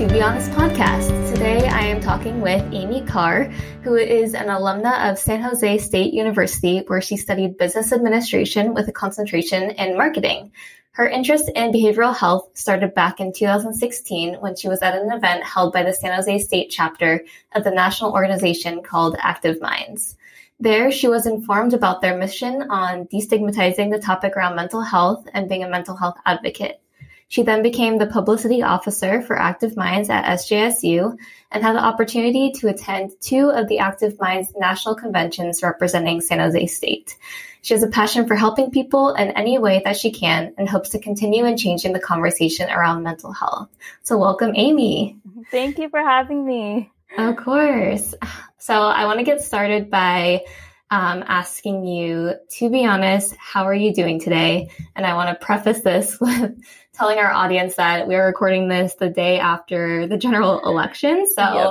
to 0.00 0.08
Be 0.08 0.22
Honest 0.22 0.50
podcast. 0.52 1.30
Today 1.30 1.68
I 1.68 1.80
am 1.80 2.00
talking 2.00 2.40
with 2.40 2.62
Amy 2.72 3.02
Carr, 3.02 3.50
who 3.82 3.96
is 3.96 4.32
an 4.32 4.46
alumna 4.46 5.10
of 5.10 5.18
San 5.18 5.42
Jose 5.42 5.76
State 5.76 6.14
University, 6.14 6.82
where 6.86 7.02
she 7.02 7.18
studied 7.18 7.58
business 7.58 7.92
administration 7.92 8.72
with 8.72 8.88
a 8.88 8.92
concentration 8.92 9.72
in 9.72 9.98
marketing. 9.98 10.52
Her 10.92 11.06
interest 11.06 11.50
in 11.54 11.70
behavioral 11.70 12.16
health 12.16 12.48
started 12.54 12.94
back 12.94 13.20
in 13.20 13.34
2016 13.34 14.36
when 14.36 14.56
she 14.56 14.68
was 14.68 14.80
at 14.80 14.96
an 14.96 15.12
event 15.12 15.44
held 15.44 15.74
by 15.74 15.82
the 15.82 15.92
San 15.92 16.14
Jose 16.14 16.38
State 16.38 16.70
chapter 16.70 17.22
of 17.52 17.62
the 17.62 17.70
national 17.70 18.14
organization 18.14 18.82
called 18.82 19.16
Active 19.18 19.60
Minds. 19.60 20.16
There, 20.58 20.90
she 20.90 21.08
was 21.08 21.26
informed 21.26 21.74
about 21.74 22.00
their 22.00 22.16
mission 22.16 22.70
on 22.70 23.04
destigmatizing 23.08 23.90
the 23.90 24.00
topic 24.00 24.34
around 24.34 24.56
mental 24.56 24.80
health 24.80 25.28
and 25.34 25.46
being 25.46 25.62
a 25.62 25.68
mental 25.68 25.94
health 25.94 26.16
advocate. 26.24 26.80
She 27.30 27.44
then 27.44 27.62
became 27.62 27.96
the 27.96 28.08
publicity 28.08 28.60
officer 28.64 29.22
for 29.22 29.38
Active 29.38 29.76
Minds 29.76 30.10
at 30.10 30.24
SJSU 30.24 31.16
and 31.52 31.62
had 31.62 31.76
the 31.76 31.84
opportunity 31.84 32.50
to 32.56 32.66
attend 32.66 33.12
two 33.20 33.50
of 33.50 33.68
the 33.68 33.78
Active 33.78 34.18
Minds 34.18 34.52
national 34.56 34.96
conventions 34.96 35.62
representing 35.62 36.22
San 36.22 36.40
Jose 36.40 36.66
State. 36.66 37.16
She 37.62 37.72
has 37.72 37.84
a 37.84 37.88
passion 37.88 38.26
for 38.26 38.34
helping 38.34 38.72
people 38.72 39.14
in 39.14 39.30
any 39.30 39.58
way 39.58 39.80
that 39.84 39.96
she 39.96 40.10
can 40.10 40.54
and 40.58 40.68
hopes 40.68 40.88
to 40.88 40.98
continue 40.98 41.44
in 41.44 41.56
changing 41.56 41.92
the 41.92 42.00
conversation 42.00 42.68
around 42.68 43.04
mental 43.04 43.32
health. 43.32 43.68
So 44.02 44.18
welcome, 44.18 44.50
Amy. 44.56 45.16
Thank 45.52 45.78
you 45.78 45.88
for 45.88 46.00
having 46.00 46.44
me. 46.44 46.90
Of 47.16 47.36
course. 47.36 48.12
So 48.58 48.74
I 48.74 49.04
want 49.04 49.20
to 49.20 49.24
get 49.24 49.40
started 49.40 49.88
by 49.88 50.46
um, 50.90 51.22
asking 51.24 51.86
you, 51.86 52.34
to 52.58 52.70
be 52.70 52.84
honest, 52.84 53.36
how 53.36 53.64
are 53.66 53.74
you 53.74 53.94
doing 53.94 54.18
today? 54.18 54.70
And 54.96 55.06
I 55.06 55.14
want 55.14 55.28
to 55.28 55.46
preface 55.46 55.82
this 55.82 56.20
with 56.20 56.58
telling 56.92 57.18
our 57.18 57.30
audience 57.30 57.76
that 57.76 58.06
we 58.08 58.14
are 58.14 58.26
recording 58.26 58.68
this 58.68 58.94
the 58.94 59.08
day 59.08 59.38
after 59.38 60.06
the 60.06 60.16
general 60.16 60.60
election. 60.60 61.26
So 61.26 61.42
yep. 61.42 61.66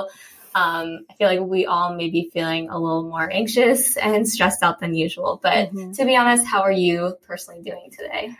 um, 0.54 1.06
I 1.08 1.14
feel 1.18 1.28
like 1.28 1.40
we 1.40 1.66
all 1.66 1.94
may 1.94 2.10
be 2.10 2.30
feeling 2.32 2.70
a 2.70 2.78
little 2.78 3.04
more 3.04 3.30
anxious 3.30 3.96
and 3.96 4.28
stressed 4.28 4.62
out 4.62 4.80
than 4.80 4.94
usual. 4.94 5.38
But 5.42 5.72
mm-hmm. 5.72 5.92
to 5.92 6.04
be 6.04 6.16
honest, 6.16 6.46
how 6.46 6.62
are 6.62 6.72
you 6.72 7.16
personally 7.26 7.62
doing 7.62 7.90
today? 7.96 8.34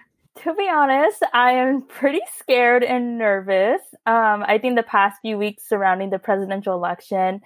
To 0.45 0.55
be 0.55 0.69
honest, 0.73 1.23
I 1.35 1.53
am 1.53 1.83
pretty 1.83 2.23
scared 2.39 2.83
and 2.83 3.19
nervous. 3.19 3.83
Um, 4.07 4.45
I 4.47 4.59
think 4.59 4.77
the 4.77 4.83
past 4.83 5.21
few 5.21 5.37
weeks 5.37 5.69
surrounding 5.69 6.11
the 6.11 6.19
presidential 6.19 6.75
election, 6.75 7.43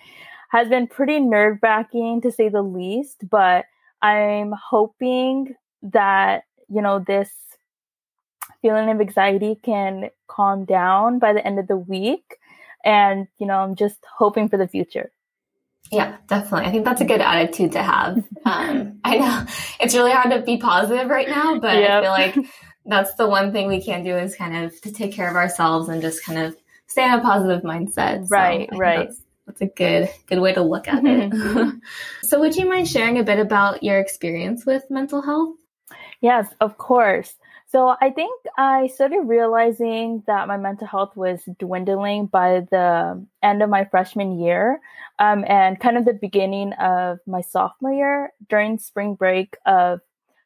has 0.54 0.68
been 0.68 0.86
pretty 0.86 1.18
nerve 1.18 1.58
wracking 1.62 2.20
to 2.20 2.30
say 2.30 2.48
the 2.48 2.62
least, 2.62 3.28
but 3.28 3.64
I'm 4.00 4.52
hoping 4.52 5.56
that, 5.82 6.44
you 6.68 6.80
know, 6.80 7.00
this 7.04 7.28
feeling 8.62 8.90
of 8.90 9.00
anxiety 9.00 9.58
can 9.62 10.10
calm 10.26 10.64
down 10.64 11.18
by 11.18 11.32
the 11.32 11.46
end 11.46 11.58
of 11.58 11.66
the 11.66 11.76
week. 11.76 12.38
And, 12.84 13.28
you 13.38 13.46
know, 13.46 13.58
I'm 13.58 13.76
just 13.76 13.98
hoping 14.16 14.48
for 14.48 14.56
the 14.56 14.68
future. 14.68 15.10
Yeah, 15.90 16.16
definitely. 16.28 16.66
I 16.66 16.70
think 16.70 16.84
that's 16.84 17.00
a 17.00 17.04
good 17.04 17.20
attitude 17.20 17.72
to 17.72 17.82
have. 17.82 18.24
Um, 18.46 19.00
I 19.02 19.16
know 19.16 19.46
it's 19.80 19.94
really 19.94 20.12
hard 20.12 20.30
to 20.30 20.42
be 20.42 20.58
positive 20.58 21.08
right 21.08 21.26
now, 21.26 21.58
but 21.58 21.78
yep. 21.78 21.90
I 21.90 22.02
feel 22.02 22.10
like 22.10 22.52
that's 22.84 23.14
the 23.14 23.26
one 23.26 23.52
thing 23.52 23.68
we 23.68 23.82
can 23.82 24.04
do 24.04 24.14
is 24.14 24.36
kind 24.36 24.66
of 24.66 24.78
to 24.82 24.92
take 24.92 25.14
care 25.14 25.30
of 25.30 25.34
ourselves 25.34 25.88
and 25.88 26.02
just 26.02 26.22
kind 26.22 26.38
of 26.38 26.54
stay 26.88 27.06
in 27.06 27.10
a 27.10 27.22
positive 27.22 27.62
mindset. 27.62 28.30
Right, 28.30 28.68
so 28.70 28.76
right. 28.76 29.08
That's, 29.08 29.22
that's 29.46 29.60
a 29.62 29.66
good 29.66 30.10
good 30.26 30.40
way 30.40 30.52
to 30.52 30.60
look 30.62 30.88
at 30.88 31.02
it. 31.06 31.32
So 32.22 32.38
would 32.40 32.54
you 32.54 32.68
mind 32.68 32.86
sharing 32.86 33.18
a 33.18 33.24
bit 33.24 33.38
about 33.38 33.82
your 33.82 33.98
experience 33.98 34.66
with 34.66 34.84
mental 34.90 35.22
health? 35.22 35.56
Yes, 36.20 36.46
of 36.60 36.76
course. 36.76 37.34
So 37.74 37.92
I 38.00 38.10
think 38.10 38.40
I 38.56 38.86
started 38.86 39.22
realizing 39.22 40.22
that 40.28 40.46
my 40.46 40.56
mental 40.56 40.86
health 40.86 41.16
was 41.16 41.42
dwindling 41.58 42.26
by 42.26 42.60
the 42.70 43.26
end 43.42 43.62
of 43.64 43.68
my 43.68 43.84
freshman 43.86 44.38
year 44.38 44.80
um, 45.18 45.44
and 45.48 45.80
kind 45.80 45.96
of 45.96 46.04
the 46.04 46.12
beginning 46.12 46.72
of 46.74 47.18
my 47.26 47.40
sophomore 47.40 47.92
year 47.92 48.32
during 48.48 48.78
spring 48.78 49.16
break 49.16 49.56
of 49.66 49.98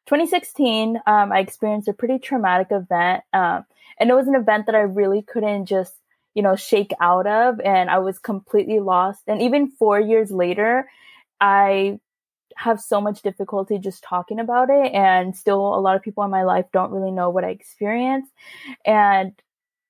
2016. 0.07 0.99
Um, 1.05 1.31
I 1.31 1.37
experienced 1.37 1.87
a 1.87 1.93
pretty 1.93 2.17
traumatic 2.17 2.69
event. 2.71 3.23
Um, 3.31 3.63
and 3.99 4.09
it 4.09 4.15
was 4.15 4.27
an 4.27 4.33
event 4.33 4.65
that 4.65 4.73
I 4.73 4.79
really 4.79 5.21
couldn't 5.21 5.67
just 5.67 5.93
you 6.33 6.41
know, 6.41 6.55
shake 6.55 6.93
out 6.99 7.27
of. 7.27 7.59
And 7.59 7.91
I 7.91 7.99
was 7.99 8.17
completely 8.17 8.79
lost. 8.79 9.21
And 9.27 9.39
even 9.43 9.69
four 9.69 9.99
years 9.99 10.31
later, 10.31 10.89
I 11.39 11.99
have 12.59 12.81
so 12.81 12.99
much 12.99 13.21
difficulty 13.21 13.79
just 13.79 14.03
talking 14.03 14.37
about 14.37 14.69
it. 14.69 14.93
And 14.93 15.33
still, 15.33 15.73
a 15.73 15.79
lot 15.79 15.95
of 15.95 16.01
people 16.01 16.25
in 16.25 16.29
my 16.29 16.43
life 16.43 16.65
don't 16.73 16.91
really 16.91 17.11
know 17.11 17.29
what 17.29 17.45
I 17.45 17.51
experienced. 17.51 18.33
And 18.85 19.31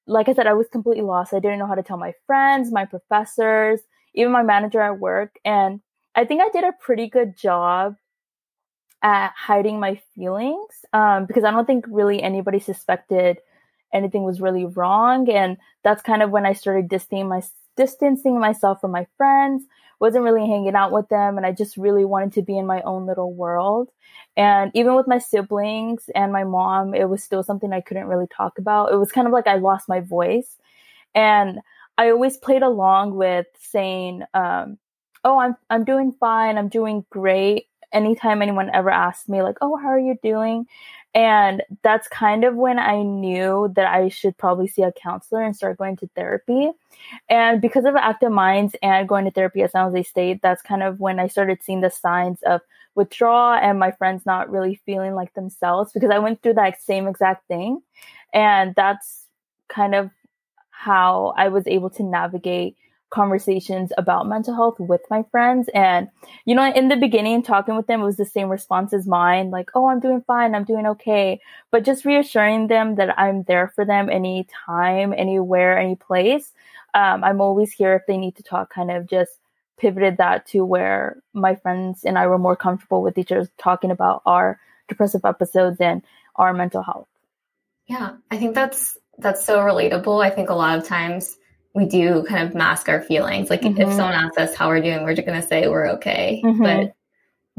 like 0.06 0.30
I 0.30 0.34
said, 0.34 0.46
I 0.46 0.53
was 0.53 0.68
completely 0.68 1.03
lost. 1.03 1.34
I 1.34 1.40
didn't 1.40 1.57
know 1.57 1.66
how 1.66 1.74
to 1.74 1.81
tell 1.81 1.97
my 1.97 2.13
friends, 2.28 2.72
my 2.72 2.85
professors, 2.85 3.80
even 4.13 4.31
my 4.31 4.44
manager 4.44 4.81
at 4.81 5.00
work. 5.00 5.40
And 5.44 5.81
I 6.13 6.25
think 6.25 6.41
I 6.41 6.50
did 6.50 6.63
a 6.63 6.74
pretty 6.80 7.09
good 7.09 7.35
job 7.35 7.96
at 9.01 9.31
hiding 9.36 9.80
my 9.80 10.00
feelings 10.13 10.86
um, 10.94 11.25
because 11.25 11.44
I 11.44 11.51
don't 11.51 11.66
think 11.66 11.86
really 11.88 12.22
anybody 12.22 12.59
suspected 12.59 13.40
anything 13.91 14.24
was 14.24 14.41
really 14.41 14.66
wrong. 14.66 15.28
And 15.31 15.57
that's 15.84 16.03
kind 16.03 16.22
of 16.22 16.30
when 16.30 16.46
I 16.46 16.53
started 16.53 16.88
distancing, 16.88 17.28
my, 17.30 17.41
distancing 17.79 18.38
myself 18.38 18.81
from 18.81 18.91
my 18.91 19.07
friends, 19.16 19.63
wasn't 20.01 20.23
really 20.23 20.45
hanging 20.45 20.75
out 20.75 20.91
with 20.91 21.07
them. 21.07 21.38
And 21.38 21.45
I 21.45 21.53
just 21.53 21.78
really 21.78 22.03
wanted 22.03 22.34
to 22.34 22.41
be 22.41 22.57
in 22.57 22.67
my 22.67 22.81
own 22.81 23.07
little 23.07 23.34
world. 23.34 23.90
And 24.35 24.69
even 24.73 24.95
with 24.95 25.07
my 25.07 25.17
siblings 25.17 26.09
and 26.13 26.31
my 26.31 26.44
mom, 26.44 26.94
it 26.94 27.09
was 27.09 27.23
still 27.23 27.41
something 27.41 27.72
I 27.72 27.81
couldn't 27.81 28.07
really 28.07 28.28
talk 28.28 28.59
about. 28.59 28.91
It 28.91 28.97
was 28.97 29.13
kind 29.13 29.28
of 29.28 29.34
like 29.34 29.47
I 29.47 29.56
lost 29.56 29.88
my 29.88 30.01
voice. 30.01 30.57
And 31.16 31.59
I 31.97 32.09
always 32.12 32.35
played 32.38 32.63
along 32.63 33.16
with 33.16 33.47
saying, 33.57 34.23
um, 34.34 34.78
oh, 35.23 35.39
I'm, 35.39 35.56
I'm 35.69 35.85
doing 35.85 36.13
fine. 36.19 36.57
I'm 36.57 36.69
doing 36.69 37.06
great. 37.09 37.68
Anytime 37.94 38.41
anyone 38.41 38.69
ever 38.73 38.89
asked 38.89 39.29
me 39.29 39.41
like, 39.41 39.57
oh, 39.62 39.78
how 39.78 39.88
are 39.88 40.00
you 40.00 40.18
doing? 40.22 40.66
And 41.16 41.64
that's 41.81 42.08
kind 42.08 42.44
of 42.44 42.56
when 42.56 42.78
I 42.78 43.02
knew 43.02 43.72
that 43.75 43.88
I 43.88 44.09
should 44.09 44.38
probably 44.38 44.68
see 44.68 44.84
a 44.84 44.92
counselor 44.92 45.42
and 45.42 45.56
start 45.56 45.78
going 45.78 45.97
to 45.97 46.09
therapy. 46.16 46.70
And 47.30 47.62
because 47.62 47.86
of 47.86 47.96
Active 47.96 48.31
Minds 48.31 48.75
and 48.84 49.09
going 49.09 49.25
to 49.25 49.31
therapy 49.31 49.64
at 49.64 49.72
San 49.72 49.86
Jose 49.86 50.03
State, 50.03 50.42
that's 50.44 50.62
kind 50.62 50.84
of 50.84 51.00
when 51.00 51.19
I 51.19 51.28
started 51.28 51.64
seeing 51.64 51.81
the 51.81 51.90
signs 51.90 52.42
of 52.44 52.62
withdrawal 52.94 53.53
and 53.53 53.80
my 53.80 53.92
friends 53.92 54.25
not 54.25 54.52
really 54.52 54.81
feeling 54.86 55.16
like 55.16 55.34
themselves 55.34 55.92
because 55.94 56.12
I 56.12 56.19
went 56.19 56.44
through 56.44 56.56
that 56.56 56.81
same 56.81 57.08
exact 57.08 57.48
thing. 57.48 57.81
And 58.34 58.75
that's 58.75 59.25
kind 59.68 59.96
of 59.96 60.12
how 60.69 61.34
I 61.36 61.48
was 61.50 61.66
able 61.66 61.90
to 61.92 62.03
navigate 62.03 62.78
conversations 63.09 63.92
about 63.97 64.28
mental 64.28 64.53
health 64.53 64.80
with 64.80 65.02
my 65.09 65.24
friends. 65.31 65.70
And, 65.74 66.09
you 66.46 66.56
know, 66.56 66.72
in 66.72 66.90
the 66.90 66.96
beginning, 66.96 67.42
talking 67.44 67.75
with 67.75 67.88
them, 67.88 68.02
it 68.02 68.06
was 68.06 68.18
the 68.18 68.25
same 68.25 68.50
response 68.50 68.94
as 68.94 69.08
mine 69.08 69.50
like, 69.50 69.70
oh, 69.75 69.88
I'm 69.88 70.00
doing 70.00 70.24
fine, 70.25 70.53
I'm 70.53 70.64
doing 70.64 70.86
okay. 70.86 71.40
But 71.72 71.86
just 71.86 72.06
reassuring 72.06 72.68
them 72.68 72.96
that 72.96 73.18
I'm 73.19 73.44
there 73.44 73.72
for 73.75 73.86
them 73.86 74.09
anytime, 74.09 75.14
anywhere, 75.16 75.78
any 75.78 75.96
place. 75.96 76.52
Um, 76.94 77.24
I'm 77.24 77.42
always 77.42 77.72
here 77.72 77.96
if 77.96 78.06
they 78.08 78.18
need 78.18 78.36
to 78.38 78.44
talk, 78.44 78.74
kind 78.74 78.92
of 78.92 79.08
just 79.08 79.31
pivoted 79.78 80.18
that 80.18 80.46
to 80.48 80.66
where 80.66 81.22
my 81.34 81.56
friends 81.56 82.03
and 82.03 82.18
I 82.18 82.28
were 82.28 82.38
more 82.38 82.56
comfortable 82.56 83.02
with 83.02 83.18
each 83.18 83.31
other 83.31 83.50
talking 83.58 83.92
about 83.92 84.22
our 84.25 84.59
depressive 84.88 85.25
episodes 85.25 85.80
and 85.80 86.03
our 86.36 86.54
mental 86.54 86.83
health. 86.83 87.07
Yeah, 87.88 88.18
I 88.30 88.38
think 88.38 88.54
that's 88.54 88.98
that's 89.18 89.45
so 89.45 89.60
relatable. 89.60 90.24
I 90.24 90.30
think 90.30 90.50
a 90.50 90.56
lot 90.56 90.78
of 90.78 90.86
times 90.88 91.38
we 91.75 91.86
do 91.86 92.24
kind 92.27 92.48
of 92.48 92.56
mask 92.56 92.89
our 92.89 93.01
feelings. 93.01 93.50
Like 93.50 93.62
mm-hmm. 93.62 93.81
if 93.81 93.89
someone 93.89 94.13
asks 94.13 94.38
us 94.38 94.56
how 94.56 94.69
we're 94.69 94.81
doing, 94.81 95.04
we're 95.04 95.16
just 95.16 95.27
going 95.27 95.39
to 95.39 95.48
say 95.48 95.68
we're 95.68 95.88
okay. 95.92 96.42
Mm-hmm. 96.44 96.63
But 96.63 96.94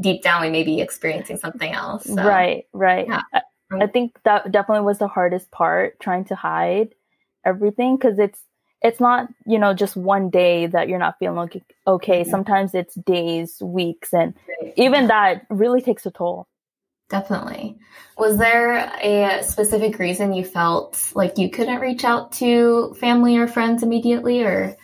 deep 0.01 0.21
down, 0.21 0.41
we 0.41 0.49
may 0.49 0.63
be 0.63 0.81
experiencing 0.81 1.37
something 1.37 1.71
else. 1.71 2.05
So, 2.05 2.15
right, 2.15 2.65
right. 2.73 3.07
Yeah. 3.07 3.21
I, 3.33 3.41
I 3.81 3.87
think 3.87 4.17
that 4.25 4.51
definitely 4.51 4.85
was 4.85 4.99
the 4.99 5.07
hardest 5.07 5.49
part, 5.51 5.99
trying 5.99 6.25
to 6.25 6.35
hide 6.35 6.93
everything 7.45 7.95
because 7.95 8.19
it's 8.19 8.39
it's 8.83 8.99
not 8.99 9.27
you 9.45 9.59
know 9.59 9.73
just 9.73 9.95
one 9.95 10.29
day 10.29 10.65
that 10.67 10.89
you're 10.89 10.99
not 10.99 11.17
feeling 11.19 11.39
okay. 11.39 11.63
okay. 11.87 12.23
Sometimes 12.23 12.73
it's 12.73 12.95
days, 12.95 13.61
weeks, 13.61 14.13
and 14.13 14.33
even 14.75 15.07
that 15.07 15.45
really 15.49 15.81
takes 15.81 16.05
a 16.05 16.11
toll. 16.11 16.47
Definitely. 17.11 17.77
Was 18.17 18.37
there 18.37 18.89
a 19.01 19.43
specific 19.43 19.99
reason 19.99 20.33
you 20.33 20.45
felt 20.45 21.11
like 21.13 21.37
you 21.37 21.49
couldn't 21.49 21.81
reach 21.81 22.05
out 22.05 22.31
to 22.33 22.95
family 23.01 23.35
or 23.35 23.47
friends 23.47 23.83
immediately 23.83 24.43
or 24.43 24.77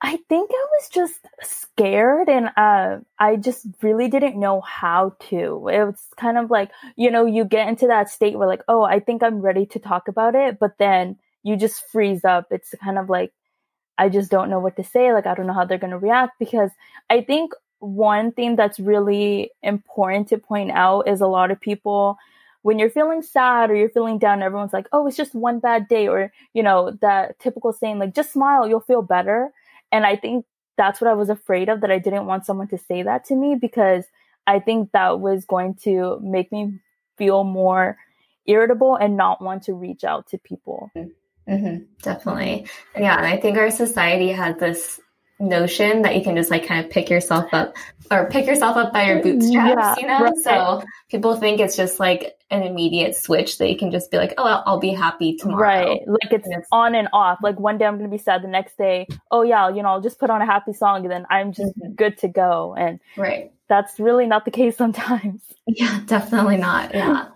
I 0.00 0.16
think 0.30 0.50
I 0.50 0.66
was 0.78 0.88
just 0.88 1.20
scared 1.42 2.30
and 2.30 2.48
uh, 2.56 3.00
I 3.18 3.36
just 3.36 3.66
really 3.82 4.08
didn't 4.08 4.40
know 4.40 4.62
how 4.62 5.16
to. 5.28 5.68
It 5.68 5.84
was 5.84 6.02
kind 6.16 6.38
of 6.38 6.50
like, 6.50 6.70
you 6.96 7.10
know, 7.10 7.26
you 7.26 7.44
get 7.44 7.68
into 7.68 7.88
that 7.88 8.08
state 8.08 8.38
where 8.38 8.48
like, 8.48 8.62
oh, 8.66 8.82
I 8.82 9.00
think 9.00 9.22
I'm 9.22 9.42
ready 9.42 9.66
to 9.66 9.78
talk 9.78 10.08
about 10.08 10.34
it, 10.34 10.58
but 10.58 10.78
then 10.78 11.18
you 11.42 11.58
just 11.58 11.84
freeze 11.92 12.24
up. 12.24 12.46
It's 12.50 12.74
kind 12.82 12.96
of 12.96 13.10
like 13.10 13.34
I 13.98 14.08
just 14.08 14.30
don't 14.30 14.48
know 14.48 14.60
what 14.60 14.76
to 14.76 14.84
say. 14.84 15.12
Like 15.12 15.26
I 15.26 15.34
don't 15.34 15.46
know 15.46 15.52
how 15.52 15.66
they're 15.66 15.76
going 15.76 15.90
to 15.90 15.98
react 15.98 16.38
because 16.38 16.70
I 17.10 17.20
think 17.20 17.52
one 17.80 18.32
thing 18.32 18.56
that's 18.56 18.78
really 18.78 19.50
important 19.62 20.28
to 20.28 20.38
point 20.38 20.70
out 20.70 21.08
is 21.08 21.20
a 21.20 21.26
lot 21.26 21.50
of 21.50 21.60
people 21.60 22.18
when 22.62 22.78
you're 22.78 22.90
feeling 22.90 23.22
sad 23.22 23.70
or 23.70 23.74
you're 23.74 23.88
feeling 23.88 24.18
down, 24.18 24.42
everyone's 24.42 24.72
like, 24.72 24.86
oh, 24.92 25.06
it's 25.06 25.16
just 25.16 25.34
one 25.34 25.60
bad 25.60 25.88
day. 25.88 26.08
Or, 26.08 26.32
you 26.52 26.62
know, 26.62 26.90
that 27.00 27.38
typical 27.38 27.72
saying, 27.72 27.98
like, 27.98 28.14
just 28.14 28.32
smile, 28.32 28.68
you'll 28.68 28.80
feel 28.80 29.02
better. 29.02 29.50
And 29.90 30.04
I 30.04 30.16
think 30.16 30.44
that's 30.76 31.00
what 31.00 31.10
I 31.10 31.14
was 31.14 31.30
afraid 31.30 31.68
of, 31.68 31.80
that 31.80 31.90
I 31.90 31.98
didn't 31.98 32.26
want 32.26 32.46
someone 32.46 32.68
to 32.68 32.78
say 32.78 33.02
that 33.02 33.24
to 33.26 33.34
me 33.34 33.54
because 33.54 34.04
I 34.46 34.60
think 34.60 34.92
that 34.92 35.20
was 35.20 35.44
going 35.44 35.74
to 35.82 36.20
make 36.22 36.52
me 36.52 36.78
feel 37.16 37.44
more 37.44 37.96
irritable 38.46 38.96
and 38.96 39.16
not 39.16 39.42
want 39.42 39.64
to 39.64 39.74
reach 39.74 40.04
out 40.04 40.28
to 40.28 40.38
people. 40.38 40.90
Mm-hmm, 41.48 41.84
definitely. 42.02 42.66
Yeah. 42.94 43.16
And 43.16 43.26
I 43.26 43.36
think 43.36 43.56
our 43.58 43.70
society 43.70 44.32
has 44.32 44.56
this 44.56 45.00
notion 45.40 46.02
that 46.02 46.16
you 46.16 46.22
can 46.22 46.36
just 46.36 46.50
like 46.50 46.66
kind 46.66 46.84
of 46.84 46.90
pick 46.90 47.10
yourself 47.10 47.52
up 47.52 47.74
or 48.10 48.28
pick 48.28 48.46
yourself 48.46 48.76
up 48.76 48.92
by 48.92 49.04
your 49.04 49.22
bootstraps, 49.22 49.50
yeah, 49.52 49.94
you 49.98 50.06
know? 50.06 50.24
Right. 50.24 50.36
So 50.38 50.82
people 51.10 51.36
think 51.36 51.60
it's 51.60 51.76
just 51.76 52.00
like 52.00 52.36
an 52.50 52.62
immediate 52.62 53.14
switch 53.14 53.58
that 53.58 53.70
you 53.70 53.78
can 53.78 53.92
just 53.92 54.10
be 54.10 54.16
like, 54.16 54.34
oh, 54.36 54.44
I'll, 54.44 54.62
I'll 54.66 54.80
be 54.80 54.90
happy 54.90 55.36
tomorrow. 55.36 55.60
Right. 55.60 56.00
Like 56.08 56.32
it's, 56.32 56.48
it's, 56.50 56.66
on 56.72 56.96
and 56.96 57.08
off. 57.12 57.38
Like 57.40 57.60
one 57.60 57.78
day 57.78 57.84
I'm 57.84 57.98
going 57.98 58.10
to 58.10 58.16
be 58.16 58.22
sad. 58.22 58.42
The 58.42 58.48
next 58.48 58.76
day, 58.76 59.06
oh, 59.30 59.42
yeah, 59.42 59.68
you 59.68 59.82
know, 59.82 59.90
I'll 59.90 60.00
just 60.00 60.18
put 60.18 60.28
on 60.28 60.42
a 60.42 60.46
happy 60.46 60.72
song 60.72 61.02
and 61.02 61.10
then 61.10 61.26
I'm 61.30 61.52
just 61.52 61.76
mm-hmm. 61.78 61.92
good 61.92 62.18
to 62.18 62.28
go. 62.28 62.74
And 62.76 62.98
right. 63.16 63.52
that's 63.68 64.00
really 64.00 64.26
not 64.26 64.44
the 64.44 64.50
case 64.50 64.76
sometimes. 64.78 65.42
Yeah, 65.66 66.00
definitely 66.06 66.56
not. 66.56 66.92
Yeah. 66.92 67.28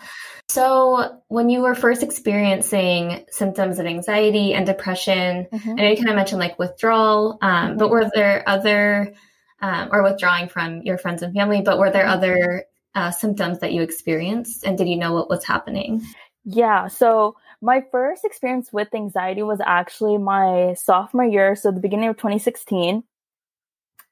So, 0.48 1.22
when 1.28 1.48
you 1.48 1.62
were 1.62 1.74
first 1.74 2.02
experiencing 2.02 3.24
symptoms 3.30 3.78
of 3.78 3.86
anxiety 3.86 4.52
and 4.54 4.66
depression, 4.66 5.46
mm-hmm. 5.50 5.70
I 5.70 5.74
know 5.74 5.88
you 5.88 5.96
kind 5.96 6.10
of 6.10 6.16
mentioned 6.16 6.40
like 6.40 6.58
withdrawal, 6.58 7.38
um, 7.40 7.76
but 7.76 7.88
were 7.88 8.10
there 8.14 8.46
other, 8.46 9.14
um, 9.60 9.88
or 9.90 10.02
withdrawing 10.02 10.48
from 10.48 10.82
your 10.82 10.98
friends 10.98 11.22
and 11.22 11.34
family, 11.34 11.62
but 11.62 11.78
were 11.78 11.90
there 11.90 12.06
other 12.06 12.64
uh, 12.94 13.10
symptoms 13.10 13.60
that 13.60 13.72
you 13.72 13.82
experienced? 13.82 14.64
And 14.64 14.76
did 14.76 14.88
you 14.88 14.96
know 14.96 15.12
what 15.12 15.30
was 15.30 15.44
happening? 15.44 16.04
Yeah. 16.44 16.88
So, 16.88 17.36
my 17.62 17.82
first 17.90 18.26
experience 18.26 18.70
with 18.70 18.94
anxiety 18.94 19.42
was 19.42 19.60
actually 19.64 20.18
my 20.18 20.74
sophomore 20.74 21.24
year, 21.24 21.56
so 21.56 21.70
the 21.70 21.80
beginning 21.80 22.10
of 22.10 22.16
2016. 22.16 23.02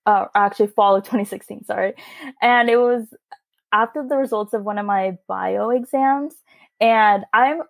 Uh, 0.04 0.24
actually, 0.34 0.66
fall 0.68 0.96
of 0.96 1.04
2016, 1.04 1.64
sorry. 1.64 1.92
And 2.40 2.70
it 2.70 2.78
was 2.78 3.06
after 3.72 4.06
the 4.06 4.16
results 4.16 4.52
of 4.54 4.64
one 4.64 4.78
of 4.78 4.86
my 4.86 5.16
bio 5.28 5.70
exams 5.70 6.34
and 6.80 7.24
i'm 7.32 7.62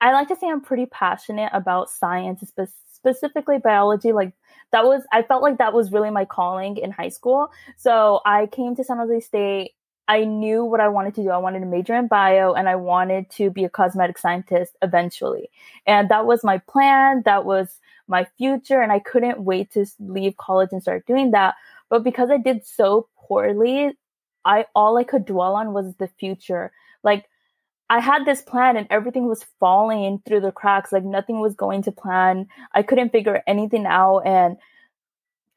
i 0.00 0.12
like 0.12 0.28
to 0.28 0.36
say 0.36 0.48
i'm 0.48 0.60
pretty 0.60 0.86
passionate 0.86 1.50
about 1.52 1.90
science 1.90 2.40
spe- 2.46 2.72
specifically 2.92 3.58
biology 3.58 4.12
like 4.12 4.32
that 4.72 4.84
was 4.84 5.02
i 5.12 5.22
felt 5.22 5.42
like 5.42 5.58
that 5.58 5.72
was 5.72 5.92
really 5.92 6.10
my 6.10 6.24
calling 6.24 6.76
in 6.78 6.90
high 6.90 7.08
school. 7.08 7.50
So 7.76 8.20
i 8.24 8.46
came 8.46 8.74
to 8.76 8.84
san 8.84 8.98
jose 8.98 9.20
state 9.20 9.72
i 10.08 10.24
knew 10.24 10.64
what 10.64 10.80
i 10.80 10.88
wanted 10.88 11.14
to 11.14 11.22
do 11.22 11.30
i 11.30 11.36
wanted 11.38 11.60
to 11.60 11.66
major 11.66 11.94
in 11.94 12.08
bio 12.08 12.52
and 12.52 12.68
i 12.68 12.76
wanted 12.76 13.30
to 13.30 13.50
be 13.50 13.64
a 13.64 13.68
cosmetic 13.68 14.18
scientist 14.18 14.76
eventually. 14.82 15.48
And 15.86 16.08
that 16.10 16.26
was 16.26 16.44
my 16.44 16.58
plan 16.58 17.22
that 17.24 17.44
was 17.44 17.78
my 18.08 18.26
future 18.38 18.80
and 18.82 18.92
i 18.92 18.98
couldn't 18.98 19.40
wait 19.42 19.70
to 19.72 19.86
leave 19.98 20.36
college 20.36 20.70
and 20.72 20.82
start 20.82 21.06
doing 21.06 21.30
that. 21.32 21.54
But 21.90 22.04
because 22.04 22.30
i 22.30 22.38
did 22.38 22.66
so 22.66 23.08
poorly 23.16 23.96
I 24.44 24.66
all 24.74 24.96
I 24.96 25.04
could 25.04 25.24
dwell 25.24 25.54
on 25.54 25.72
was 25.72 25.94
the 25.96 26.08
future. 26.08 26.72
Like 27.02 27.26
I 27.90 28.00
had 28.00 28.24
this 28.24 28.42
plan 28.42 28.76
and 28.76 28.86
everything 28.90 29.26
was 29.26 29.44
falling 29.60 30.22
through 30.26 30.40
the 30.40 30.52
cracks. 30.52 30.92
Like 30.92 31.04
nothing 31.04 31.40
was 31.40 31.54
going 31.54 31.82
to 31.82 31.92
plan. 31.92 32.48
I 32.72 32.82
couldn't 32.82 33.10
figure 33.10 33.42
anything 33.46 33.86
out 33.86 34.20
and 34.20 34.56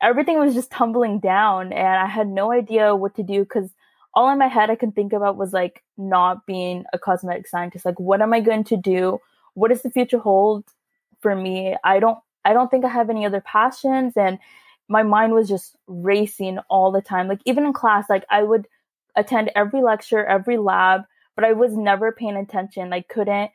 everything 0.01 0.37
was 0.39 0.53
just 0.53 0.71
tumbling 0.71 1.19
down 1.19 1.73
and 1.73 1.87
I 1.87 2.05
had 2.05 2.27
no 2.27 2.51
idea 2.51 2.95
what 2.95 3.15
to 3.15 3.23
do 3.23 3.39
because 3.39 3.69
all 4.13 4.29
in 4.29 4.37
my 4.37 4.47
head 4.47 4.69
I 4.69 4.75
could 4.75 4.93
think 4.93 5.13
about 5.13 5.37
was 5.37 5.53
like 5.53 5.83
not 5.97 6.45
being 6.45 6.85
a 6.93 6.99
cosmetic 6.99 7.47
scientist. 7.47 7.85
Like 7.85 7.99
what 7.99 8.21
am 8.21 8.33
I 8.33 8.41
going 8.41 8.63
to 8.65 8.77
do? 8.77 9.19
What 9.53 9.69
does 9.69 9.81
the 9.81 9.89
future 9.89 10.19
hold 10.19 10.65
for 11.21 11.35
me? 11.35 11.75
I 11.83 11.99
don't 11.99 12.19
I 12.45 12.53
don't 12.53 12.69
think 12.69 12.85
I 12.85 12.89
have 12.89 13.09
any 13.09 13.25
other 13.25 13.41
passions 13.41 14.13
and 14.15 14.37
my 14.89 15.03
mind 15.03 15.33
was 15.33 15.49
just 15.49 15.75
racing 15.87 16.59
all 16.69 16.91
the 16.91 17.01
time. 17.01 17.27
Like 17.27 17.41
even 17.45 17.65
in 17.65 17.73
class, 17.73 18.09
like 18.09 18.25
I 18.29 18.43
would 18.43 18.67
attend 19.17 19.51
every 19.55 19.81
lecture, 19.81 20.25
every 20.25 20.57
lab, 20.57 21.01
but 21.35 21.43
I 21.43 21.53
was 21.53 21.75
never 21.75 22.11
paying 22.13 22.37
attention. 22.37 22.93
I 22.93 23.01
couldn't 23.01 23.51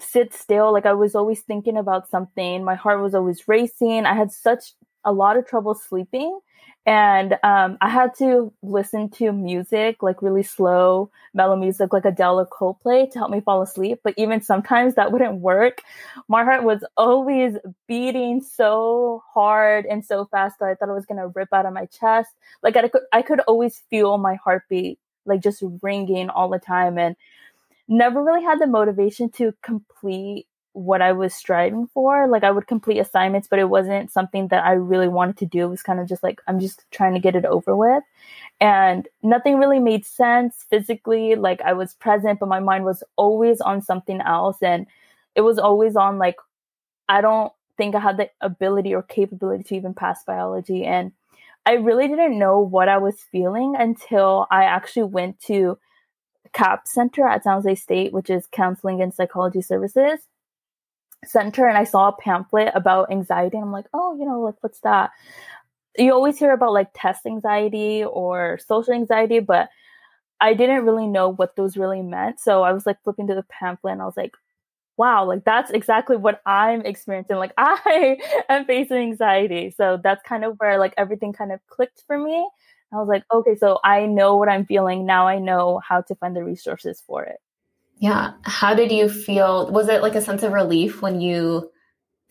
sit 0.00 0.34
still. 0.34 0.72
Like 0.72 0.86
I 0.86 0.94
was 0.94 1.14
always 1.14 1.40
thinking 1.42 1.76
about 1.76 2.08
something. 2.10 2.64
My 2.64 2.74
heart 2.74 3.00
was 3.00 3.14
always 3.14 3.46
racing. 3.46 4.06
I 4.06 4.14
had 4.14 4.32
such 4.32 4.72
a 5.04 5.12
lot 5.12 5.36
of 5.36 5.46
trouble 5.46 5.74
sleeping 5.74 6.40
and 6.88 7.34
um, 7.42 7.76
I 7.82 7.90
had 7.90 8.14
to 8.16 8.50
listen 8.62 9.10
to 9.10 9.30
music, 9.30 10.02
like 10.02 10.22
really 10.22 10.42
slow, 10.42 11.10
mellow 11.34 11.54
music, 11.54 11.92
like 11.92 12.06
Adele 12.06 12.40
or 12.40 12.46
Coldplay, 12.46 13.12
to 13.12 13.18
help 13.18 13.30
me 13.30 13.42
fall 13.42 13.60
asleep. 13.60 14.00
But 14.02 14.14
even 14.16 14.40
sometimes 14.40 14.94
that 14.94 15.12
wouldn't 15.12 15.40
work. 15.40 15.82
My 16.28 16.44
heart 16.44 16.64
was 16.64 16.82
always 16.96 17.56
beating 17.88 18.40
so 18.40 19.22
hard 19.34 19.84
and 19.84 20.02
so 20.02 20.24
fast 20.24 20.60
that 20.60 20.70
I 20.70 20.74
thought 20.76 20.88
it 20.88 20.94
was 20.94 21.04
gonna 21.04 21.28
rip 21.28 21.50
out 21.52 21.66
of 21.66 21.74
my 21.74 21.84
chest. 21.84 22.30
Like 22.62 22.74
I 22.78 22.88
could, 22.88 23.02
I 23.12 23.20
could 23.20 23.40
always 23.40 23.82
feel 23.90 24.16
my 24.16 24.36
heartbeat, 24.36 24.98
like 25.26 25.42
just 25.42 25.62
ringing 25.82 26.30
all 26.30 26.48
the 26.48 26.58
time, 26.58 26.96
and 26.98 27.16
never 27.86 28.24
really 28.24 28.44
had 28.44 28.60
the 28.60 28.66
motivation 28.66 29.30
to 29.32 29.54
complete 29.62 30.47
what 30.78 31.02
I 31.02 31.12
was 31.12 31.34
striving 31.34 31.88
for. 31.88 32.28
Like 32.28 32.44
I 32.44 32.52
would 32.52 32.68
complete 32.68 32.98
assignments, 32.98 33.48
but 33.48 33.58
it 33.58 33.68
wasn't 33.68 34.12
something 34.12 34.48
that 34.48 34.64
I 34.64 34.72
really 34.72 35.08
wanted 35.08 35.36
to 35.38 35.46
do. 35.46 35.64
It 35.64 35.70
was 35.70 35.82
kind 35.82 35.98
of 35.98 36.08
just 36.08 36.22
like 36.22 36.40
I'm 36.46 36.60
just 36.60 36.84
trying 36.92 37.14
to 37.14 37.20
get 37.20 37.34
it 37.34 37.44
over 37.44 37.74
with. 37.74 38.04
And 38.60 39.08
nothing 39.22 39.58
really 39.58 39.80
made 39.80 40.06
sense 40.06 40.64
physically. 40.70 41.34
Like 41.34 41.60
I 41.62 41.72
was 41.72 41.94
present, 41.94 42.38
but 42.38 42.48
my 42.48 42.60
mind 42.60 42.84
was 42.84 43.02
always 43.16 43.60
on 43.60 43.82
something 43.82 44.20
else. 44.20 44.58
And 44.62 44.86
it 45.34 45.40
was 45.40 45.58
always 45.58 45.96
on 45.96 46.18
like, 46.18 46.36
I 47.08 47.20
don't 47.22 47.52
think 47.76 47.96
I 47.96 48.00
had 48.00 48.16
the 48.16 48.30
ability 48.40 48.94
or 48.94 49.02
capability 49.02 49.64
to 49.64 49.76
even 49.76 49.94
pass 49.94 50.22
biology. 50.24 50.84
And 50.84 51.10
I 51.66 51.72
really 51.74 52.06
didn't 52.06 52.38
know 52.38 52.60
what 52.60 52.88
I 52.88 52.98
was 52.98 53.20
feeling 53.32 53.74
until 53.76 54.46
I 54.50 54.64
actually 54.64 55.04
went 55.04 55.40
to 55.42 55.76
CAP 56.52 56.86
Center 56.86 57.26
at 57.26 57.42
San 57.42 57.54
Jose 57.54 57.74
State, 57.74 58.12
which 58.12 58.30
is 58.30 58.46
Counseling 58.52 59.02
and 59.02 59.12
Psychology 59.12 59.60
Services 59.60 60.20
center 61.24 61.66
and 61.66 61.76
I 61.76 61.84
saw 61.84 62.08
a 62.08 62.16
pamphlet 62.16 62.72
about 62.74 63.10
anxiety 63.10 63.56
and 63.56 63.64
I'm 63.64 63.72
like, 63.72 63.86
oh, 63.94 64.16
you 64.18 64.24
know, 64.24 64.40
like 64.40 64.56
what's 64.60 64.80
that? 64.80 65.10
You 65.96 66.12
always 66.12 66.38
hear 66.38 66.52
about 66.52 66.72
like 66.72 66.88
test 66.94 67.26
anxiety 67.26 68.04
or 68.04 68.58
social 68.66 68.94
anxiety, 68.94 69.40
but 69.40 69.68
I 70.40 70.54
didn't 70.54 70.84
really 70.84 71.06
know 71.08 71.30
what 71.30 71.56
those 71.56 71.76
really 71.76 72.02
meant. 72.02 72.40
So 72.40 72.62
I 72.62 72.72
was 72.72 72.86
like 72.86 73.02
flipping 73.04 73.26
to 73.28 73.34
the 73.34 73.44
pamphlet 73.44 73.92
and 73.92 74.02
I 74.02 74.06
was 74.06 74.16
like, 74.16 74.32
wow, 74.96 75.24
like 75.24 75.44
that's 75.44 75.70
exactly 75.70 76.16
what 76.16 76.40
I'm 76.46 76.82
experiencing. 76.82 77.36
Like 77.36 77.52
I 77.58 78.18
am 78.48 78.64
facing 78.66 78.98
anxiety. 78.98 79.74
So 79.76 80.00
that's 80.02 80.22
kind 80.24 80.44
of 80.44 80.56
where 80.58 80.78
like 80.78 80.94
everything 80.98 81.32
kind 81.32 81.52
of 81.52 81.60
clicked 81.68 82.04
for 82.06 82.18
me. 82.18 82.48
I 82.92 82.96
was 82.96 83.08
like, 83.08 83.24
okay, 83.32 83.56
so 83.56 83.80
I 83.84 84.06
know 84.06 84.36
what 84.36 84.48
I'm 84.48 84.66
feeling. 84.66 85.06
Now 85.06 85.28
I 85.28 85.38
know 85.38 85.80
how 85.86 86.00
to 86.02 86.14
find 86.16 86.34
the 86.36 86.44
resources 86.44 87.02
for 87.06 87.24
it. 87.24 87.38
Yeah. 87.98 88.32
How 88.42 88.74
did 88.74 88.92
you 88.92 89.08
feel? 89.08 89.70
Was 89.70 89.88
it 89.88 90.02
like 90.02 90.14
a 90.14 90.20
sense 90.20 90.42
of 90.42 90.52
relief 90.52 91.02
when 91.02 91.20
you 91.20 91.70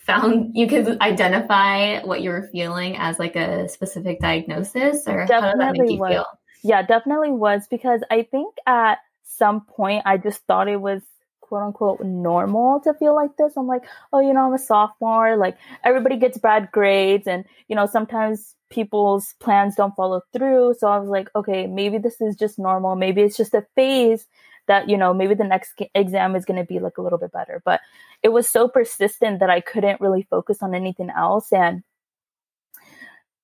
found 0.07 0.51
you 0.55 0.67
could 0.67 0.99
identify 1.01 2.01
what 2.03 2.21
you 2.21 2.29
were 2.29 2.49
feeling 2.53 2.95
as 2.95 3.19
like 3.19 3.35
a 3.35 3.67
specific 3.67 4.21
diagnosis 4.21 5.05
or 5.05 5.25
definitely 5.25 5.65
how 5.65 5.71
did 5.71 5.77
that 5.77 5.81
make 5.81 5.91
you 5.91 5.99
was. 5.99 6.11
feel? 6.11 6.25
Yeah, 6.63 6.81
definitely 6.81 7.31
was 7.31 7.67
because 7.69 8.01
I 8.09 8.23
think 8.23 8.55
at 8.65 8.99
some 9.25 9.61
point 9.61 10.03
I 10.05 10.17
just 10.17 10.39
thought 10.45 10.69
it 10.69 10.79
was 10.81 11.01
quote 11.41 11.63
unquote 11.63 12.01
normal 12.01 12.79
to 12.81 12.93
feel 12.93 13.15
like 13.15 13.35
this. 13.37 13.53
I'm 13.57 13.67
like, 13.67 13.83
oh, 14.13 14.19
you 14.19 14.33
know, 14.33 14.47
I'm 14.47 14.53
a 14.53 14.59
sophomore. 14.59 15.35
Like 15.35 15.57
everybody 15.83 16.17
gets 16.17 16.37
bad 16.37 16.69
grades 16.71 17.27
and, 17.27 17.45
you 17.67 17.75
know, 17.75 17.85
sometimes 17.85 18.55
people's 18.69 19.35
plans 19.39 19.75
don't 19.75 19.95
follow 19.95 20.21
through. 20.33 20.75
So 20.79 20.87
I 20.87 20.99
was 20.99 21.09
like, 21.09 21.29
okay, 21.35 21.67
maybe 21.67 21.97
this 21.97 22.19
is 22.21 22.35
just 22.35 22.57
normal. 22.57 22.95
Maybe 22.95 23.21
it's 23.21 23.37
just 23.37 23.53
a 23.53 23.65
phase 23.75 24.25
that 24.67 24.89
you 24.89 24.97
know 24.97 25.13
maybe 25.13 25.33
the 25.33 25.43
next 25.43 25.81
exam 25.95 26.35
is 26.35 26.45
going 26.45 26.59
to 26.59 26.65
be 26.65 26.79
like 26.79 26.97
a 26.97 27.01
little 27.01 27.19
bit 27.19 27.31
better. 27.31 27.61
But 27.65 27.81
it 28.23 28.29
was 28.29 28.47
so 28.47 28.67
persistent 28.67 29.39
that 29.39 29.49
i 29.49 29.59
couldn't 29.59 30.01
really 30.01 30.23
focus 30.29 30.61
on 30.61 30.73
anything 30.73 31.09
else 31.09 31.51
and 31.51 31.83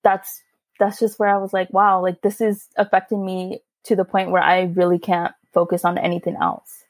that's 0.04 0.42
that's 0.80 1.00
just 1.00 1.20
where 1.20 1.30
i 1.30 1.38
was 1.38 1.54
like 1.54 1.72
wow 1.72 2.02
like 2.02 2.22
this 2.22 2.42
is 2.42 2.68
affecting 2.76 3.26
me 3.26 3.60
to 3.84 3.96
the 3.96 4.06
point 4.06 4.32
where 4.32 4.42
i 4.42 4.64
really 4.64 5.00
can't 5.00 5.34
focus 5.54 5.86
on 5.86 6.00
anything 6.00 6.36
else. 6.42 6.84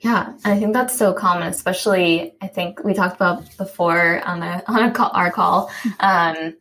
Yeah 0.00 0.34
i 0.44 0.58
think 0.58 0.72
that's 0.72 0.96
so 0.96 1.12
common 1.12 1.48
especially 1.48 2.34
i 2.40 2.46
think 2.46 2.82
we 2.84 2.94
talked 2.94 3.16
about 3.16 3.56
before 3.56 4.20
on 4.26 4.42
a 4.42 4.62
on 4.68 4.90
a 4.90 4.92
call, 4.92 5.10
our 5.12 5.30
call 5.30 5.70
um, 6.00 6.54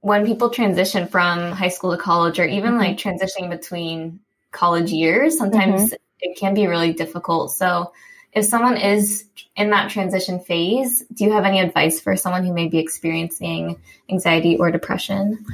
when 0.00 0.24
people 0.24 0.50
transition 0.50 1.08
from 1.08 1.50
high 1.52 1.68
school 1.68 1.90
to 1.90 1.98
college 1.98 2.38
or 2.38 2.46
even 2.46 2.72
mm-hmm. 2.72 2.80
like 2.80 2.96
transitioning 2.98 3.50
between 3.50 4.20
college 4.52 4.90
years 4.90 5.36
sometimes 5.36 5.86
mm-hmm 5.86 5.94
it 6.20 6.38
can 6.38 6.54
be 6.54 6.66
really 6.66 6.92
difficult. 6.92 7.52
So 7.52 7.92
if 8.32 8.44
someone 8.44 8.76
is 8.76 9.24
in 9.56 9.70
that 9.70 9.90
transition 9.90 10.38
phase, 10.38 11.04
do 11.12 11.24
you 11.24 11.32
have 11.32 11.44
any 11.44 11.60
advice 11.60 12.00
for 12.00 12.16
someone 12.16 12.44
who 12.44 12.52
may 12.52 12.68
be 12.68 12.78
experiencing 12.78 13.80
anxiety 14.10 14.56
or 14.56 14.70
depression? 14.70 15.44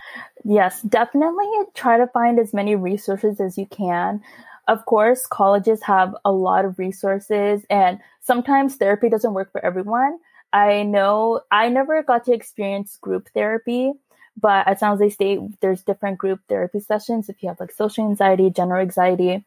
Yes, 0.44 0.82
definitely 0.82 1.46
try 1.74 1.96
to 1.98 2.06
find 2.08 2.38
as 2.38 2.52
many 2.52 2.76
resources 2.76 3.40
as 3.40 3.56
you 3.56 3.66
can. 3.66 4.22
of 4.66 4.84
course, 4.86 5.26
colleges 5.26 5.82
have 5.82 6.14
a 6.24 6.32
lot 6.32 6.64
of 6.64 6.78
resources, 6.78 7.64
and 7.68 7.98
sometimes 8.20 8.76
therapy 8.76 9.08
doesn't 9.08 9.34
work 9.34 9.52
for 9.52 9.64
everyone. 9.64 10.18
I 10.52 10.84
know 10.84 11.40
I 11.50 11.68
never 11.68 12.02
got 12.02 12.24
to 12.24 12.32
experience 12.32 12.96
group 12.96 13.28
therapy, 13.34 13.92
but 14.40 14.66
at 14.66 14.80
San 14.80 14.90
Jose 14.90 15.10
State, 15.10 15.40
there's 15.60 15.82
different 15.82 16.18
group 16.18 16.40
therapy 16.48 16.80
sessions 16.80 17.28
if 17.28 17.42
you 17.42 17.48
have 17.48 17.60
like 17.60 17.72
social 17.72 18.08
anxiety, 18.08 18.50
general 18.50 18.80
anxiety. 18.80 19.44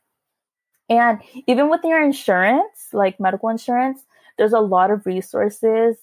And 0.89 1.19
even 1.47 1.69
with 1.69 1.81
your 1.83 2.01
insurance, 2.01 2.89
like 2.93 3.19
medical 3.19 3.49
insurance, 3.49 4.05
there's 4.37 4.53
a 4.53 4.59
lot 4.59 4.91
of 4.91 5.05
resources 5.05 5.97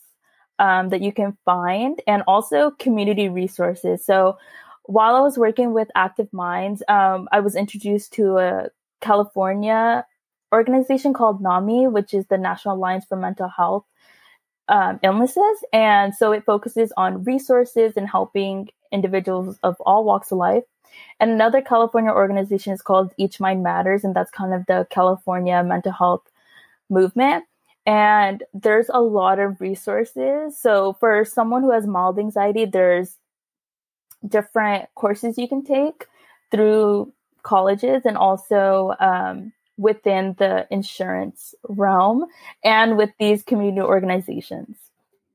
um, 0.59 0.91
that 0.91 1.01
you 1.01 1.13
can 1.13 1.37
find 1.45 2.01
and 2.07 2.23
also 2.27 2.71
community 2.73 3.29
resources. 3.29 4.05
So 4.05 4.37
while 4.85 5.17
I 5.17 5.21
was 5.21 5.39
working 5.39 5.73
with 5.73 5.89
Active 5.95 6.33
Minds, 6.33 6.83
um, 6.89 7.29
I 7.33 7.41
was 7.41 7.57
introduced 7.57 8.13
to 8.15 8.39
a 8.39 8.69
California 9.01 10.05
organization 10.53 11.13
called 11.13 11.41
NAMI, 11.41 11.89
which 11.89 12.15
is 12.15 12.27
the 12.27 12.39
National 12.39 12.77
Alliance 12.77 13.05
for 13.07 13.17
Mental 13.17 13.49
Health 13.49 13.85
um, 14.69 15.01
illnesses. 15.03 15.65
And 15.73 16.15
so 16.15 16.33
it 16.33 16.45
focuses 16.45 16.93
on 16.97 17.25
resources 17.25 17.95
and 17.97 18.09
helping 18.09 18.69
individuals 18.95 19.59
of 19.63 19.77
all 19.81 20.05
walks 20.05 20.33
of 20.33 20.39
life. 20.39 20.65
And 21.21 21.31
another 21.31 21.61
California 21.61 22.11
organization 22.11 22.73
is 22.73 22.81
called 22.81 23.13
Each 23.19 23.41
Mind 23.41 23.63
Matters, 23.63 24.05
and 24.05 24.15
that's 24.15 24.31
kind 24.31 24.55
of 24.55 24.65
the 24.67 24.87
California 24.91 25.63
mental 25.63 25.93
health 25.93 26.23
movement. 26.89 27.45
And 27.85 28.43
there's 28.55 28.89
a 28.89 29.01
lot 29.01 29.39
of 29.39 29.61
resources. 29.61 30.59
So 30.59 30.95
for 31.01 31.25
someone 31.25 31.63
who 31.63 31.73
has 31.73 31.87
mild 31.87 32.19
anxiety, 32.19 32.65
there's 32.65 33.19
different 34.27 34.89
courses 34.95 35.37
you 35.37 35.49
can 35.49 35.65
take 35.65 36.07
through 36.51 37.13
colleges 37.43 38.07
and 38.07 38.17
also 38.17 38.95
um, 39.01 39.53
within 39.77 40.35
the 40.39 40.67
insurance 40.71 41.55
realm 41.69 42.25
and 42.63 42.97
with 42.97 43.11
these 43.19 43.43
community 43.43 43.83
organizations. 43.83 44.77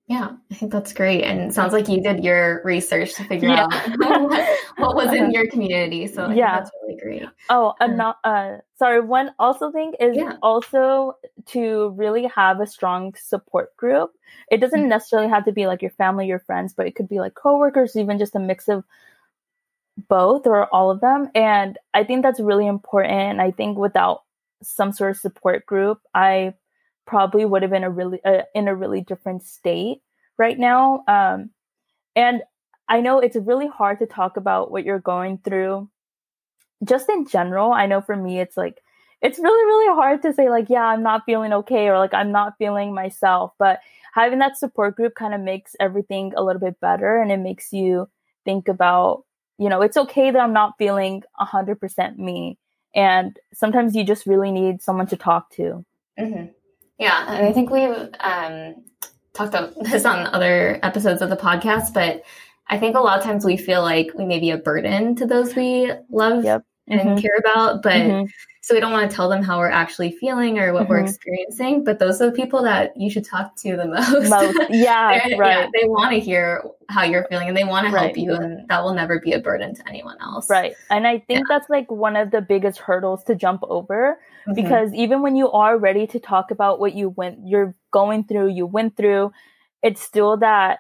Yeah, 0.10 0.32
I 0.52 0.56
think 0.56 0.72
that's 0.72 0.92
great. 0.92 1.24
And 1.24 1.40
it 1.40 1.54
sounds 1.54 1.72
like 1.72 1.88
you 1.88 2.02
did 2.02 2.24
your 2.24 2.64
research 2.66 3.14
to 3.14 3.24
figure 3.26 3.50
yeah. 3.50 3.68
out 3.72 4.48
what 4.78 4.96
was 4.96 5.14
in 5.14 5.30
your 5.30 5.48
community. 5.52 6.08
So 6.08 6.26
I 6.26 6.34
yeah, 6.34 6.58
that's 6.58 6.72
really 6.82 7.00
great. 7.00 7.24
Oh, 7.52 7.76
um, 7.80 8.02
uh, 8.24 8.58
sorry. 8.76 9.02
One 9.02 9.30
also 9.38 9.72
thing 9.72 9.94
is 10.00 10.18
yeah. 10.18 10.38
also 10.42 11.14
to 11.50 11.90
really 11.90 12.26
have 12.26 12.60
a 12.60 12.66
strong 12.66 13.14
support 13.22 13.78
group. 13.78 14.10
It 14.50 14.58
doesn't 14.58 14.80
mm-hmm. 14.80 14.90
necessarily 14.90 15.30
have 15.30 15.46
to 15.46 15.52
be 15.52 15.68
like 15.68 15.84
your 15.84 15.92
family, 15.92 16.26
your 16.26 16.40
friends, 16.40 16.74
but 16.74 16.88
it 16.88 16.96
could 16.96 17.08
be 17.08 17.20
like 17.20 17.36
coworkers, 17.36 17.96
even 17.96 18.18
just 18.18 18.36
a 18.36 18.40
mix 18.40 18.68
of 18.68 18.84
both 20.08 20.48
or 20.48 20.74
all 20.74 20.90
of 20.90 21.02
them. 21.02 21.30
And 21.36 21.78
I 21.94 22.04
think 22.04 22.24
that's 22.24 22.40
really 22.40 22.66
important. 22.66 23.40
I 23.40 23.52
think 23.52 23.78
without 23.78 24.24
some 24.64 24.92
sort 24.92 25.12
of 25.12 25.18
support 25.18 25.68
group, 25.68 26.02
I 26.16 26.56
probably 27.10 27.44
would 27.44 27.64
have 27.64 27.72
been 27.72 27.84
a 27.84 27.90
really 27.90 28.24
uh, 28.24 28.44
in 28.54 28.68
a 28.68 28.76
really 28.76 29.02
different 29.02 29.44
state 29.44 30.02
right 30.38 30.58
now. 30.58 31.04
Um, 31.08 31.50
and 32.16 32.44
I 32.88 33.02
know 33.02 33.20
it's 33.20 33.36
really 33.36 33.68
hard 33.68 34.00
to 34.00 34.06
talk 34.06 34.38
about 34.38 34.72
what 34.72 34.86
you're 34.86 35.00
going 35.00 35.40
through. 35.44 35.90
Just 36.84 37.10
in 37.10 37.26
general, 37.28 37.74
I 37.74 37.88
know 37.88 38.00
for 38.00 38.16
me, 38.16 38.40
it's 38.40 38.56
like 38.56 38.82
it's 39.22 39.40
really 39.40 39.66
really 39.66 39.96
hard 39.96 40.22
to 40.22 40.34
say 40.34 40.50
like, 40.50 40.70
yeah, 40.70 40.86
I'm 40.86 41.04
not 41.04 41.26
feeling 41.26 41.52
okay 41.54 41.88
or 41.90 41.98
like 41.98 42.14
I'm 42.14 42.32
not 42.32 42.58
feeling 42.60 42.94
myself. 42.94 43.54
But 43.58 43.80
having 44.14 44.40
that 44.40 44.58
support 44.58 44.96
group 44.96 45.16
kind 45.16 45.34
of 45.34 45.42
makes 45.42 45.76
everything 45.80 46.34
a 46.38 46.44
little 46.44 46.62
bit 46.62 46.80
better, 46.80 47.20
and 47.20 47.32
it 47.32 47.40
makes 47.40 47.74
you 47.74 48.08
think 48.46 48.68
about 48.68 49.24
you 49.58 49.68
know 49.68 49.82
it's 49.82 49.98
okay 49.98 50.30
that 50.30 50.40
I'm 50.40 50.54
not 50.54 50.78
feeling 50.78 51.24
100% 51.42 52.18
me 52.18 52.58
and 52.96 53.38
sometimes 53.54 53.96
you 53.96 54.04
just 54.04 54.26
really 54.26 54.52
need 54.52 54.82
someone 54.82 55.08
to 55.08 55.18
talk 55.18 55.52
to. 55.52 55.86
Mm-hmm. 56.20 56.46
Yeah, 57.00 57.26
and 57.28 57.46
I 57.46 57.54
think 57.54 57.70
we've 57.72 58.10
um, 58.20 58.84
talked 59.34 59.56
about 59.56 59.74
this 59.84 60.06
on 60.06 60.28
other 60.28 60.80
episodes 60.84 61.22
of 61.22 61.30
the 61.30 61.38
podcast, 61.38 61.94
but 61.94 62.24
I 62.68 62.78
think 62.78 62.96
a 62.96 63.00
lot 63.00 63.18
of 63.18 63.24
times 63.24 63.46
we 63.46 63.58
feel 63.58 63.82
like 63.82 64.12
we 64.16 64.26
may 64.26 64.40
be 64.40 64.52
a 64.52 64.58
burden 64.58 65.16
to 65.16 65.26
those 65.26 65.56
we 65.56 65.92
love 66.12 66.44
yep. 66.44 66.64
And 66.90 67.02
mm-hmm. 67.02 67.20
care 67.20 67.38
about, 67.38 67.84
but 67.84 67.94
mm-hmm. 67.94 68.26
so 68.62 68.74
we 68.74 68.80
don't 68.80 68.92
want 68.92 69.10
to 69.10 69.16
tell 69.16 69.30
them 69.30 69.44
how 69.44 69.60
we're 69.60 69.70
actually 69.70 70.12
feeling 70.12 70.58
or 70.60 70.74
what 70.74 70.84
mm-hmm. 70.84 70.92
we're 70.92 71.00
experiencing. 71.00 71.84
But 71.84 72.00
those 72.00 72.22
are 72.22 72.28
the 72.28 72.36
people 72.36 72.64
that 72.64 72.94
you 72.98 73.10
should 73.12 73.26
talk 73.26 73.56
to 73.58 73.76
the 73.76 73.86
most. 73.88 74.30
most. 74.30 74.58
Yeah, 74.70 75.10
right. 75.38 75.38
Yeah, 75.38 75.68
they 75.74 75.88
want 75.88 76.14
to 76.14 76.20
hear 76.20 76.64
how 76.90 77.04
you're 77.04 77.26
feeling 77.30 77.48
and 77.48 77.56
they 77.56 77.64
want 77.64 77.86
to 77.86 77.98
help 77.98 78.18
you, 78.18 78.34
and 78.34 78.68
that 78.68 78.84
will 78.84 78.94
never 78.94 79.20
be 79.20 79.34
a 79.34 79.40
burden 79.40 79.76
to 79.76 79.88
anyone 79.88 80.18
else. 80.22 80.50
Right. 80.50 80.74
And 80.90 81.06
I 81.06 81.20
think 81.20 81.40
yeah. 81.40 81.44
that's 81.48 81.70
like 81.70 81.90
one 81.92 82.16
of 82.16 82.32
the 82.32 82.42
biggest 82.42 82.80
hurdles 82.80 83.24
to 83.26 83.36
jump 83.36 83.62
over 83.64 84.20
mm-hmm. 84.48 84.54
because 84.54 84.94
even 84.94 85.22
when 85.22 85.36
you 85.36 85.52
are 85.52 85.78
ready 85.78 86.08
to 86.08 86.20
talk 86.20 86.52
about 86.52 86.80
what 86.80 86.94
you 86.96 87.10
went, 87.10 87.40
you're 87.46 87.76
going 87.92 88.24
through, 88.24 88.50
you 88.50 88.66
went 88.66 88.98
through, 88.98 89.32
it's 89.84 90.02
still 90.02 90.38
that 90.38 90.80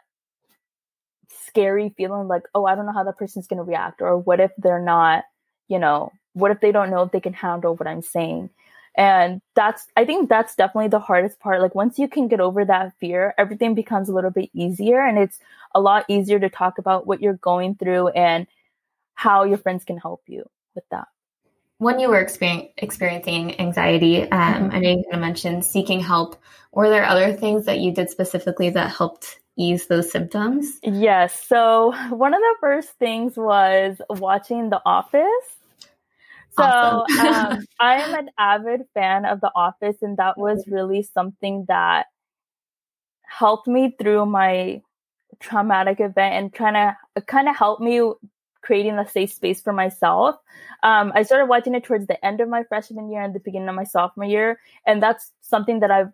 scary 1.49 1.93
feeling 1.97 2.27
like, 2.27 2.43
oh, 2.53 2.65
I 2.65 2.75
don't 2.75 2.85
know 2.85 2.93
how 2.93 3.03
that 3.03 3.17
person's 3.17 3.47
going 3.47 3.57
to 3.57 3.63
react, 3.63 4.01
or 4.01 4.17
what 4.17 4.39
if 4.39 4.51
they're 4.57 4.81
not, 4.81 5.23
you 5.69 5.79
know, 5.79 6.11
what 6.33 6.51
if 6.51 6.59
they 6.59 6.73
don't 6.73 6.89
know 6.89 7.03
if 7.03 7.11
they 7.11 7.21
can 7.21 7.33
handle 7.33 7.75
what 7.75 7.87
I'm 7.87 8.01
saying? 8.01 8.49
And 8.95 9.41
that's, 9.55 9.87
I 9.95 10.03
think 10.03 10.27
that's 10.27 10.55
definitely 10.55 10.89
the 10.89 10.99
hardest 10.99 11.39
part. 11.39 11.61
Like, 11.61 11.75
once 11.75 11.97
you 11.97 12.09
can 12.09 12.27
get 12.27 12.41
over 12.41 12.65
that 12.65 12.93
fear, 12.99 13.33
everything 13.37 13.73
becomes 13.75 14.09
a 14.09 14.13
little 14.13 14.31
bit 14.31 14.49
easier 14.53 14.99
and 14.99 15.17
it's 15.17 15.39
a 15.73 15.79
lot 15.79 16.03
easier 16.09 16.39
to 16.39 16.49
talk 16.49 16.79
about 16.79 17.07
what 17.07 17.21
you're 17.21 17.33
going 17.33 17.75
through 17.75 18.09
and 18.09 18.45
how 19.13 19.43
your 19.43 19.57
friends 19.57 19.85
can 19.85 19.97
help 19.97 20.23
you 20.27 20.49
with 20.75 20.83
that. 20.91 21.07
When 21.77 21.99
you 21.99 22.09
were 22.09 22.19
experiencing 22.19 23.57
anxiety, 23.59 24.23
um. 24.23 24.69
I 24.73 24.79
know 24.79 24.89
you 24.89 25.17
mentioned 25.17 25.63
seeking 25.63 26.01
help. 26.01 26.35
Were 26.73 26.89
there 26.89 27.05
other 27.05 27.31
things 27.33 27.65
that 27.65 27.79
you 27.79 27.93
did 27.93 28.09
specifically 28.09 28.69
that 28.71 28.91
helped 28.91 29.39
ease 29.55 29.87
those 29.87 30.11
symptoms? 30.11 30.79
Yes. 30.83 31.45
So, 31.45 31.93
one 32.09 32.33
of 32.33 32.41
the 32.41 32.55
first 32.59 32.89
things 32.99 33.37
was 33.37 34.01
watching 34.09 34.69
The 34.69 34.81
Office. 34.85 35.58
So, 36.59 36.65
awesome. 36.65 37.33
um, 37.33 37.65
I 37.79 37.95
am 38.01 38.13
an 38.13 38.29
avid 38.37 38.81
fan 38.93 39.25
of 39.25 39.41
The 39.41 39.51
Office, 39.55 39.97
and 40.01 40.17
that 40.17 40.37
was 40.37 40.65
really 40.67 41.03
something 41.03 41.65
that 41.67 42.07
helped 43.23 43.67
me 43.67 43.95
through 43.99 44.25
my 44.25 44.81
traumatic 45.39 45.99
event 45.99 46.35
and 46.35 46.53
trying 46.53 46.73
to 46.73 47.21
kind 47.21 47.47
of 47.47 47.55
help 47.55 47.79
me 47.79 48.01
creating 48.61 48.99
a 48.99 49.07
safe 49.07 49.31
space 49.31 49.61
for 49.61 49.71
myself. 49.71 50.35
Um, 50.83 51.13
I 51.15 51.23
started 51.23 51.45
watching 51.45 51.75
it 51.75 51.83
towards 51.83 52.07
the 52.07 52.23
end 52.25 52.41
of 52.41 52.49
my 52.49 52.63
freshman 52.63 53.09
year 53.09 53.21
and 53.21 53.33
the 53.33 53.39
beginning 53.39 53.69
of 53.69 53.75
my 53.75 53.85
sophomore 53.85 54.25
year, 54.25 54.59
and 54.85 55.01
that's 55.01 55.31
something 55.41 55.79
that 55.79 55.91
I've 55.91 56.11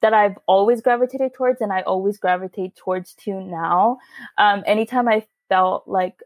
that 0.00 0.12
I've 0.12 0.36
always 0.46 0.80
gravitated 0.82 1.32
towards, 1.34 1.60
and 1.60 1.72
I 1.72 1.82
always 1.82 2.18
gravitate 2.18 2.76
towards 2.76 3.14
to 3.24 3.40
now. 3.40 3.98
Um, 4.36 4.62
anytime 4.66 5.08
I 5.08 5.26
felt 5.48 5.86
like 5.86 6.16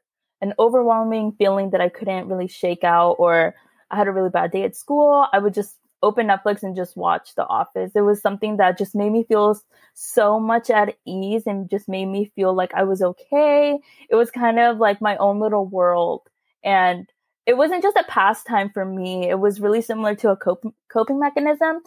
an 0.40 0.54
overwhelming 0.58 1.32
feeling 1.32 1.70
that 1.70 1.80
I 1.80 1.88
couldn't 1.88 2.28
really 2.28 2.48
shake 2.48 2.84
out, 2.84 3.16
or 3.18 3.54
I 3.90 3.96
had 3.96 4.08
a 4.08 4.12
really 4.12 4.30
bad 4.30 4.50
day 4.50 4.64
at 4.64 4.76
school, 4.76 5.26
I 5.32 5.38
would 5.38 5.54
just 5.54 5.76
open 6.02 6.26
Netflix 6.26 6.62
and 6.62 6.76
just 6.76 6.96
watch 6.96 7.34
The 7.34 7.46
Office. 7.46 7.92
It 7.94 8.02
was 8.02 8.20
something 8.20 8.58
that 8.58 8.78
just 8.78 8.94
made 8.94 9.10
me 9.10 9.24
feel 9.24 9.58
so 9.94 10.38
much 10.38 10.70
at 10.70 10.96
ease 11.06 11.44
and 11.46 11.70
just 11.70 11.88
made 11.88 12.06
me 12.06 12.30
feel 12.34 12.54
like 12.54 12.74
I 12.74 12.84
was 12.84 13.02
okay. 13.02 13.78
It 14.10 14.14
was 14.14 14.30
kind 14.30 14.58
of 14.58 14.78
like 14.78 15.00
my 15.00 15.16
own 15.16 15.40
little 15.40 15.66
world. 15.66 16.22
And 16.62 17.08
it 17.46 17.56
wasn't 17.56 17.82
just 17.82 17.96
a 17.96 18.04
pastime 18.08 18.70
for 18.70 18.84
me. 18.84 19.28
It 19.28 19.38
was 19.38 19.60
really 19.60 19.80
similar 19.80 20.14
to 20.16 20.30
a 20.30 20.36
coping, 20.36 20.74
coping 20.88 21.18
mechanism, 21.18 21.80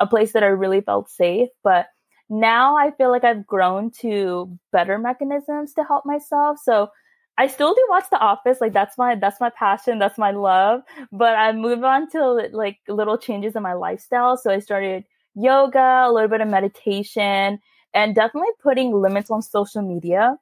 a 0.00 0.06
place 0.06 0.32
that 0.32 0.42
I 0.42 0.48
really 0.48 0.80
felt 0.80 1.10
safe. 1.10 1.50
But 1.62 1.86
now 2.28 2.76
I 2.76 2.90
feel 2.90 3.10
like 3.10 3.24
I've 3.24 3.46
grown 3.46 3.90
to 4.00 4.58
better 4.72 4.98
mechanisms 4.98 5.74
to 5.74 5.84
help 5.84 6.06
myself. 6.06 6.58
So 6.62 6.88
I 7.36 7.48
still 7.48 7.74
do 7.74 7.84
watch 7.88 8.04
The 8.10 8.18
Office. 8.18 8.60
Like 8.60 8.72
that's 8.72 8.96
my 8.96 9.16
that's 9.16 9.40
my 9.40 9.50
passion. 9.50 9.98
That's 9.98 10.18
my 10.18 10.30
love. 10.30 10.82
But 11.12 11.36
I 11.36 11.52
moved 11.52 11.82
on 11.82 12.08
to 12.10 12.48
like 12.52 12.78
little 12.88 13.18
changes 13.18 13.56
in 13.56 13.62
my 13.62 13.72
lifestyle. 13.72 14.36
So 14.36 14.50
I 14.50 14.60
started 14.60 15.04
yoga, 15.34 16.04
a 16.06 16.12
little 16.12 16.28
bit 16.28 16.40
of 16.40 16.48
meditation, 16.48 17.58
and 17.92 18.14
definitely 18.14 18.50
putting 18.62 18.92
limits 18.92 19.30
on 19.30 19.42
social 19.42 19.82
media. 19.82 20.36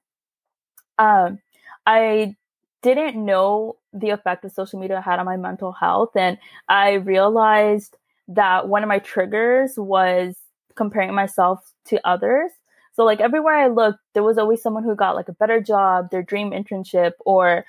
Um, 0.98 1.38
I 1.86 2.36
didn't 2.82 3.22
know 3.24 3.76
the 3.92 4.10
effect 4.10 4.42
that 4.42 4.54
social 4.54 4.78
media 4.78 5.00
had 5.00 5.18
on 5.18 5.26
my 5.26 5.36
mental 5.36 5.72
health, 5.72 6.14
and 6.16 6.38
I 6.68 6.94
realized 6.94 7.96
that 8.28 8.68
one 8.68 8.82
of 8.82 8.88
my 8.88 8.98
triggers 8.98 9.74
was 9.76 10.36
comparing 10.74 11.14
myself 11.14 11.72
to 11.86 12.00
others 12.06 12.50
so 12.92 13.04
like 13.04 13.20
everywhere 13.20 13.56
I 13.56 13.68
looked, 13.68 14.00
there 14.14 14.22
was 14.22 14.38
always 14.38 14.62
someone 14.62 14.84
who 14.84 14.94
got 14.94 15.16
like 15.16 15.28
a 15.28 15.34
better 15.34 15.60
job, 15.60 16.10
their 16.10 16.22
dream 16.22 16.50
internship, 16.50 17.12
or 17.20 17.64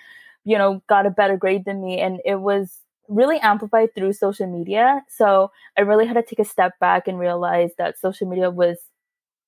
you 0.45 0.57
know, 0.57 0.83
got 0.87 1.05
a 1.05 1.09
better 1.09 1.37
grade 1.37 1.65
than 1.65 1.81
me. 1.81 1.99
And 1.99 2.19
it 2.25 2.35
was 2.35 2.79
really 3.07 3.39
amplified 3.39 3.95
through 3.95 4.13
social 4.13 4.47
media. 4.47 5.01
So 5.07 5.51
I 5.77 5.81
really 5.81 6.05
had 6.05 6.15
to 6.15 6.23
take 6.23 6.39
a 6.39 6.45
step 6.45 6.77
back 6.79 7.07
and 7.07 7.19
realize 7.19 7.71
that 7.77 7.99
social 7.99 8.27
media 8.27 8.49
was 8.49 8.77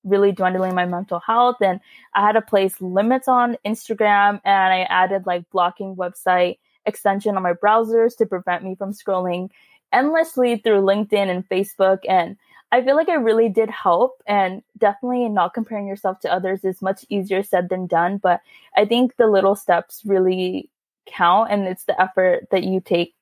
really 0.04 0.32
dwindling 0.32 0.76
my 0.76 0.86
mental 0.86 1.20
health. 1.20 1.58
And 1.62 1.80
I 2.14 2.22
had 2.22 2.34
to 2.34 2.42
place 2.42 2.80
limits 2.80 3.28
on 3.28 3.58
Instagram 3.66 4.40
and 4.46 4.74
I 4.74 4.82
added 4.90 5.26
like 5.26 5.50
blocking 5.50 5.96
website 5.96 6.60
extension 6.86 7.36
on 7.36 7.44
my 7.44 7.54
browsers 7.54 8.16
to 8.18 8.26
prevent 8.26 8.64
me 8.64 8.76
from 8.76 8.94
scrolling 8.94 9.50
endlessly 9.92 10.58
through 10.58 10.82
LinkedIn 10.82 11.30
and 11.30 11.48
Facebook. 11.50 12.00
And 12.08 12.38
I 12.72 12.84
feel 12.84 12.96
like 12.96 13.08
it 13.08 13.14
really 13.14 13.50
did 13.50 13.70
help. 13.70 14.22
And 14.28 14.64
definitely 14.78 15.30
not 15.30 15.54
comparing 15.54 15.88
yourself 15.88 16.20
to 16.22 16.34
others 16.34 16.64
is 16.64 16.82
much 16.82 17.06
easier 17.10 17.44
said 17.44 17.70
than 17.70 17.88
done. 17.88 18.18
But 18.18 18.42
I 18.76 18.86
think 18.86 19.16
the 19.16 19.28
little 19.28 19.56
steps 19.56 20.02
really 20.06 20.70
count. 21.06 21.52
And 21.52 21.68
it's 21.68 21.86
the 21.86 22.00
effort 22.02 22.48
that 22.52 22.64
you 22.64 22.82
take 22.82 23.16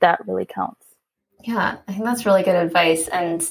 that 0.00 0.26
really 0.26 0.46
counts. 0.46 0.84
Yeah, 1.44 1.78
I 1.88 1.92
think 1.92 2.04
that's 2.04 2.26
really 2.26 2.42
good 2.42 2.54
advice. 2.54 3.08
And 3.08 3.42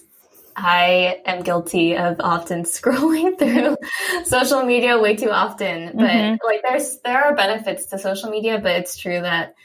I 0.55 1.21
am 1.25 1.43
guilty 1.43 1.98
of 1.98 2.17
often 2.19 2.63
scrolling 2.63 3.38
through 3.38 3.77
social 4.25 4.63
media 4.63 5.00
way 5.00 5.15
too 5.15 5.31
often. 5.31 5.91
But 5.95 6.10
mm-hmm. 6.10 6.45
like 6.45 6.62
there's 6.63 7.00
there 7.00 7.24
are 7.24 7.36
benefits 7.36 7.88
to 7.88 8.00
social 8.00 8.29
media, 8.29 8.60
but 8.60 8.71
it's 8.71 8.98
true 8.98 9.21
that 9.21 9.55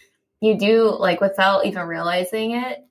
you 0.40 0.58
do 0.58 0.94
like 0.98 1.20
without 1.20 1.66
even 1.66 1.86
realizing 1.86 2.52
it, 2.52 2.84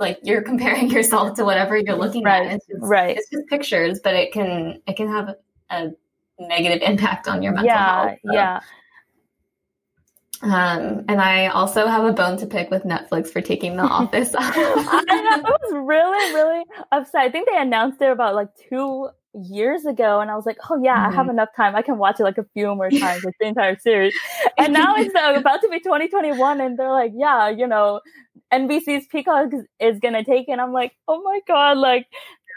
like 0.00 0.18
you're 0.22 0.42
comparing 0.42 0.90
yourself 0.90 1.36
to 1.36 1.44
whatever 1.44 1.76
you're 1.76 1.96
looking 1.96 2.24
right. 2.24 2.46
at. 2.46 2.52
It's 2.54 2.66
just, 2.66 2.82
right. 2.82 3.16
It's 3.16 3.30
just 3.30 3.46
pictures, 3.46 4.00
but 4.02 4.14
it 4.14 4.32
can 4.32 4.80
it 4.86 4.96
can 4.96 5.08
have 5.08 5.36
a 5.70 5.90
negative 6.38 6.80
impact 6.82 7.28
on 7.28 7.42
your 7.42 7.52
mental 7.52 7.66
yeah, 7.66 8.06
health. 8.06 8.18
So. 8.26 8.32
Yeah. 8.32 8.60
Um, 10.42 11.04
and 11.06 11.20
I 11.20 11.48
also 11.48 11.86
have 11.86 12.04
a 12.04 12.12
bone 12.14 12.38
to 12.38 12.46
pick 12.46 12.70
with 12.70 12.84
Netflix 12.84 13.28
for 13.28 13.42
taking 13.42 13.76
The 13.76 13.82
Office 14.00 14.34
off. 14.38 14.54
I 14.56 15.40
was 15.44 15.72
really, 15.86 16.34
really 16.34 16.64
upset. 16.92 17.20
I 17.20 17.30
think 17.30 17.48
they 17.48 17.58
announced 17.58 18.00
it 18.00 18.10
about 18.10 18.34
like 18.34 18.48
two 18.68 19.10
years 19.34 19.84
ago, 19.84 20.20
and 20.20 20.30
I 20.30 20.36
was 20.36 20.46
like, 20.46 20.56
"Oh 20.70 20.80
yeah, 20.82 20.96
mm-hmm. 20.96 21.12
I 21.12 21.14
have 21.14 21.26
mm-hmm. 21.26 21.30
enough 21.30 21.50
time. 21.54 21.76
I 21.76 21.82
can 21.82 21.98
watch 21.98 22.20
it 22.20 22.24
like 22.24 22.38
a 22.38 22.46
few 22.54 22.74
more 22.74 22.90
times, 22.90 23.22
like 23.22 23.34
the 23.38 23.46
entire 23.46 23.78
series." 23.78 24.14
And 24.56 24.72
now 24.72 24.96
it's 24.96 25.14
uh, 25.14 25.34
about 25.36 25.60
to 25.60 25.68
be 25.68 25.78
2021, 25.78 26.60
and 26.60 26.78
they're 26.78 26.90
like, 26.90 27.12
"Yeah, 27.14 27.50
you 27.50 27.66
know, 27.66 28.00
NBC's 28.52 29.06
Peacock 29.06 29.50
is, 29.78 30.00
gonna 30.00 30.24
take 30.24 30.48
it." 30.48 30.52
And 30.52 30.60
I'm 30.60 30.72
like, 30.72 30.92
"Oh 31.08 31.22
my 31.22 31.40
god!" 31.46 31.78
Like 31.78 32.06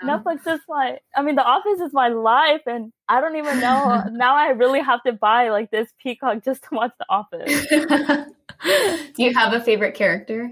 Netflix 0.04 0.48
is 0.48 0.60
my, 0.68 1.00
I 1.16 1.22
mean, 1.22 1.36
The 1.36 1.44
Office 1.44 1.80
is 1.80 1.94
my 1.94 2.10
life, 2.10 2.62
and 2.66 2.92
I 3.08 3.22
don't 3.22 3.36
even 3.36 3.60
know. 3.60 4.04
now 4.12 4.36
I 4.36 4.50
really 4.50 4.82
have 4.82 5.02
to 5.04 5.14
buy 5.14 5.50
like 5.50 5.72
this 5.72 5.90
Peacock 6.02 6.44
just 6.44 6.64
to 6.64 6.70
watch 6.72 6.92
The 7.00 7.06
Office. 7.10 7.68
Do 9.16 9.24
you 9.24 9.34
have 9.34 9.54
a 9.54 9.62
favorite 9.62 9.96
character? 9.96 10.52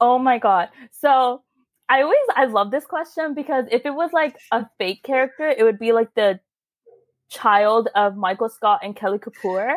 Oh 0.00 0.18
my 0.18 0.38
God. 0.38 0.68
So 0.90 1.42
I 1.88 2.02
always, 2.02 2.16
I 2.34 2.46
love 2.46 2.70
this 2.70 2.84
question 2.84 3.34
because 3.34 3.66
if 3.70 3.84
it 3.84 3.94
was 3.94 4.10
like 4.12 4.36
a 4.50 4.66
fake 4.78 5.02
character, 5.02 5.48
it 5.48 5.62
would 5.62 5.78
be 5.78 5.92
like 5.92 6.14
the 6.14 6.40
child 7.28 7.88
of 7.94 8.16
Michael 8.16 8.48
Scott 8.48 8.80
and 8.82 8.94
Kelly 8.94 9.18
Kapoor 9.18 9.74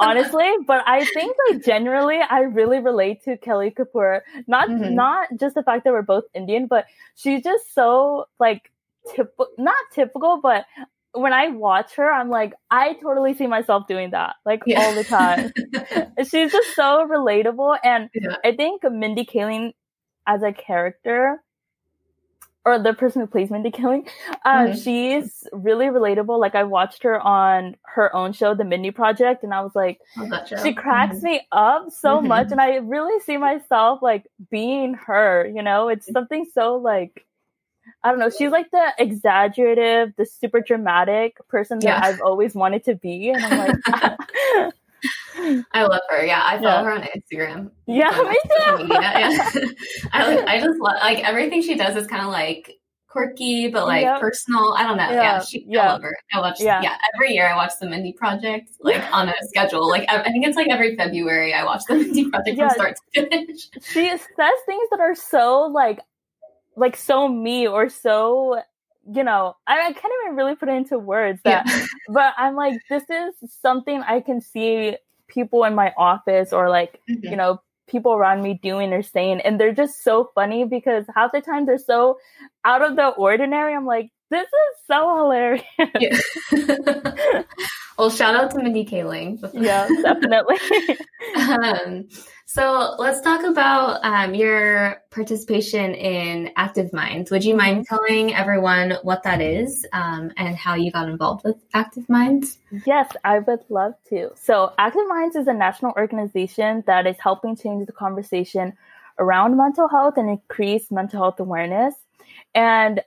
honestly. 0.00 0.48
But 0.66 0.82
I 0.86 1.04
think 1.04 1.36
like 1.50 1.64
generally, 1.64 2.18
I 2.18 2.40
really 2.40 2.80
relate 2.80 3.24
to 3.24 3.36
Kelly 3.36 3.70
Kapoor. 3.70 4.20
Not 4.46 4.68
mm-hmm. 4.68 4.94
not 4.94 5.28
just 5.38 5.54
the 5.54 5.62
fact 5.62 5.84
that 5.84 5.92
we're 5.92 6.02
both 6.02 6.24
Indian, 6.34 6.66
but 6.66 6.86
she's 7.14 7.42
just 7.42 7.74
so 7.74 8.26
like 8.38 8.70
typical, 9.14 9.48
not 9.58 9.76
typical, 9.94 10.40
but 10.42 10.64
when 11.12 11.32
I 11.32 11.48
watch 11.48 11.94
her, 11.96 12.10
I'm 12.10 12.28
like, 12.28 12.52
I 12.70 12.94
totally 12.94 13.34
see 13.34 13.46
myself 13.46 13.86
doing 13.88 14.10
that, 14.10 14.36
like 14.44 14.62
yeah. 14.66 14.82
all 14.82 14.94
the 14.94 15.04
time. 15.04 15.52
she's 16.28 16.52
just 16.52 16.74
so 16.74 17.06
relatable, 17.08 17.78
and 17.82 18.10
yeah. 18.14 18.36
I 18.44 18.52
think 18.52 18.82
Mindy 18.84 19.24
Kaling 19.24 19.72
as 20.26 20.42
a 20.42 20.52
character 20.52 21.42
or 22.68 22.78
the 22.78 22.92
person 22.92 23.20
who 23.20 23.26
plays 23.26 23.50
Mindy 23.50 23.70
Kaling, 23.70 24.08
uh, 24.44 24.66
mm-hmm. 24.66 24.78
she's 24.78 25.46
really 25.52 25.86
relatable. 25.86 26.38
Like 26.38 26.54
I 26.54 26.64
watched 26.64 27.02
her 27.02 27.20
on 27.20 27.76
her 27.82 28.14
own 28.14 28.32
show, 28.32 28.54
The 28.54 28.64
Mindy 28.64 28.90
Project, 28.90 29.42
and 29.42 29.54
I 29.54 29.62
was 29.62 29.74
like, 29.74 30.00
she 30.62 30.74
cracks 30.74 31.16
mm-hmm. 31.16 31.26
me 31.26 31.40
up 31.52 31.90
so 31.90 32.18
mm-hmm. 32.18 32.28
much, 32.28 32.52
and 32.52 32.60
I 32.60 32.76
really 32.76 33.20
see 33.20 33.36
myself 33.36 34.02
like 34.02 34.26
being 34.50 34.94
her. 34.94 35.50
You 35.52 35.62
know, 35.62 35.88
it's 35.88 36.10
something 36.12 36.46
so 36.52 36.76
like. 36.76 37.24
I 38.04 38.10
don't 38.10 38.20
know. 38.20 38.28
She's 38.28 38.50
like 38.50 38.70
the 38.70 38.92
exaggerative, 38.98 40.12
the 40.18 40.26
super 40.26 40.60
dramatic 40.60 41.38
person 41.48 41.78
that 41.78 41.86
yeah. 41.86 42.00
I've 42.04 42.20
always 42.20 42.54
wanted 42.54 42.84
to 42.84 42.94
be. 42.94 43.30
And 43.30 43.42
I'm 43.42 43.58
like, 43.58 44.18
I 45.72 45.84
love 45.84 46.00
her. 46.10 46.24
Yeah, 46.24 46.42
I 46.44 46.58
follow 46.58 46.68
yeah. 46.68 46.82
her 46.84 46.92
on 46.92 47.02
Instagram. 47.02 47.70
Yeah, 47.86 48.10
me 48.22 48.38
too. 48.44 48.86
Yeah. 48.90 49.50
I, 50.12 50.44
I 50.46 50.60
just 50.64 50.78
love 50.80 50.96
like 51.00 51.26
everything 51.26 51.62
she 51.62 51.76
does 51.76 51.96
is 51.96 52.06
kind 52.06 52.22
of 52.22 52.30
like 52.30 52.78
quirky, 53.08 53.68
but 53.68 53.86
like 53.86 54.02
yep. 54.02 54.20
personal. 54.20 54.74
I 54.76 54.84
don't 54.84 54.96
know. 54.96 55.10
Yeah, 55.10 55.22
yeah, 55.22 55.40
she, 55.42 55.64
yeah. 55.68 55.88
I 55.88 55.92
love 55.92 56.02
her. 56.02 56.16
I 56.32 56.40
watch. 56.40 56.60
Yeah. 56.60 56.80
yeah, 56.82 56.96
every 57.14 57.32
year 57.32 57.48
I 57.48 57.56
watch 57.56 57.72
the 57.80 57.88
Mindy 57.88 58.12
Project 58.12 58.70
like 58.80 59.02
on 59.12 59.28
a 59.28 59.34
schedule. 59.42 59.88
Like 59.88 60.08
I, 60.08 60.20
I, 60.20 60.30
think 60.30 60.46
it's 60.46 60.56
like 60.56 60.68
every 60.68 60.96
February 60.96 61.54
I 61.54 61.64
watch 61.64 61.82
the 61.88 61.94
Mindy 61.94 62.30
Project 62.30 62.58
from 62.58 62.70
start 62.70 62.96
to 63.14 63.28
finish. 63.28 63.68
She 63.82 64.08
says 64.08 64.20
things 64.66 64.88
that 64.90 65.00
are 65.00 65.14
so 65.14 65.62
like, 65.62 66.00
like 66.76 66.96
so 66.96 67.28
me 67.28 67.66
or 67.66 67.88
so 67.88 68.62
you 69.12 69.24
know, 69.24 69.56
I, 69.66 69.88
I, 69.88 69.92
can't 69.92 70.12
even 70.24 70.36
really 70.36 70.54
put 70.54 70.68
it 70.68 70.72
into 70.72 70.98
words 70.98 71.40
that, 71.44 71.66
yeah. 71.66 71.86
but 72.08 72.34
I'm 72.36 72.54
like, 72.54 72.78
this 72.90 73.04
is 73.08 73.34
something 73.60 74.02
I 74.02 74.20
can 74.20 74.40
see 74.40 74.96
people 75.28 75.64
in 75.64 75.74
my 75.74 75.92
office 75.96 76.52
or 76.52 76.68
like 76.68 77.00
mm-hmm. 77.08 77.24
you 77.24 77.36
know 77.36 77.60
people 77.86 78.12
around 78.12 78.42
me 78.42 78.58
doing 78.62 78.92
or 78.92 79.02
saying 79.02 79.40
and 79.42 79.60
they're 79.60 79.72
just 79.72 80.02
so 80.02 80.30
funny 80.34 80.64
because 80.64 81.06
half 81.14 81.32
the 81.32 81.40
time 81.40 81.64
they're 81.64 81.78
so 81.78 82.18
out 82.64 82.82
of 82.82 82.96
the 82.96 83.08
ordinary 83.08 83.74
i'm 83.74 83.86
like 83.86 84.10
this 84.30 84.46
is 84.46 84.86
so 84.86 85.16
hilarious 85.16 85.64
yeah. 86.00 86.18
well 87.98 88.10
shout 88.10 88.34
out 88.34 88.50
to 88.50 88.58
mindy 88.62 88.84
kaling 88.84 89.38
yeah 89.52 89.88
definitely 90.02 90.56
um, 91.36 92.08
so 92.50 92.94
let's 92.98 93.20
talk 93.20 93.44
about 93.44 94.02
um, 94.02 94.34
your 94.34 95.02
participation 95.10 95.92
in 95.94 96.50
Active 96.56 96.94
Minds. 96.94 97.30
Would 97.30 97.44
you 97.44 97.54
mind 97.54 97.84
mm-hmm. 97.84 97.94
telling 97.94 98.34
everyone 98.34 98.94
what 99.02 99.22
that 99.24 99.42
is 99.42 99.86
um, 99.92 100.32
and 100.38 100.56
how 100.56 100.74
you 100.74 100.90
got 100.90 101.10
involved 101.10 101.44
with 101.44 101.56
Active 101.74 102.08
Minds? 102.08 102.56
Yes, 102.86 103.12
I 103.22 103.40
would 103.40 103.60
love 103.68 103.92
to. 104.08 104.30
So, 104.34 104.72
Active 104.78 105.06
Minds 105.08 105.36
is 105.36 105.46
a 105.46 105.52
national 105.52 105.92
organization 105.94 106.84
that 106.86 107.06
is 107.06 107.16
helping 107.22 107.54
change 107.54 107.86
the 107.86 107.92
conversation 107.92 108.72
around 109.18 109.58
mental 109.58 109.86
health 109.86 110.16
and 110.16 110.30
increase 110.30 110.90
mental 110.90 111.20
health 111.20 111.40
awareness. 111.40 111.94
And 112.54 113.02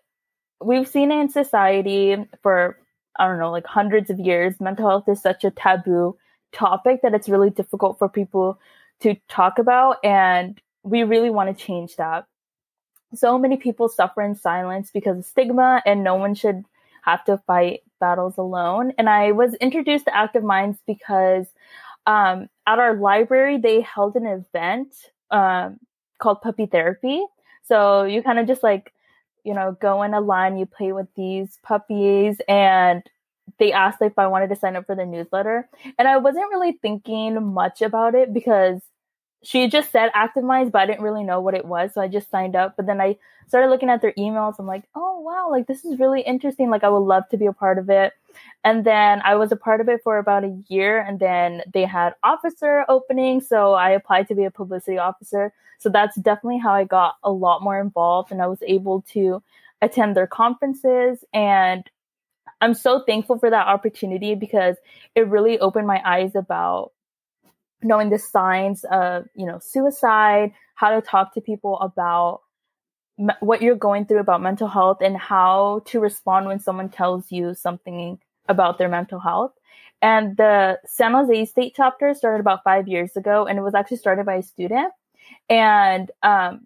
we've 0.64 0.88
seen 0.88 1.12
it 1.12 1.20
in 1.20 1.30
society 1.30 2.16
for, 2.44 2.78
I 3.22 3.28
don't 3.28 3.38
know, 3.38 3.52
like 3.52 3.68
hundreds 3.68 4.10
of 4.10 4.20
years. 4.20 4.60
Mental 4.60 4.90
health 4.90 5.08
is 5.08 5.22
such 5.22 5.44
a 5.44 5.52
taboo 5.52 6.18
topic 6.52 7.02
that 7.04 7.14
it's 7.14 7.30
really 7.30 7.52
difficult 7.52 8.00
for 8.00 8.10
people 8.10 8.60
to 9.02 9.16
talk 9.30 9.60
about. 9.60 9.98
And 10.04 10.60
we 10.82 11.04
really 11.04 11.30
want 11.30 11.56
to 11.56 11.66
change 11.66 11.98
that. 11.98 12.26
So 13.14 13.38
many 13.38 13.58
people 13.58 13.90
suffer 13.90 14.24
in 14.24 14.34
silence 14.34 14.90
because 14.92 15.20
of 15.20 15.26
stigma, 15.26 15.84
and 15.86 16.04
no 16.04 16.16
one 16.16 16.34
should 16.34 16.66
have 17.04 17.24
to 17.26 17.38
fight 17.46 17.82
battles 18.00 18.38
alone. 18.40 18.94
And 18.98 19.08
I 19.08 19.34
was 19.34 19.54
introduced 19.56 20.06
to 20.06 20.16
Active 20.16 20.44
Minds 20.44 20.80
because 20.88 21.46
um, 22.08 22.50
at 22.66 22.80
our 22.80 22.96
library, 22.96 23.60
they 23.60 23.82
held 23.82 24.16
an 24.16 24.26
event 24.26 24.96
um, 25.30 25.80
called 26.18 26.42
Puppy 26.42 26.66
Therapy. 26.66 27.24
So 27.68 28.04
you 28.04 28.24
kind 28.24 28.40
of 28.40 28.48
just 28.48 28.64
like, 28.64 28.92
you 29.44 29.54
know, 29.54 29.78
go 29.82 30.04
in 30.04 30.14
a 30.14 30.22
line, 30.22 30.58
you 30.58 30.66
play 30.66 30.92
with 30.92 31.08
these 31.16 31.60
puppies, 31.64 32.42
and 32.48 33.04
they 33.60 33.72
asked 33.74 34.02
if 34.02 34.18
I 34.18 34.28
wanted 34.28 34.50
to 34.50 34.56
sign 34.56 34.76
up 34.76 34.86
for 34.86 34.96
the 34.96 35.06
newsletter. 35.06 35.70
And 35.98 36.08
I 36.08 36.18
wasn't 36.18 36.50
really 36.52 36.74
thinking 36.82 37.54
much 37.54 37.82
about 37.82 38.16
it 38.16 38.34
because 38.34 38.82
she 39.44 39.68
just 39.68 39.92
said 39.92 40.12
active 40.14 40.44
minds, 40.44 40.72
but 40.72 40.82
I 40.82 40.86
didn't 40.86 41.04
really 41.04 41.24
know 41.24 41.42
what 41.42 41.56
it 41.56 41.66
was. 41.66 41.94
So 41.94 42.02
I 42.02 42.08
just 42.08 42.30
signed 42.30 42.56
up. 42.56 42.76
But 42.78 42.86
then 42.86 43.02
I 43.02 43.18
started 43.48 43.70
looking 43.70 43.90
at 43.90 44.02
their 44.02 44.14
emails. 44.14 44.56
I'm 44.60 44.68
like, 44.68 44.84
oh, 44.96 45.20
wow, 45.20 45.50
like 45.50 45.68
this 45.68 45.84
is 45.84 46.00
really 46.00 46.22
interesting. 46.22 46.70
Like 46.70 46.84
I 46.84 46.90
would 46.90 47.00
love 47.00 47.28
to 47.30 47.38
be 47.38 47.48
a 47.48 47.54
part 47.54 47.80
of 47.80 47.90
it. 47.90 48.14
And 48.64 48.86
then 48.86 49.22
I 49.26 49.36
was 49.36 49.52
a 49.52 49.56
part 49.56 49.82
of 49.82 49.90
it 49.90 50.02
for 50.04 50.18
about 50.18 50.44
a 50.44 50.62
year. 50.68 51.02
And 51.02 51.20
then 51.20 51.64
they 51.74 51.86
had 51.86 52.14
officer 52.24 52.86
openings. 52.88 53.48
So 53.48 53.74
I 53.74 53.90
applied 53.90 54.28
to 54.28 54.36
be 54.36 54.46
a 54.46 54.52
publicity 54.52 55.00
officer. 55.00 55.54
So 55.80 55.90
that's 55.90 56.16
definitely 56.18 56.60
how 56.60 56.74
I 56.74 56.84
got 56.84 57.16
a 57.24 57.32
lot 57.32 57.64
more 57.64 57.82
involved. 57.82 58.32
And 58.32 58.42
I 58.42 58.48
was 58.48 58.62
able 58.68 59.02
to 59.14 59.42
attend 59.82 60.16
their 60.16 60.28
conferences. 60.28 61.26
And 61.34 61.90
I'm 62.62 62.76
so 62.76 63.00
thankful 63.00 63.40
for 63.40 63.50
that 63.50 63.66
opportunity 63.66 64.36
because 64.36 64.78
it 65.16 65.28
really 65.28 65.58
opened 65.60 65.88
my 65.88 66.00
eyes 66.06 66.36
about 66.36 66.92
knowing 67.84 68.10
the 68.10 68.20
signs 68.20 68.84
of 68.86 69.26
you 69.36 69.46
know 69.46 69.60
suicide 69.60 70.54
how 70.76 70.90
to 70.90 71.02
talk 71.02 71.34
to 71.34 71.42
people 71.42 71.80
about 71.80 72.42
me- 73.18 73.34
what 73.40 73.62
you're 73.62 73.76
going 73.76 74.06
through 74.06 74.20
about 74.20 74.42
mental 74.42 74.68
health 74.68 74.98
and 75.02 75.18
how 75.18 75.82
to 75.86 76.00
respond 76.00 76.48
when 76.48 76.60
someone 76.60 76.90
tells 76.90 77.32
you 77.32 77.54
something 77.54 78.20
about 78.50 78.78
their 78.78 78.90
mental 78.90 79.20
health. 79.20 79.54
And 80.02 80.36
the 80.38 80.80
san 80.86 81.14
jose 81.14 81.46
state 81.46 81.74
chapter 81.76 82.14
started 82.14 82.40
about 82.40 82.64
five 82.64 82.88
years 82.88 83.16
ago 83.16 83.46
and 83.46 83.60
it 83.60 83.62
was 83.62 83.76
actually 83.76 83.98
started 83.98 84.26
by 84.26 84.36
a 84.36 84.44
student. 84.44 84.92
And 85.50 86.10
um, 86.24 86.66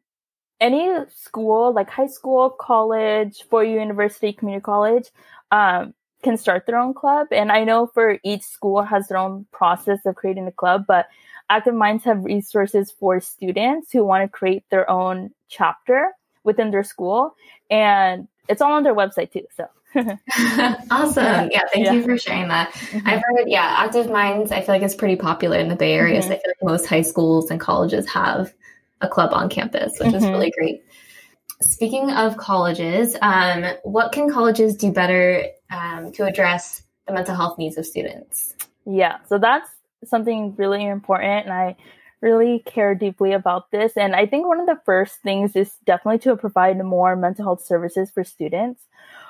any 0.62 0.90
school 1.14 1.74
like 1.74 1.90
high 1.90 2.08
school 2.08 2.50
college 2.50 3.44
four-year 3.50 3.80
university 3.80 4.32
community 4.32 4.64
college 4.64 5.10
um, 5.52 5.94
can 6.26 6.36
start 6.36 6.66
their 6.66 6.78
own 6.78 6.94
club. 6.94 7.28
And 7.32 7.52
I 7.52 7.64
know 7.64 7.88
for 7.88 8.18
each 8.24 8.42
school 8.42 8.82
has 8.82 9.08
their 9.08 9.18
own 9.18 9.46
process 9.52 10.00
of 10.06 10.16
creating 10.16 10.48
a 10.48 10.52
club, 10.52 10.86
but 10.86 11.08
Active 11.50 11.76
Minds 11.76 12.04
have 12.04 12.26
resources 12.26 12.92
for 12.92 13.22
students 13.22 13.92
who 13.92 14.04
want 14.04 14.24
to 14.24 14.28
create 14.28 14.64
their 14.72 14.90
own 14.90 15.30
chapter 15.48 16.12
within 16.44 16.72
their 16.72 16.84
school, 16.84 17.36
and 17.70 18.28
it's 18.50 18.62
all 18.62 18.74
on 18.74 18.84
their 18.84 18.96
website 18.96 19.32
too. 19.32 19.46
So. 19.56 19.68
awesome. 20.92 21.50
Yeah, 21.52 21.62
thank 21.72 21.86
yeah. 21.86 21.94
you 21.94 22.04
for 22.04 22.18
sharing 22.18 22.50
that. 22.50 22.72
Mm-hmm. 22.74 23.08
I've 23.08 23.22
heard, 23.22 23.48
yeah, 23.48 23.76
Active 23.78 24.10
Minds, 24.10 24.52
I 24.52 24.62
feel 24.62 24.76
like 24.76 24.82
it's 24.82 24.96
pretty 24.96 25.16
popular 25.16 25.58
in 25.58 25.70
the 25.70 25.76
Bay 25.76 25.94
Area. 25.94 26.20
Mm-hmm. 26.20 26.30
So 26.30 26.36
I 26.36 26.40
feel 26.40 26.52
like 26.60 26.74
most 26.74 26.86
high 26.88 27.04
schools 27.04 27.50
and 27.52 27.62
colleges 27.62 28.10
have 28.10 28.54
a 29.02 29.08
club 29.08 29.32
on 29.32 29.48
campus, 29.48 29.94
which 30.00 30.10
mm-hmm. 30.10 30.18
is 30.18 30.26
really 30.26 30.52
great. 30.52 30.84
Speaking 31.62 32.12
of 32.12 32.36
colleges, 32.36 33.16
um, 33.22 33.64
what 33.84 34.12
can 34.12 34.30
colleges 34.30 34.76
do 34.76 34.92
better 34.92 35.46
um, 35.76 36.12
to 36.14 36.26
address 36.26 36.84
the 37.08 37.14
mental 37.14 37.36
health 37.36 37.58
needs 37.58 37.78
of 37.78 37.86
students? 37.86 38.56
Yeah, 38.86 39.18
so 39.28 39.38
that's 39.38 39.70
something 40.06 40.56
really 40.56 40.86
important. 40.86 41.46
And 41.46 41.54
I 41.54 41.76
really 42.22 42.60
care 42.66 42.96
deeply 42.96 43.34
about 43.34 43.72
this. 43.72 43.98
And 43.98 44.16
I 44.16 44.26
think 44.26 44.48
one 44.48 44.60
of 44.60 44.68
the 44.68 44.80
first 44.86 45.18
things 45.22 45.56
is 45.56 45.74
definitely 45.86 46.20
to 46.20 46.36
provide 46.36 46.84
more 46.84 47.16
mental 47.16 47.46
health 47.46 47.66
services 47.66 48.10
for 48.10 48.24
students. 48.24 48.82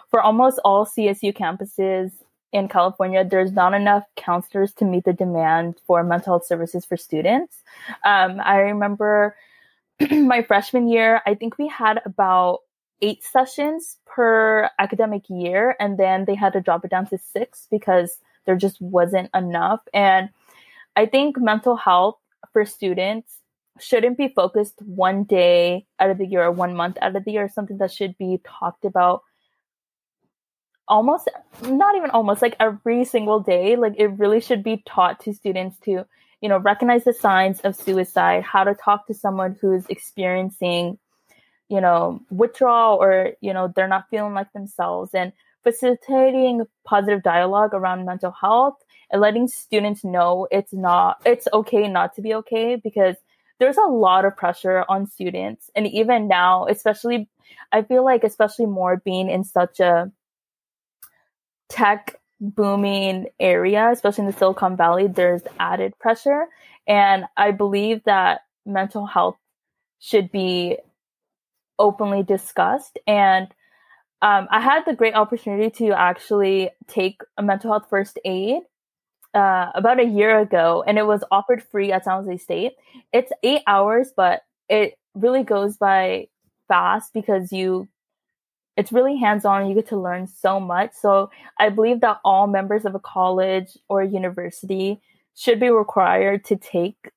For 0.09 0.21
almost 0.21 0.59
all 0.63 0.85
CSU 0.85 1.33
campuses 1.33 2.11
in 2.53 2.69
California, 2.69 3.25
there's 3.25 3.51
not 3.51 3.73
enough 3.73 4.03
counselors 4.15 4.71
to 4.73 4.85
meet 4.85 5.03
the 5.03 5.13
demand 5.13 5.75
for 5.85 6.03
mental 6.03 6.33
health 6.33 6.45
services 6.45 6.85
for 6.85 6.95
students. 6.95 7.57
Um, 8.05 8.39
I 8.43 8.57
remember 8.57 9.35
my 10.11 10.41
freshman 10.43 10.87
year, 10.87 11.21
I 11.25 11.35
think 11.35 11.57
we 11.57 11.67
had 11.67 12.01
about 12.05 12.59
eight 13.01 13.23
sessions 13.23 13.97
per 14.05 14.69
academic 14.79 15.23
year, 15.29 15.75
and 15.79 15.97
then 15.97 16.25
they 16.25 16.35
had 16.35 16.53
to 16.53 16.61
drop 16.61 16.85
it 16.85 16.91
down 16.91 17.07
to 17.07 17.17
six 17.17 17.67
because 17.69 18.19
there 18.45 18.55
just 18.55 18.79
wasn't 18.81 19.29
enough. 19.33 19.81
And 19.93 20.29
I 20.95 21.05
think 21.05 21.37
mental 21.37 21.75
health 21.75 22.17
for 22.53 22.65
students 22.65 23.39
shouldn't 23.79 24.17
be 24.17 24.29
focused 24.29 24.81
one 24.81 25.23
day 25.23 25.85
out 25.99 26.09
of 26.09 26.17
the 26.17 26.25
year 26.25 26.43
or 26.43 26.51
one 26.51 26.75
month 26.75 26.97
out 27.01 27.15
of 27.15 27.25
the 27.25 27.31
year, 27.31 27.49
something 27.49 27.77
that 27.79 27.91
should 27.91 28.17
be 28.17 28.39
talked 28.45 28.85
about 28.85 29.23
almost 30.87 31.29
not 31.63 31.95
even 31.95 32.09
almost 32.11 32.41
like 32.41 32.55
every 32.59 33.03
single 33.05 33.39
day 33.39 33.75
like 33.75 33.93
it 33.97 34.07
really 34.07 34.39
should 34.39 34.63
be 34.63 34.83
taught 34.85 35.19
to 35.19 35.33
students 35.33 35.77
to 35.79 36.05
you 36.41 36.49
know 36.49 36.57
recognize 36.57 37.03
the 37.03 37.13
signs 37.13 37.59
of 37.61 37.75
suicide 37.75 38.43
how 38.43 38.63
to 38.63 38.75
talk 38.75 39.07
to 39.07 39.13
someone 39.13 39.57
who's 39.59 39.85
experiencing 39.87 40.97
you 41.69 41.81
know 41.81 42.21
withdrawal 42.29 42.97
or 43.01 43.31
you 43.41 43.53
know 43.53 43.71
they're 43.75 43.87
not 43.87 44.09
feeling 44.09 44.33
like 44.33 44.51
themselves. 44.53 45.13
And 45.13 45.33
facilitating 45.65 46.63
positive 46.85 47.23
dialogue 47.23 47.73
around 47.73 48.05
mental 48.05 48.31
health 48.31 48.75
and 49.11 49.19
letting 49.19 49.47
students 49.47 50.03
know 50.03 50.47
it's 50.51 50.71
not 50.71 51.17
it's 51.25 51.47
okay 51.51 51.87
not 51.87 52.15
to 52.15 52.21
be 52.21 52.35
okay 52.35 52.75
because 52.75 53.15
there's 53.59 53.77
a 53.77 53.89
lot 53.89 54.25
of 54.25 54.37
pressure 54.37 54.85
on 54.87 55.07
students. 55.07 55.71
And 55.75 55.87
even 55.87 56.27
now 56.27 56.67
especially 56.67 57.27
i 57.71 57.81
feel 57.81 58.05
like 58.05 58.23
especially 58.23 58.67
more 58.67 59.01
being 59.03 59.29
in 59.29 59.43
such 59.43 59.79
a 59.79 60.11
tech 61.67 62.15
booming 62.39 63.27
area 63.39 63.89
especially 63.91 64.25
in 64.25 64.31
the 64.31 64.37
silicon 64.37 64.77
valley 64.77 65.07
there's 65.07 65.41
added 65.59 65.97
pressure. 65.99 66.45
And 66.87 67.25
i 67.35 67.49
believe 67.49 68.03
that 68.03 68.41
mental 68.67 69.07
health 69.07 69.37
should 69.99 70.31
be 70.31 70.77
openly 71.79 72.23
discussed. 72.23 72.99
And 73.07 73.47
um, 74.21 74.47
i 74.49 74.59
had 74.61 74.83
the 74.85 74.95
great 74.95 75.13
opportunity 75.13 75.69
to 75.69 75.89
actually 75.91 76.69
take 76.87 77.21
a 77.37 77.43
mental 77.43 77.71
health 77.71 77.87
first 77.89 78.17
aid 78.25 78.61
uh, 79.33 79.69
about 79.75 79.99
a 79.99 80.05
year 80.05 80.39
ago, 80.39 80.83
and 80.87 80.97
it 80.97 81.05
was 81.05 81.23
offered 81.29 81.61
free 81.61 81.91
at 81.91 82.05
San 82.05 82.23
Jose 82.23 82.37
State. 82.37 82.73
It's 83.11 83.31
eight 83.43 83.61
hours, 83.67 84.13
but 84.15 84.43
it 84.69 84.97
really 85.13 85.43
goes 85.43 85.77
by 85.77 86.27
fast 86.67 87.13
because 87.13 87.51
you 87.51 87.87
it's 88.77 88.91
really 88.91 89.17
hands-on. 89.17 89.67
You 89.67 89.75
get 89.75 89.87
to 89.89 89.97
learn 89.97 90.27
so 90.27 90.59
much. 90.59 90.91
So 90.93 91.29
i 91.59 91.69
believe 91.69 92.01
that 92.01 92.19
all 92.25 92.47
members 92.47 92.85
of 92.85 92.95
a 92.95 92.99
college 92.99 93.77
or 93.89 94.03
university 94.03 95.01
should 95.35 95.59
be 95.59 95.69
required 95.69 96.45
to 96.45 96.55
take 96.55 97.11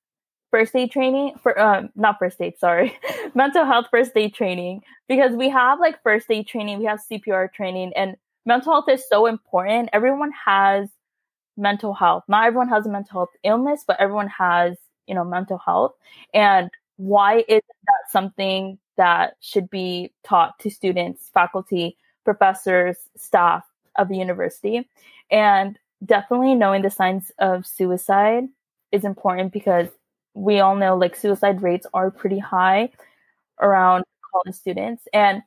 first 0.51 0.75
aid 0.75 0.91
training 0.91 1.35
for 1.43 1.59
um 1.61 1.91
not 1.95 2.19
first 2.19 2.41
aid 2.41 2.59
sorry 2.59 2.97
mental 3.35 3.65
health 3.65 3.87
first 3.91 4.13
aid 4.17 4.35
training 4.35 4.83
because 5.09 5.33
we 5.33 5.49
have 5.49 5.79
like 5.79 6.03
first 6.03 6.27
aid 6.31 6.47
training 6.47 6.79
we 6.79 6.85
have 6.85 7.01
cpr 7.11 7.53
training 7.53 7.93
and 7.95 8.17
mental 8.47 8.73
health 8.73 8.89
is 8.89 9.07
so 9.09 9.27
important 9.27 9.91
everyone 9.93 10.33
has 10.33 10.89
mental 11.59 11.93
health. 11.93 12.25
Not 12.29 12.47
everyone 12.47 12.69
has 12.69 12.87
a 12.87 12.89
mental 12.89 13.21
health 13.21 13.31
illness, 13.43 13.85
but 13.87 14.01
everyone 14.01 14.29
has, 14.29 14.77
you 15.07 15.15
know, 15.15 15.25
mental 15.25 15.59
health. 15.59 15.93
And 16.33 16.71
why 16.97 17.45
is 17.49 17.61
that 17.87 18.11
something 18.11 18.79
that 18.97 19.35
should 19.41 19.69
be 19.69 20.13
taught 20.25 20.59
to 20.61 20.71
students, 20.71 21.31
faculty, 21.35 21.99
professors, 22.25 22.97
staff 23.17 23.65
of 23.97 24.09
the 24.09 24.17
university? 24.17 24.89
And 25.31 25.79
definitely 26.05 26.55
knowing 26.55 26.83
the 26.83 26.91
signs 26.91 27.31
of 27.39 27.67
suicide 27.67 28.45
is 28.93 29.05
important 29.05 29.53
because 29.53 29.89
we 30.38 30.61
all 30.61 30.77
know 30.77 30.96
like 30.96 31.16
suicide 31.16 31.62
rates 31.62 31.87
are 31.92 32.11
pretty 32.11 32.38
high 32.38 32.90
around 33.61 34.05
college 34.33 34.55
students. 34.55 35.09
And 35.12 35.42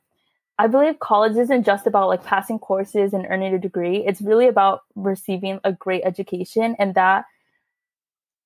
I 0.58 0.66
believe 0.66 0.98
college 0.98 1.36
isn't 1.36 1.64
just 1.64 1.86
about 1.86 2.08
like 2.08 2.24
passing 2.24 2.58
courses 2.58 3.14
and 3.14 3.26
earning 3.28 3.54
a 3.54 3.58
degree. 3.58 4.04
It's 4.06 4.20
really 4.20 4.48
about 4.48 4.82
receiving 4.94 5.60
a 5.64 5.72
great 5.72 6.02
education. 6.04 6.76
And 6.78 6.94
that 6.94 7.24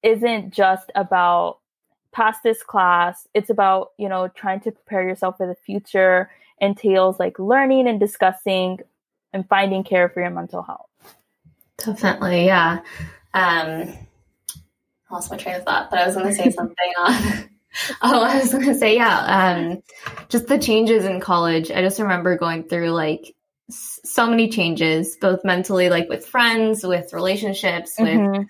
isn't 0.02 0.54
just 0.54 0.90
about 0.94 1.58
pass 2.12 2.40
this 2.42 2.62
class. 2.62 3.26
It's 3.34 3.50
about, 3.50 3.90
you 3.98 4.08
know, 4.08 4.28
trying 4.28 4.60
to 4.60 4.70
prepare 4.70 5.02
yourself 5.02 5.36
for 5.38 5.46
the 5.46 5.56
future, 5.56 6.30
entails 6.60 7.18
like 7.18 7.38
learning 7.38 7.88
and 7.88 7.98
discussing 7.98 8.78
and 9.32 9.46
finding 9.48 9.82
care 9.82 10.08
for 10.08 10.20
your 10.20 10.30
mental 10.30 10.62
health. 10.62 10.88
Definitely, 11.76 12.46
yeah. 12.46 12.80
Um, 13.34 13.92
lost 15.10 15.30
my 15.30 15.36
train 15.36 15.56
of 15.56 15.64
thought, 15.64 15.90
but 15.90 15.98
I 15.98 16.06
was 16.06 16.14
going 16.14 16.26
to 16.26 16.34
say 16.34 16.50
something 16.50 16.92
on 16.98 17.48
oh, 18.02 18.22
I 18.22 18.38
was 18.38 18.52
gonna 18.52 18.74
say, 18.74 18.96
yeah. 18.96 19.18
Um, 19.18 19.82
just 20.28 20.46
the 20.46 20.58
changes 20.58 21.04
in 21.04 21.20
college. 21.20 21.70
I 21.70 21.82
just 21.82 22.00
remember 22.00 22.36
going 22.38 22.64
through 22.64 22.90
like 22.90 23.34
so 23.68 24.26
many 24.26 24.48
changes, 24.48 25.16
both 25.20 25.44
mentally, 25.44 25.90
like 25.90 26.08
with 26.08 26.26
friends, 26.26 26.84
with 26.84 27.12
relationships, 27.12 27.96
with 27.98 28.08
mm-hmm. 28.08 28.42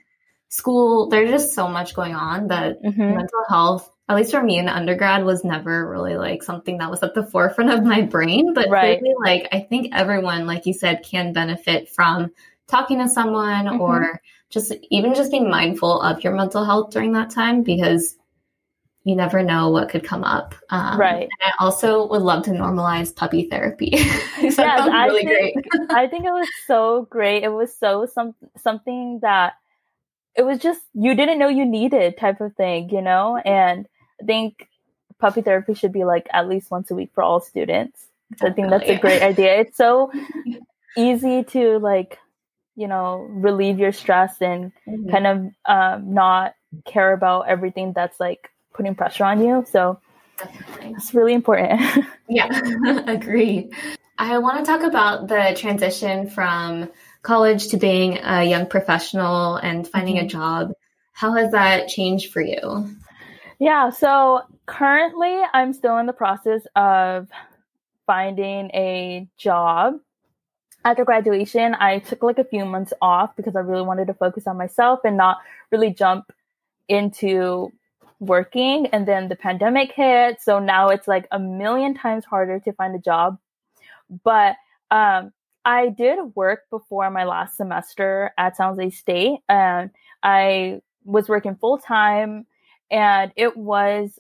school. 0.49 1.09
There's 1.09 1.31
just 1.31 1.55
so 1.55 1.69
much 1.69 1.95
going 1.95 2.15
on 2.15 2.49
that 2.49 2.83
mm-hmm. 2.83 3.01
mental 3.17 3.45
health, 3.49 3.91
at 4.09 4.17
least 4.17 4.31
for 4.31 4.43
me 4.43 4.59
in 4.59 4.69
undergrad, 4.69 5.25
was 5.25 5.45
never 5.45 5.89
really 5.89 6.17
like 6.17 6.43
something 6.43 6.79
that 6.79 6.91
was 6.91 7.03
at 7.03 7.15
the 7.15 7.27
forefront 7.27 7.71
of 7.71 7.85
my 7.85 8.03
brain. 8.03 8.55
But 8.55 8.69
right. 8.69 9.01
really, 9.01 9.15
like 9.25 9.49
I 9.53 9.61
think 9.61 9.95
everyone, 9.95 10.47
like 10.47 10.67
you 10.67 10.75
said, 10.75 11.05
can 11.05 11.33
benefit 11.33 11.89
from 11.89 12.33
talking 12.69 12.99
to 12.99 13.09
someone 13.09 13.67
mm-hmm. 13.67 13.81
or 13.81 14.21
just 14.51 14.73
even 14.91 15.15
just 15.15 15.31
being 15.31 15.51
mindful 15.51 16.01
of 16.01 16.23
your 16.23 16.35
mental 16.35 16.65
health 16.65 16.91
during 16.91 17.13
that 17.13 17.31
time 17.31 17.63
because 17.63 18.17
you 19.05 19.15
never 19.15 19.43
know 19.43 19.71
what 19.71 19.89
could 19.89 20.03
come 20.03 20.25
up. 20.25 20.55
Um, 20.71 20.99
right. 20.99 21.29
I 21.41 21.53
also 21.61 22.09
would 22.09 22.23
love 22.23 22.43
to 22.45 22.51
normalize 22.51 23.15
puppy 23.15 23.49
therapy. 23.49 23.91
yes, 23.93 24.59
I 24.59 25.07
really 25.07 25.25
think, 25.25 25.67
I 25.91 26.09
think 26.09 26.25
it 26.25 26.33
was 26.33 26.49
so 26.67 27.07
great. 27.09 27.45
It 27.45 27.51
was 27.53 27.77
so 27.77 28.07
some 28.07 28.35
something 28.57 29.21
that 29.23 29.55
it 30.35 30.43
was 30.43 30.59
just 30.59 30.81
you 30.95 31.15
didn't 31.15 31.39
know 31.39 31.49
you 31.49 31.65
needed 31.65 32.19
type 32.19 32.41
of 32.41 32.55
thing, 32.57 32.91
you 32.91 33.01
know. 33.01 33.37
And 33.37 33.87
I 34.21 34.25
think 34.25 34.69
puppy 35.19 35.41
therapy 35.41 35.75
should 35.75 35.93
be 35.93 36.05
like 36.05 36.29
at 36.33 36.49
least 36.49 36.71
once 36.71 36.91
a 36.91 36.95
week 36.95 37.11
for 37.15 37.23
all 37.23 37.41
students. 37.41 38.09
So 38.39 38.49
I 38.49 38.53
think 38.53 38.71
that's 38.71 38.89
a 38.89 38.99
great 38.99 39.23
idea. 39.23 39.61
It's 39.61 39.77
so 39.77 40.11
easy 40.97 41.45
to 41.45 41.79
like, 41.79 42.19
you 42.77 42.87
know, 42.87 43.27
relieve 43.31 43.79
your 43.79 43.93
stress 43.93 44.41
and 44.41 44.73
mm-hmm. 44.87 45.11
kind 45.11 45.27
of 45.27 45.51
um, 45.65 46.15
not 46.15 46.55
care 46.85 47.13
about 47.13 47.49
everything 47.49 47.93
that's 47.95 48.21
like 48.21 48.51
putting 48.75 48.95
pressure 48.95 49.25
on 49.25 49.43
you. 49.43 49.65
So 49.71 49.99
Definitely. 50.39 50.95
it's 50.97 51.15
really 51.15 51.33
important. 51.33 51.81
yeah, 52.29 52.49
agree. 53.07 53.71
I 54.19 54.39
want 54.39 54.65
to 54.65 54.71
talk 54.71 54.83
about 54.83 55.29
the 55.29 55.55
transition 55.57 56.29
from 56.31 56.91
college 57.23 57.69
to 57.69 57.77
being 57.77 58.19
a 58.23 58.45
young 58.45 58.67
professional 58.67 59.57
and 59.57 59.89
finding 59.89 60.17
mm-hmm. 60.17 60.27
a 60.27 60.29
job. 60.29 60.73
How 61.13 61.33
has 61.35 61.53
that 61.53 61.89
changed 61.89 62.33
for 62.33 62.43
you? 62.43 62.95
Yeah, 63.59 63.91
so 63.91 64.43
currently 64.67 65.41
I'm 65.55 65.73
still 65.73 65.97
in 65.97 66.07
the 66.07 66.13
process 66.13 66.63
of 66.77 67.29
finding 68.07 68.71
a 68.75 69.27
job. 69.39 69.99
After 70.87 71.05
graduation, 71.05 71.75
I 71.81 71.99
took 71.99 72.23
like 72.23 72.39
a 72.39 72.45
few 72.45 72.65
months 72.65 72.93
off 73.03 73.35
because 73.35 73.57
I 73.57 73.59
really 73.59 73.83
wanted 73.83 74.07
to 74.07 74.15
focus 74.15 74.47
on 74.47 74.57
myself 74.57 75.01
and 75.05 75.17
not 75.17 75.39
really 75.73 75.93
jump 75.93 76.33
into 76.89 77.73
working 78.21 78.87
and 78.93 79.07
then 79.07 79.29
the 79.29 79.35
pandemic 79.35 79.91
hit 79.93 80.41
so 80.41 80.59
now 80.59 80.89
it's 80.89 81.07
like 81.07 81.27
a 81.33 81.39
million 81.39 81.93
times 81.93 82.25
harder 82.25 82.59
to 82.61 82.73
find 82.73 82.95
a 82.95 82.99
job 82.99 83.37
but 84.25 84.57
um, 84.91 85.33
i 85.67 85.91
did 85.91 86.19
work 86.35 86.61
before 86.71 87.11
my 87.11 87.25
last 87.25 87.59
semester 87.59 88.33
at 88.39 88.57
san 88.57 88.69
jose 88.69 88.89
state 88.89 89.41
and 89.51 89.91
i 90.23 90.81
was 91.05 91.29
working 91.29 91.57
full 91.57 91.77
time 91.77 92.47
and 92.91 93.33
it 93.37 93.55
was 93.55 94.19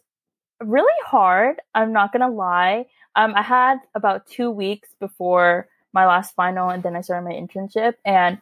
really 0.60 0.92
hard. 1.04 1.60
I'm 1.74 1.92
not 1.92 2.12
going 2.12 2.22
to 2.22 2.34
lie. 2.34 2.86
Um, 3.14 3.34
I 3.34 3.42
had 3.42 3.78
about 3.94 4.26
two 4.26 4.50
weeks 4.50 4.88
before 4.98 5.68
my 5.96 6.06
last 6.06 6.34
final 6.36 6.68
and 6.68 6.82
then 6.82 6.94
I 6.94 7.00
started 7.00 7.24
my 7.28 7.34
internship. 7.34 7.94
And 8.04 8.38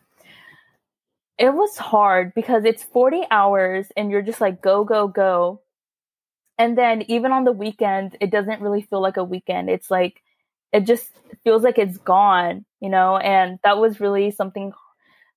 it 1.39 1.55
was 1.55 1.79
hard 1.79 2.35
because 2.35 2.65
it's 2.65 2.83
40 2.83 3.23
hours 3.31 3.87
and 3.97 4.11
you're 4.11 4.23
just 4.23 4.41
like 4.41 4.61
go 4.61 4.85
go 4.85 5.09
go. 5.09 5.63
And 6.59 6.77
then 6.77 7.03
even 7.09 7.33
on 7.33 7.45
the 7.45 7.53
weekend 7.53 8.17
it 8.21 8.31
doesn't 8.31 8.61
really 8.61 8.83
feel 8.83 9.01
like 9.01 9.17
a 9.17 9.25
weekend. 9.25 9.71
It's 9.71 9.91
like 9.91 10.23
it 10.73 10.81
just 10.81 11.09
feels 11.45 11.63
like 11.63 11.79
it's 11.79 11.99
gone 11.99 12.67
you 12.81 12.91
know? 12.91 13.17
And 13.17 13.59
that 13.65 13.79
was 13.79 14.01
really 14.01 14.31
something 14.31 14.73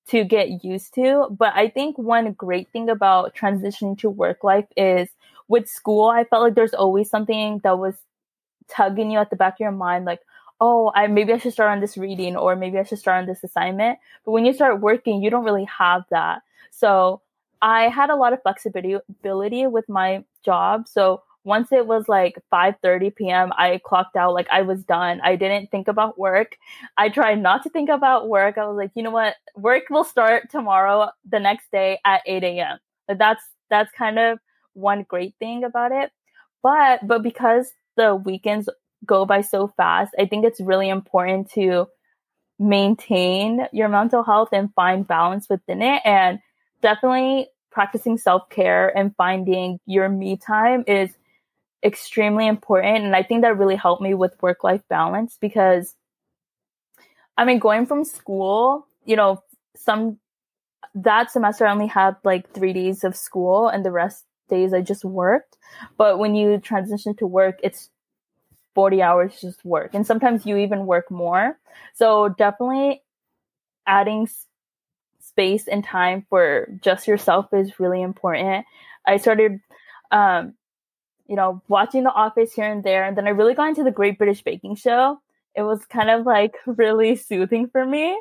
to 0.10 0.25
get 0.25 0.63
used 0.63 0.93
to. 0.95 1.27
But 1.32 1.53
i 1.56 1.69
think 1.69 1.97
one 1.97 2.34
great 2.34 2.67
thing 2.73 2.89
about 2.89 3.36
transitioning 3.36 3.97
to 3.99 4.10
work 4.10 4.43
life 4.43 4.67
is 4.75 5.10
with 5.47 5.69
school 5.69 6.10
i 6.10 6.23
felt 6.25 6.43
like 6.43 6.56
there's 6.56 6.73
always 6.73 7.10
something 7.10 7.62
that 7.63 7.80
was 7.80 7.95
tugging 8.67 9.12
you 9.12 9.19
at 9.19 9.30
the 9.30 9.36
back 9.36 9.53
of 9.53 9.60
your 9.62 9.71
mind 9.71 10.06
like 10.06 10.19
oh 10.60 10.91
i 10.96 11.08
maybe 11.08 11.34
i 11.34 11.38
should 11.38 11.54
start 11.54 11.72
on 11.72 11.80
this 11.80 11.98
reading 11.98 12.36
or 12.36 12.56
maybe 12.56 12.78
i 12.78 12.84
should 12.84 13.00
start 13.00 13.20
on 13.22 13.28
this 13.28 13.43
assignment 13.43 14.00
but 14.26 14.32
when 14.32 14.46
you 14.46 14.54
start 14.54 14.82
working 14.82 15.22
you 15.22 15.30
don't 15.30 15.43
really 15.46 15.65
have 15.65 16.04
that 16.10 16.41
so 16.72 17.22
I 17.62 17.89
had 17.89 18.10
a 18.10 18.15
lot 18.15 18.34
of 18.34 18.41
flexibility 18.41 19.67
with 19.67 19.89
my 19.89 20.24
job. 20.43 20.88
So 20.88 21.24
once 21.43 21.72
it 21.72 21.88
was 21.88 22.08
like 22.10 22.38
5:30 22.52 23.15
p.m., 23.15 23.52
I 23.58 23.80
clocked 23.84 24.15
out 24.15 24.34
like 24.34 24.48
I 24.52 24.62
was 24.62 24.84
done. 24.84 25.22
I 25.24 25.36
didn't 25.36 25.72
think 25.72 25.88
about 25.88 26.20
work. 26.20 26.58
I 26.98 27.10
tried 27.10 27.41
not 27.41 27.63
to 27.63 27.70
think 27.70 27.89
about 27.89 28.28
work. 28.30 28.58
I 28.58 28.67
was 28.67 28.78
like, 28.78 28.91
you 28.96 29.04
know 29.04 29.12
what? 29.12 29.36
Work 29.56 29.84
will 29.89 30.04
start 30.04 30.50
tomorrow, 30.52 31.10
the 31.28 31.39
next 31.39 31.72
day 31.72 32.00
at 32.06 32.22
8 32.26 32.43
a.m. 32.43 32.80
That's 33.08 33.43
that's 33.70 33.91
kind 33.91 34.20
of 34.20 34.39
one 34.74 35.04
great 35.04 35.36
thing 35.39 35.63
about 35.63 35.91
it. 35.91 36.12
But 36.62 37.08
but 37.08 37.24
because 37.24 37.72
the 37.96 38.15
weekends 38.15 38.70
go 39.08 39.26
by 39.26 39.41
so 39.41 39.67
fast, 39.67 40.13
I 40.20 40.26
think 40.26 40.46
it's 40.46 40.62
really 40.62 40.89
important 40.89 41.52
to 41.54 41.88
maintain 42.60 43.67
your 43.72 43.88
mental 43.88 44.24
health 44.24 44.50
and 44.52 44.74
find 44.74 45.08
balance 45.08 45.48
within 45.50 45.82
it. 45.82 46.02
And 46.06 46.39
definitely 46.82 47.48
practicing 47.72 48.17
self 48.17 48.50
care 48.50 48.96
and 48.96 49.15
finding 49.15 49.80
your 49.86 50.10
me 50.10 50.38
time 50.38 50.84
is 50.88 51.12
extremely 51.84 52.48
important. 52.48 53.06
And 53.06 53.15
I 53.15 53.24
think 53.24 53.41
that 53.41 53.58
really 53.58 53.76
helped 53.76 54.02
me 54.02 54.13
with 54.13 54.41
work 54.41 54.63
life 54.63 54.82
balance 54.89 55.38
because 55.39 55.96
I 57.38 57.46
mean, 57.46 57.60
going 57.60 57.86
from 57.86 58.04
school, 58.04 58.88
you 59.06 59.15
know, 59.15 59.43
some 59.76 60.17
that 60.96 61.30
semester 61.32 61.67
I 61.67 61.72
only 61.72 61.88
had 61.88 62.15
like 62.24 62.52
three 62.52 62.74
days 62.74 63.04
of 63.04 63.15
school 63.15 63.67
and 63.67 63.86
the 63.86 63.91
rest 63.91 64.26
days 64.50 64.74
I 64.74 64.82
just 64.82 65.06
worked. 65.06 65.58
But 65.98 66.17
when 66.17 66.34
you 66.34 66.58
transition 66.60 67.15
to 67.17 67.28
work, 67.28 67.60
it's 67.62 67.89
40 68.77 69.01
hours 69.01 69.41
just 69.41 69.65
work. 69.65 69.95
And 69.95 70.05
sometimes 70.05 70.45
you 70.45 70.55
even 70.57 70.85
work 70.85 71.09
more. 71.09 71.57
So 71.95 72.29
definitely 72.29 73.01
adding 73.87 74.29
space 75.19 75.67
and 75.67 75.83
time 75.83 76.27
for 76.29 76.67
just 76.83 77.07
yourself 77.07 77.47
is 77.53 77.79
really 77.79 78.03
important. 78.03 78.67
I 79.03 79.17
started, 79.17 79.61
um, 80.11 80.53
you 81.25 81.35
know, 81.35 81.59
watching 81.67 82.03
The 82.03 82.11
Office 82.11 82.53
here 82.53 82.71
and 82.71 82.83
there, 82.83 83.03
and 83.03 83.17
then 83.17 83.25
I 83.25 83.31
really 83.31 83.55
got 83.55 83.69
into 83.69 83.83
the 83.83 83.89
Great 83.89 84.19
British 84.19 84.43
Baking 84.43 84.75
Show. 84.75 85.19
It 85.55 85.63
was 85.63 85.83
kind 85.87 86.11
of 86.11 86.27
like 86.27 86.53
really 86.67 87.15
soothing 87.15 87.69
for 87.69 87.83
me. 87.83 88.15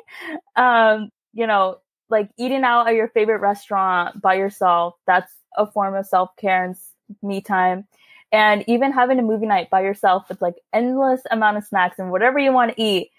Um, 0.55 1.11
you 1.33 1.45
know, 1.45 1.81
like 2.09 2.31
eating 2.35 2.63
out 2.63 2.87
at 2.87 2.95
your 2.95 3.09
favorite 3.09 3.41
restaurant 3.41 4.19
by 4.23 4.33
yourself, 4.33 4.95
that's 5.05 5.31
a 5.55 5.71
form 5.71 5.93
of 5.93 6.07
self 6.07 6.35
care 6.35 6.65
and 6.65 6.75
me 7.21 7.41
time. 7.41 7.85
And 8.31 8.63
even 8.67 8.91
having 8.91 9.19
a 9.19 9.23
movie 9.23 9.45
night 9.45 9.69
by 9.69 9.81
yourself 9.81 10.27
with 10.29 10.41
like 10.41 10.55
endless 10.73 11.21
amount 11.31 11.57
of 11.57 11.65
snacks 11.65 11.97
and 11.97 12.11
whatever 12.11 12.39
you 12.39 12.51
want 12.51 12.75
to 12.75 12.81
eat, 12.81 13.11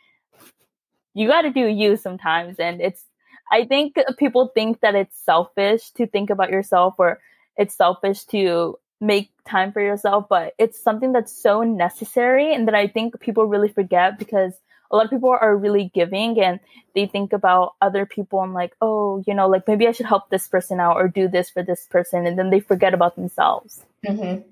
you 1.14 1.28
got 1.28 1.42
to 1.42 1.50
do 1.50 1.66
you 1.66 1.96
sometimes. 1.96 2.58
And 2.58 2.80
it's 2.80 3.04
I 3.50 3.64
think 3.64 3.96
people 4.18 4.48
think 4.48 4.80
that 4.80 4.94
it's 4.94 5.18
selfish 5.18 5.90
to 5.92 6.06
think 6.06 6.30
about 6.30 6.50
yourself 6.50 6.94
or 6.98 7.20
it's 7.56 7.74
selfish 7.74 8.24
to 8.26 8.78
make 9.00 9.30
time 9.46 9.72
for 9.72 9.80
yourself, 9.80 10.26
but 10.28 10.54
it's 10.58 10.82
something 10.82 11.12
that's 11.12 11.32
so 11.32 11.62
necessary 11.62 12.54
and 12.54 12.68
that 12.68 12.74
I 12.74 12.88
think 12.88 13.18
people 13.20 13.46
really 13.46 13.68
forget 13.68 14.18
because 14.18 14.54
a 14.90 14.96
lot 14.96 15.04
of 15.04 15.10
people 15.10 15.30
are 15.30 15.56
really 15.56 15.90
giving 15.94 16.40
and 16.40 16.60
they 16.94 17.06
think 17.06 17.32
about 17.32 17.74
other 17.80 18.06
people 18.06 18.42
and 18.42 18.54
like, 18.54 18.74
oh, 18.80 19.22
you 19.26 19.34
know, 19.34 19.48
like 19.48 19.66
maybe 19.68 19.86
I 19.86 19.92
should 19.92 20.06
help 20.06 20.30
this 20.30 20.48
person 20.48 20.80
out 20.80 20.96
or 20.96 21.08
do 21.08 21.28
this 21.28 21.50
for 21.50 21.62
this 21.62 21.86
person. 21.86 22.26
And 22.26 22.38
then 22.38 22.50
they 22.50 22.60
forget 22.60 22.94
about 22.94 23.14
themselves. 23.14 23.84
Mm-hmm. 24.06 24.48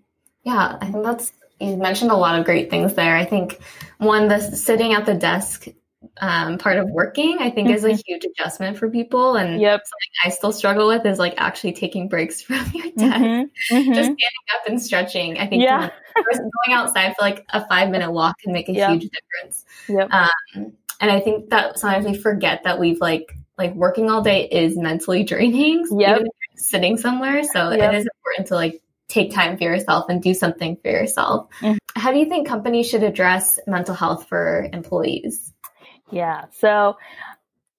Yeah, 0.47 0.79
I 0.81 0.91
think 0.93 1.05
that's, 1.05 1.33
you 1.61 1.77
mentioned 1.77 2.13
a 2.13 2.17
lot 2.17 2.39
of 2.39 2.45
great 2.45 2.71
things 2.71 2.95
there. 2.95 3.17
I 3.17 3.25
think 3.25 3.61
one, 3.99 4.29
the 4.29 4.39
sitting 4.41 4.95
at 4.95 5.05
the 5.05 5.15
desk 5.15 5.67
um, 6.19 6.59
part 6.59 6.79
of 6.79 6.89
working, 6.89 7.39
I 7.41 7.51
think, 7.51 7.67
mm-hmm. 7.67 7.77
is 7.77 7.85
a 7.85 7.89
mm-hmm. 7.89 8.01
huge 8.07 8.25
adjustment 8.25 8.79
for 8.79 8.89
people. 8.89 9.35
And 9.35 9.61
yep. 9.61 9.81
something 9.81 10.13
I 10.25 10.31
still 10.31 10.53
struggle 10.53 10.87
with 10.87 11.05
is 11.05 11.19
like 11.19 11.35
actually 11.37 11.73
taking 11.73 12.09
breaks 12.09 12.41
from 12.43 12.65
your 12.73 12.93
desk, 12.93 12.97
mm-hmm. 12.97 13.75
mm-hmm. 13.75 13.93
just 13.93 14.05
standing 14.05 14.47
up 14.55 14.69
and 14.69 14.81
stretching. 14.81 15.39
I 15.39 15.49
think 15.49 15.65
yeah. 15.65 15.91
going 16.15 16.79
outside 16.79 17.15
for 17.19 17.23
like 17.23 17.45
a 17.51 17.67
five 17.67 17.91
minute 17.91 18.13
walk 18.13 18.39
can 18.39 18.53
make 18.53 18.69
a 18.69 18.73
yep. 18.73 18.91
huge 18.91 19.11
difference. 19.11 19.65
Yep. 19.89 20.13
Um, 20.13 20.73
and 21.01 21.11
I 21.11 21.19
think 21.19 21.51
that 21.51 21.77
sometimes 21.79 22.07
we 22.07 22.15
forget 22.15 22.63
that 22.63 22.79
we've 22.79 23.01
like 23.01 23.37
like 23.59 23.75
working 23.75 24.11
all 24.11 24.23
day 24.23 24.47
is 24.49 24.77
mentally 24.77 25.25
draining. 25.33 25.87
Yep. 25.91 26.23
sitting 26.57 26.99
somewhere, 26.99 27.43
so 27.43 27.71
yep. 27.71 27.93
it 27.93 27.97
is 27.99 28.09
important 28.15 28.49
to 28.49 28.55
like 28.55 28.81
take 29.09 29.33
time 29.33 29.57
for 29.57 29.65
yourself 29.65 30.07
and 30.09 30.23
do 30.23 30.35
something 30.35 30.77
for 30.83 30.91
yourself. 30.91 31.49
Mm-hmm. 31.61 31.77
How 31.95 32.13
do 32.13 32.19
you 32.19 32.27
think 32.27 32.47
companies 32.47 32.89
should 32.89 33.03
address 33.03 33.59
mental 33.67 33.95
health 33.95 34.29
for 34.29 34.69
employees? 34.73 35.53
Yeah. 36.11 36.47
So, 36.53 36.97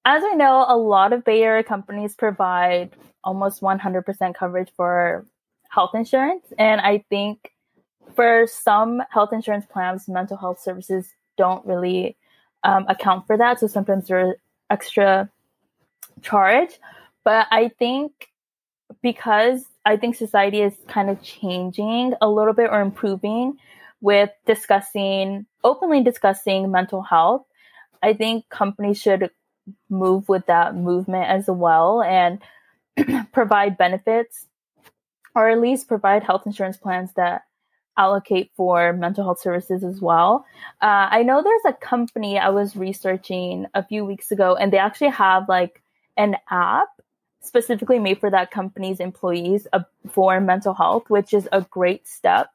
as 0.06 0.24
I 0.24 0.34
know, 0.34 0.66
a 0.68 0.78
lot 0.78 1.14
of 1.14 1.24
Bay 1.24 1.44
Area 1.44 1.64
companies 1.64 2.16
provide 2.16 2.96
almost 3.24 3.62
100% 3.62 4.36
coverage 4.36 4.72
for 4.76 5.26
health 5.70 5.92
insurance. 5.94 6.46
And 6.58 6.80
I 6.80 7.04
think 7.10 7.52
for 8.16 8.48
some 8.48 9.04
health 9.10 9.34
insurance 9.34 9.66
plans, 9.66 10.08
mental 10.08 10.38
health 10.38 10.62
services 10.62 11.14
don't 11.38 11.66
really 11.66 12.16
um, 12.64 12.86
account 12.88 13.28
for 13.28 13.38
that. 13.38 13.60
So 13.60 13.68
sometimes 13.68 14.08
there's 14.08 14.36
extra 14.70 15.30
charge. 16.22 16.80
But 17.24 17.48
I 17.52 17.70
think 17.78 18.30
because 19.02 19.66
I 19.86 19.98
think 19.98 20.16
society 20.16 20.62
is 20.62 20.74
kind 20.88 21.10
of 21.10 21.22
changing 21.22 22.14
a 22.22 22.30
little 22.30 22.54
bit 22.54 22.70
or 22.72 22.82
improving 22.82 23.58
with 24.02 24.30
discussing, 24.46 25.46
openly 25.64 26.04
discussing 26.04 26.72
mental 26.72 27.02
health, 27.02 27.46
I 28.02 28.14
think 28.14 28.48
companies 28.50 29.02
should 29.02 29.30
move 29.90 30.30
with 30.30 30.46
that 30.46 30.76
movement 30.76 31.26
as 31.28 31.48
well 31.48 32.02
and 32.02 32.42
provide 33.32 33.78
benefits 33.78 34.46
or 35.36 35.50
at 35.50 35.62
least 35.62 35.88
provide 35.88 36.24
health 36.24 36.44
insurance 36.46 36.78
plans 36.78 37.12
that 37.16 37.44
allocate 37.98 38.52
for 38.56 38.94
mental 38.94 39.24
health 39.24 39.40
services 39.40 39.84
as 39.84 40.00
well. 40.02 40.46
Uh, 40.82 41.10
I 41.10 41.24
know 41.24 41.42
there's 41.42 41.76
a 41.76 41.78
company 41.78 42.38
I 42.38 42.50
was 42.50 42.76
researching 42.76 43.66
a 43.74 43.84
few 43.84 44.06
weeks 44.06 44.32
ago, 44.32 44.56
and 44.56 44.72
they 44.72 44.78
actually 44.78 45.10
have 45.10 45.50
like 45.50 45.82
an 46.16 46.38
app 46.50 46.90
specifically 47.42 48.00
made 48.00 48.20
for 48.20 48.30
that 48.30 48.52
company's 48.52 49.00
employees 49.00 49.68
uh, 49.74 49.82
for 50.10 50.40
mental 50.40 50.74
health, 50.74 51.10
which 51.10 51.34
is 51.34 51.48
a 51.52 51.62
great 51.62 52.08
step. 52.08 52.50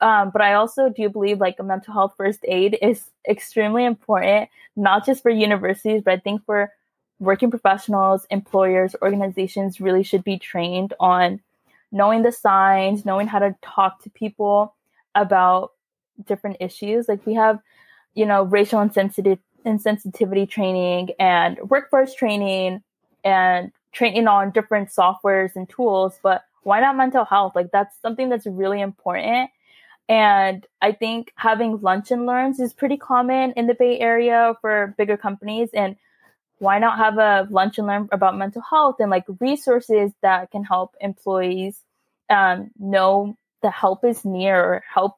Um, 0.00 0.30
but 0.30 0.42
I 0.42 0.54
also 0.54 0.88
do 0.90 1.08
believe 1.08 1.40
like 1.40 1.56
a 1.58 1.64
mental 1.64 1.92
health 1.92 2.14
first 2.16 2.40
aid 2.44 2.78
is 2.80 3.10
extremely 3.28 3.84
important, 3.84 4.48
not 4.76 5.04
just 5.04 5.22
for 5.22 5.30
universities, 5.30 6.02
but 6.04 6.14
I 6.14 6.18
think 6.18 6.44
for 6.44 6.72
working 7.18 7.50
professionals, 7.50 8.26
employers, 8.30 8.94
organizations 9.02 9.80
really 9.80 10.04
should 10.04 10.22
be 10.22 10.38
trained 10.38 10.94
on 11.00 11.40
knowing 11.90 12.22
the 12.22 12.30
signs, 12.30 13.04
knowing 13.04 13.26
how 13.26 13.40
to 13.40 13.56
talk 13.60 14.02
to 14.02 14.10
people 14.10 14.74
about 15.14 15.72
different 16.26 16.58
issues. 16.60 17.08
Like 17.08 17.26
we 17.26 17.34
have, 17.34 17.58
you 18.14 18.26
know, 18.26 18.44
racial 18.44 18.80
insensitive 18.80 19.38
insensitivity 19.66 20.48
training 20.48 21.10
and 21.18 21.58
workforce 21.68 22.14
training 22.14 22.82
and 23.24 23.72
training 23.92 24.28
on 24.28 24.50
different 24.50 24.90
softwares 24.90 25.56
and 25.56 25.68
tools, 25.68 26.18
but 26.22 26.42
why 26.62 26.80
not 26.80 26.96
mental 26.96 27.24
health? 27.24 27.54
Like 27.54 27.70
that's 27.72 28.00
something 28.00 28.28
that's 28.28 28.46
really 28.46 28.80
important 28.80 29.50
and 30.08 30.66
I 30.80 30.92
think 30.92 31.32
having 31.36 31.80
lunch 31.82 32.10
and 32.10 32.24
learns 32.24 32.60
is 32.60 32.72
pretty 32.72 32.96
common 32.96 33.52
in 33.56 33.66
the 33.66 33.74
Bay 33.74 33.98
Area 33.98 34.54
for 34.62 34.94
bigger 34.96 35.18
companies. 35.18 35.68
And 35.74 35.96
why 36.58 36.78
not 36.78 36.98
have 36.98 37.18
a 37.18 37.46
lunch 37.50 37.78
and 37.78 37.86
learn 37.86 38.08
about 38.10 38.36
mental 38.36 38.62
health 38.62 38.96
and 39.00 39.10
like 39.10 39.24
resources 39.38 40.10
that 40.22 40.50
can 40.50 40.64
help 40.64 40.96
employees 41.00 41.80
um, 42.30 42.70
know 42.78 43.36
the 43.62 43.70
help 43.70 44.04
is 44.04 44.24
near 44.24 44.58
or 44.58 44.84
help 44.92 45.16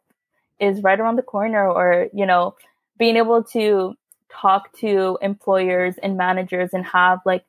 is 0.59 0.83
right 0.83 0.99
around 0.99 1.17
the 1.17 1.23
corner 1.23 1.71
or, 1.71 2.09
you 2.13 2.27
know, 2.27 2.57
being 2.99 3.17
able 3.17 3.45
to 3.45 3.95
talk 4.29 4.73
to 4.79 5.19
employers 5.23 5.95
and 6.03 6.17
managers 6.17 6.71
and 6.73 6.85
have 6.85 7.21
like 7.25 7.45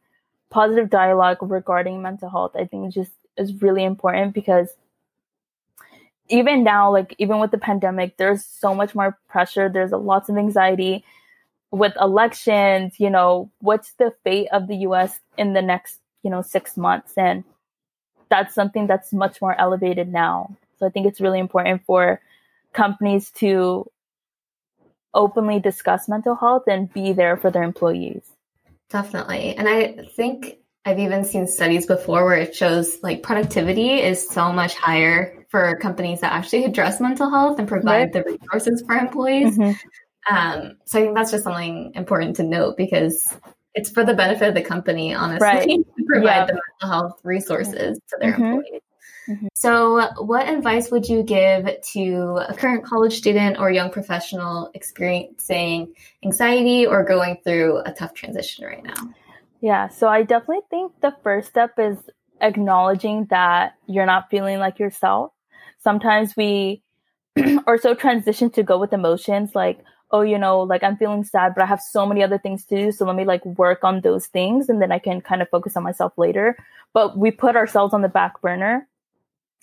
positive 0.52 0.90
dialogue 0.90 1.38
regarding 1.42 2.02
mental 2.02 2.30
health, 2.30 2.52
I 2.56 2.66
think 2.66 2.94
just 2.94 3.12
is 3.38 3.62
really 3.62 3.84
important 3.84 4.34
because 4.34 4.70
even 6.30 6.64
now, 6.64 6.92
like 6.92 7.16
even 7.18 7.40
with 7.40 7.52
the 7.52 7.58
pandemic, 7.58 8.18
there's 8.18 8.46
so 8.46 8.76
much 8.76 8.94
more 8.94 9.18
pressure. 9.28 9.68
There's 9.68 9.92
a 9.92 9.98
lots 9.98 10.30
of 10.30 10.38
anxiety 10.38 11.04
with 11.72 11.94
elections. 12.00 13.00
You 13.00 13.10
know, 13.10 13.50
what's 13.60 13.94
the 13.94 14.14
fate 14.24 14.48
of 14.52 14.68
the 14.68 14.78
U.S. 14.88 15.20
in 15.38 15.54
the 15.54 15.62
next 15.62 16.00
you 16.24 16.30
know 16.30 16.42
six 16.42 16.78
months, 16.78 17.14
and 17.18 17.44
that's 18.30 18.54
something 18.54 18.88
that's 18.88 19.12
much 19.12 19.42
more 19.42 19.60
elevated 19.60 20.12
now. 20.12 20.56
So 20.78 20.86
I 20.86 20.90
think 20.90 21.08
it's 21.08 21.22
really 21.22 21.40
important 21.40 21.84
for 21.86 22.22
companies 22.74 23.32
to 23.32 23.90
openly 25.14 25.60
discuss 25.60 26.08
mental 26.08 26.36
health 26.36 26.64
and 26.68 26.92
be 26.92 27.12
there 27.14 27.36
for 27.36 27.52
their 27.52 27.64
employees. 27.64 28.24
Definitely. 28.92 29.56
And 29.56 29.70
I 29.70 30.06
think 30.16 30.58
I've 30.84 31.00
even 31.00 31.24
seen 31.24 31.48
studies 31.48 31.86
before 31.86 32.26
where 32.26 32.38
it 32.38 32.56
shows 32.56 32.98
like 33.02 33.24
productivity 33.24 34.02
is 34.02 34.28
so 34.28 34.52
much 34.52 34.76
higher 34.76 35.46
for 35.50 35.78
companies 35.78 36.22
that 36.22 36.34
actually 36.34 36.66
address 36.66 37.00
mental 37.00 37.30
health 37.30 37.60
and 37.60 37.68
provide 37.68 38.14
right. 38.14 38.14
the 38.14 38.24
resources 38.24 38.84
for 38.86 38.96
employees. 38.96 39.58
Mm-hmm. 39.58 40.36
Um, 40.36 40.78
so 40.86 41.00
I 41.00 41.04
think 41.04 41.16
that's 41.16 41.32
just 41.32 41.44
something 41.44 41.94
important 41.96 42.38
to 42.38 42.44
note 42.44 42.78
because 42.78 43.34
it's 43.74 43.90
for 43.90 44.04
the 44.04 44.14
benefit 44.14 44.50
of 44.50 44.56
the 44.56 44.62
company, 44.62 45.14
honestly, 45.14 45.46
right. 45.46 45.68
to 45.68 46.04
provide 46.08 46.26
yeah. 46.26 46.46
the 46.46 46.54
mental 46.54 47.00
health 47.00 47.20
resources 47.24 48.00
to 48.10 48.18
their 48.20 48.34
mm-hmm. 48.34 48.44
employees. 48.44 48.82
Mm-hmm. 49.32 49.48
So, 49.54 50.10
what 50.18 50.50
advice 50.50 50.92
would 50.92 51.08
you 51.08 51.24
give 51.24 51.70
to 51.94 52.46
a 52.50 52.54
current 52.54 52.84
college 52.84 53.18
student 53.18 53.60
or 53.60 53.72
young 53.72 53.90
professional 53.90 54.72
experiencing 54.74 55.94
anxiety 56.24 56.86
or 56.86 57.04
going 57.04 57.38
through 57.44 57.80
a 57.86 57.94
tough 57.94 58.14
transition 58.14 58.66
right 58.66 58.84
now? 58.84 59.14
Yeah, 59.62 59.88
so 59.88 60.08
I 60.08 60.24
definitely 60.24 60.66
think 60.70 61.00
the 61.02 61.16
first 61.24 61.48
step 61.48 61.78
is 61.78 61.98
acknowledging 62.42 63.26
that 63.30 63.76
you're 63.88 64.06
not 64.06 64.30
feeling 64.30 64.60
like 64.60 64.80
yourself. 64.80 65.32
Sometimes 65.80 66.36
we 66.36 66.84
are 67.68 67.78
so 67.78 67.96
transitioned 67.96 68.54
to 68.56 68.64
go 68.64 68.78
with 68.78 68.92
emotions 68.92 69.56
like, 69.56 69.80
oh, 70.12 70.22
you 70.22 70.38
know, 70.38 70.62
like 70.62 70.84
I'm 70.84 70.98
feeling 70.98 71.24
sad, 71.24 71.54
but 71.56 71.64
I 71.64 71.68
have 71.68 71.80
so 71.80 72.06
many 72.06 72.22
other 72.22 72.38
things 72.38 72.66
to 72.66 72.76
do. 72.76 72.92
So 72.92 73.06
let 73.06 73.16
me 73.16 73.24
like 73.24 73.46
work 73.46 73.84
on 73.84 74.02
those 74.02 74.28
things 74.28 74.68
and 74.68 74.82
then 74.82 74.92
I 74.92 75.00
can 75.00 75.22
kind 75.22 75.42
of 75.42 75.50
focus 75.50 75.78
on 75.78 75.84
myself 75.84 76.14
later. 76.18 76.58
But 76.94 77.18
we 77.18 77.32
put 77.32 77.56
ourselves 77.56 77.94
on 77.94 78.02
the 78.02 78.10
back 78.10 78.42
burner. 78.42 78.88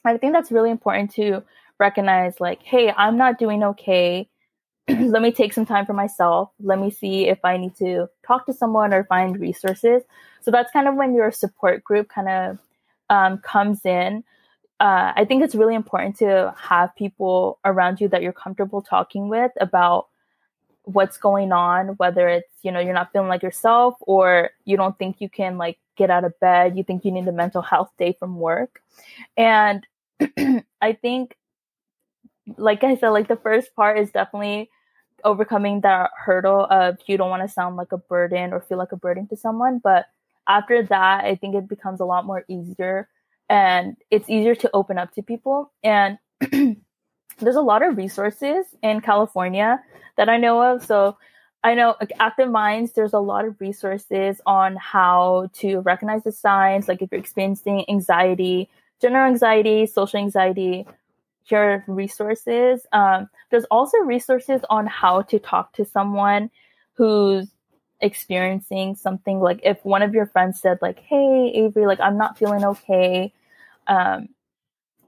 I 0.08 0.18
think 0.18 0.32
that's 0.32 0.50
really 0.50 0.70
important 0.70 1.12
to 1.14 1.42
recognize 1.78 2.40
like, 2.40 2.62
hey, 2.62 2.92
I'm 2.96 3.16
not 3.16 3.38
doing 3.38 3.62
okay. 3.62 4.28
let 4.88 5.22
me 5.22 5.32
take 5.32 5.52
some 5.52 5.66
time 5.66 5.86
for 5.86 5.92
myself. 5.92 6.50
Let 6.60 6.78
me 6.78 6.90
see 6.90 7.28
if 7.28 7.38
I 7.44 7.56
need 7.56 7.76
to 7.76 8.08
talk 8.26 8.46
to 8.46 8.52
someone 8.52 8.94
or 8.94 9.04
find 9.04 9.38
resources. 9.38 10.02
So 10.40 10.50
that's 10.50 10.72
kind 10.72 10.88
of 10.88 10.94
when 10.94 11.14
your 11.14 11.30
support 11.30 11.84
group 11.84 12.08
kind 12.08 12.28
of 12.28 12.58
um, 13.10 13.38
comes 13.38 13.84
in. 13.84 14.24
Uh, 14.80 15.12
I 15.16 15.24
think 15.24 15.42
it's 15.42 15.54
really 15.54 15.74
important 15.74 16.16
to 16.18 16.54
have 16.56 16.94
people 16.96 17.58
around 17.64 18.00
you 18.00 18.08
that 18.08 18.22
you're 18.22 18.32
comfortable 18.32 18.80
talking 18.80 19.28
with 19.28 19.50
about 19.60 20.06
what's 20.84 21.18
going 21.18 21.52
on, 21.52 21.88
whether 21.98 22.28
it's, 22.28 22.52
you 22.62 22.72
know, 22.72 22.80
you're 22.80 22.94
not 22.94 23.12
feeling 23.12 23.28
like 23.28 23.42
yourself 23.42 23.96
or 24.00 24.50
you 24.64 24.76
don't 24.76 24.98
think 24.98 25.16
you 25.20 25.28
can 25.28 25.58
like 25.58 25.78
get 25.96 26.10
out 26.10 26.24
of 26.24 26.38
bed, 26.40 26.78
you 26.78 26.84
think 26.84 27.04
you 27.04 27.10
need 27.10 27.28
a 27.28 27.32
mental 27.32 27.60
health 27.60 27.90
day 27.98 28.16
from 28.18 28.38
work. 28.38 28.80
And 29.36 29.86
I 30.80 30.92
think, 30.92 31.36
like 32.56 32.84
I 32.84 32.96
said, 32.96 33.10
like 33.10 33.28
the 33.28 33.36
first 33.36 33.74
part 33.74 33.98
is 33.98 34.10
definitely 34.10 34.70
overcoming 35.24 35.80
that 35.82 36.10
hurdle 36.16 36.66
of 36.70 36.98
you 37.06 37.16
don't 37.16 37.30
want 37.30 37.42
to 37.42 37.52
sound 37.52 37.76
like 37.76 37.92
a 37.92 37.98
burden 37.98 38.52
or 38.52 38.60
feel 38.60 38.78
like 38.78 38.92
a 38.92 38.96
burden 38.96 39.26
to 39.28 39.36
someone. 39.36 39.80
But 39.82 40.06
after 40.46 40.82
that, 40.84 41.24
I 41.24 41.34
think 41.34 41.54
it 41.54 41.68
becomes 41.68 42.00
a 42.00 42.04
lot 42.04 42.24
more 42.24 42.44
easier 42.48 43.08
and 43.48 43.96
it's 44.10 44.28
easier 44.28 44.54
to 44.56 44.70
open 44.72 44.98
up 44.98 45.12
to 45.14 45.22
people. 45.22 45.72
And 45.82 46.18
there's 46.50 47.56
a 47.56 47.60
lot 47.60 47.82
of 47.82 47.96
resources 47.96 48.66
in 48.82 49.00
California 49.00 49.82
that 50.16 50.28
I 50.28 50.36
know 50.36 50.62
of. 50.62 50.84
So 50.84 51.16
I 51.64 51.74
know 51.74 51.96
like, 52.00 52.12
Active 52.18 52.50
Minds, 52.50 52.92
there's 52.92 53.12
a 53.12 53.18
lot 53.18 53.44
of 53.44 53.60
resources 53.60 54.40
on 54.46 54.76
how 54.76 55.50
to 55.54 55.80
recognize 55.80 56.24
the 56.24 56.32
signs, 56.32 56.88
like 56.88 57.02
if 57.02 57.10
you're 57.10 57.20
experiencing 57.20 57.84
anxiety, 57.88 58.68
general 59.00 59.26
anxiety, 59.26 59.86
social 59.86 60.18
anxiety, 60.18 60.86
your 61.46 61.84
resources. 61.86 62.86
Um, 62.92 63.28
there's 63.50 63.64
also 63.70 63.98
resources 63.98 64.60
on 64.70 64.86
how 64.86 65.22
to 65.22 65.38
talk 65.38 65.72
to 65.74 65.84
someone 65.84 66.50
who's 66.94 67.48
experiencing 68.00 68.94
something 68.94 69.40
like 69.40 69.58
if 69.64 69.84
one 69.84 70.02
of 70.02 70.14
your 70.14 70.26
friends 70.26 70.60
said 70.60 70.78
like 70.80 71.00
hey 71.00 71.50
avery 71.52 71.84
like 71.84 71.98
i'm 71.98 72.16
not 72.16 72.38
feeling 72.38 72.64
okay 72.64 73.32
um 73.88 74.28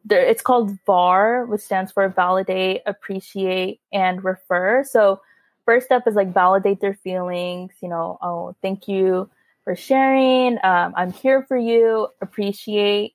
there 0.05 0.25
it's 0.25 0.43
called 0.43 0.77
var 0.87 1.47
which 1.47 1.61
stands 1.61 1.93
for 1.93 2.09
validate 2.09 2.81
appreciate 2.87 3.81
and 3.93 4.25
refer. 4.25 4.83
So 4.83 5.21
first 5.65 5.87
step 5.87 6.07
is 6.09 6.17
like 6.17 6.35
validate 6.35 6.81
their 6.81 6.95
feelings 6.95 7.73
you 7.81 7.89
know 7.89 8.19
oh 8.23 8.57
thank 8.61 8.89
you 8.89 9.31
for 9.63 9.77
sharing. 9.77 10.55
Um, 10.65 10.93
i'm 10.97 11.13
here 11.13 11.45
for 11.47 11.57
you. 11.57 12.09
Appreciate 12.21 13.15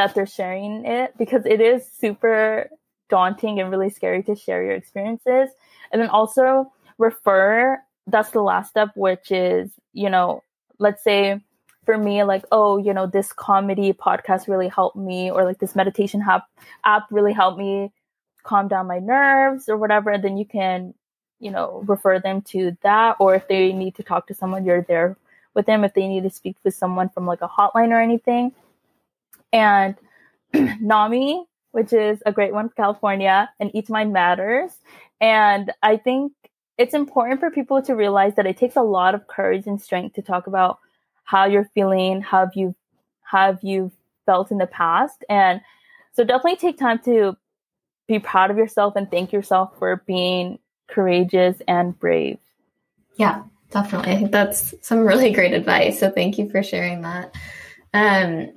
that 0.00 0.14
they're 0.14 0.24
sharing 0.24 0.86
it 0.86 1.12
because 1.18 1.44
it 1.44 1.60
is 1.60 1.86
super 1.86 2.70
daunting 3.10 3.60
and 3.60 3.70
really 3.70 3.90
scary 3.90 4.22
to 4.22 4.34
share 4.34 4.62
your 4.62 4.72
experiences. 4.72 5.50
And 5.92 6.00
then 6.00 6.08
also 6.08 6.72
refer, 6.96 7.78
that's 8.06 8.30
the 8.30 8.40
last 8.40 8.70
step, 8.70 8.92
which 8.94 9.30
is, 9.30 9.70
you 9.92 10.08
know, 10.08 10.42
let's 10.78 11.04
say 11.04 11.42
for 11.84 11.98
me, 11.98 12.22
like, 12.22 12.46
oh, 12.50 12.78
you 12.78 12.94
know, 12.94 13.06
this 13.06 13.30
comedy 13.34 13.92
podcast 13.92 14.48
really 14.48 14.68
helped 14.68 14.96
me, 14.96 15.30
or 15.30 15.44
like 15.44 15.58
this 15.58 15.76
meditation 15.76 16.24
app 16.26 16.46
app 16.82 17.06
really 17.10 17.34
helped 17.34 17.58
me 17.58 17.92
calm 18.42 18.68
down 18.68 18.86
my 18.86 19.00
nerves 19.00 19.68
or 19.68 19.76
whatever. 19.76 20.08
And 20.12 20.24
then 20.24 20.38
you 20.38 20.46
can, 20.46 20.94
you 21.40 21.50
know, 21.50 21.84
refer 21.86 22.18
them 22.20 22.40
to 22.52 22.74
that. 22.82 23.16
Or 23.20 23.34
if 23.34 23.48
they 23.48 23.74
need 23.74 23.96
to 23.96 24.02
talk 24.02 24.28
to 24.28 24.34
someone, 24.34 24.64
you're 24.64 24.80
there 24.80 25.18
with 25.52 25.66
them. 25.66 25.84
If 25.84 25.92
they 25.92 26.08
need 26.08 26.22
to 26.22 26.30
speak 26.30 26.56
with 26.64 26.74
someone 26.74 27.10
from 27.10 27.26
like 27.26 27.42
a 27.42 27.48
hotline 27.48 27.90
or 27.90 28.00
anything. 28.00 28.52
And 29.52 29.94
NAMI, 30.54 31.44
which 31.72 31.92
is 31.92 32.22
a 32.26 32.32
great 32.32 32.52
one 32.52 32.68
for 32.68 32.74
California, 32.74 33.50
and 33.58 33.70
Each 33.74 33.88
Mind 33.88 34.12
Matters. 34.12 34.72
And 35.20 35.72
I 35.82 35.96
think 35.96 36.32
it's 36.78 36.94
important 36.94 37.40
for 37.40 37.50
people 37.50 37.82
to 37.82 37.94
realize 37.94 38.34
that 38.36 38.46
it 38.46 38.56
takes 38.56 38.76
a 38.76 38.82
lot 38.82 39.14
of 39.14 39.26
courage 39.26 39.66
and 39.66 39.80
strength 39.80 40.14
to 40.14 40.22
talk 40.22 40.46
about 40.46 40.78
how 41.24 41.44
you're 41.44 41.70
feeling, 41.74 42.22
how 42.22 42.40
have 42.40 42.54
you 42.54 42.74
have 43.30 43.62
you 43.62 43.92
felt 44.26 44.50
in 44.50 44.58
the 44.58 44.66
past. 44.66 45.24
And 45.28 45.60
so 46.12 46.24
definitely 46.24 46.56
take 46.56 46.78
time 46.78 46.98
to 47.04 47.36
be 48.08 48.18
proud 48.18 48.50
of 48.50 48.56
yourself 48.56 48.94
and 48.96 49.10
thank 49.10 49.32
yourself 49.32 49.72
for 49.78 50.02
being 50.06 50.58
courageous 50.88 51.62
and 51.68 51.98
brave. 51.98 52.38
Yeah, 53.16 53.42
definitely. 53.70 54.12
I 54.12 54.16
think 54.16 54.32
that's 54.32 54.74
some 54.82 55.00
really 55.00 55.32
great 55.32 55.52
advice. 55.52 56.00
So 56.00 56.10
thank 56.10 56.38
you 56.38 56.48
for 56.50 56.62
sharing 56.62 57.02
that. 57.02 57.34
Um, 57.94 58.52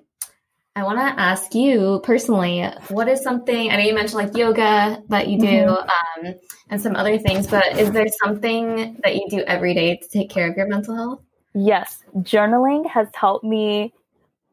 I 0.76 0.84
want 0.84 0.98
to 0.98 1.22
ask 1.22 1.54
you 1.54 2.02
personally, 2.04 2.68
what 2.88 3.08
is 3.08 3.22
something, 3.22 3.70
I 3.70 3.76
know 3.76 3.84
you 3.84 3.94
mentioned 3.94 4.24
like 4.24 4.36
yoga 4.36 5.04
that 5.10 5.28
you 5.28 5.40
do 5.40 5.46
mm-hmm. 5.46 6.28
um, 6.28 6.36
and 6.70 6.82
some 6.82 6.96
other 6.96 7.20
things, 7.20 7.46
but 7.46 7.78
is 7.78 7.92
there 7.92 8.08
something 8.24 9.00
that 9.04 9.16
you 9.16 9.28
do 9.30 9.42
every 9.42 9.76
day 9.76 9.98
to 9.98 10.08
take 10.10 10.32
care 10.32 10.50
of 10.50 10.58
your 10.58 10.68
mental 10.68 10.96
health? 10.96 11.22
Yes, 11.54 12.04
journaling 12.18 12.90
has 12.90 13.08
helped 13.14 13.46
me 13.46 13.94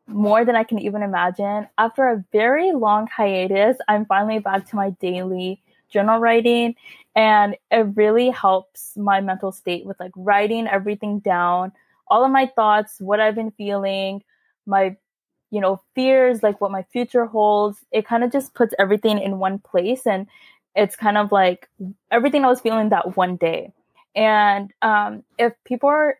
more 0.06 0.44
than 0.44 0.56
I 0.56 0.64
can 0.64 0.78
even 0.78 1.02
imagine. 1.02 1.66
After 1.78 2.08
a 2.10 2.22
very 2.32 2.72
long 2.72 3.06
hiatus, 3.06 3.78
I'm 3.88 4.04
finally 4.04 4.40
back 4.40 4.68
to 4.68 4.76
my 4.76 4.90
daily 4.90 5.62
journal 5.88 6.20
writing 6.20 6.74
and 7.16 7.56
it 7.70 7.96
really 7.96 8.28
helps 8.28 8.94
my 8.94 9.22
mental 9.22 9.52
state 9.52 9.86
with 9.86 9.98
like 9.98 10.12
writing 10.14 10.68
everything 10.68 11.20
down, 11.20 11.72
all 12.08 12.26
of 12.26 12.30
my 12.30 12.50
thoughts, 12.54 13.00
what 13.00 13.20
I've 13.20 13.34
been 13.34 13.52
feeling, 13.52 14.22
my 14.66 14.96
you 15.50 15.60
know, 15.60 15.80
fears, 15.94 16.42
like 16.42 16.60
what 16.60 16.70
my 16.70 16.82
future 16.84 17.26
holds. 17.26 17.84
It 17.92 18.06
kind 18.06 18.24
of 18.24 18.32
just 18.32 18.54
puts 18.54 18.74
everything 18.78 19.18
in 19.18 19.38
one 19.38 19.58
place. 19.58 20.06
And 20.06 20.26
it's 20.74 20.96
kind 20.96 21.18
of 21.18 21.32
like 21.32 21.68
everything 22.10 22.44
I 22.44 22.48
was 22.48 22.60
feeling 22.60 22.88
that 22.90 23.16
one 23.16 23.36
day. 23.36 23.72
And 24.14 24.72
um, 24.82 25.24
if 25.38 25.52
people 25.64 25.88
are 25.88 26.18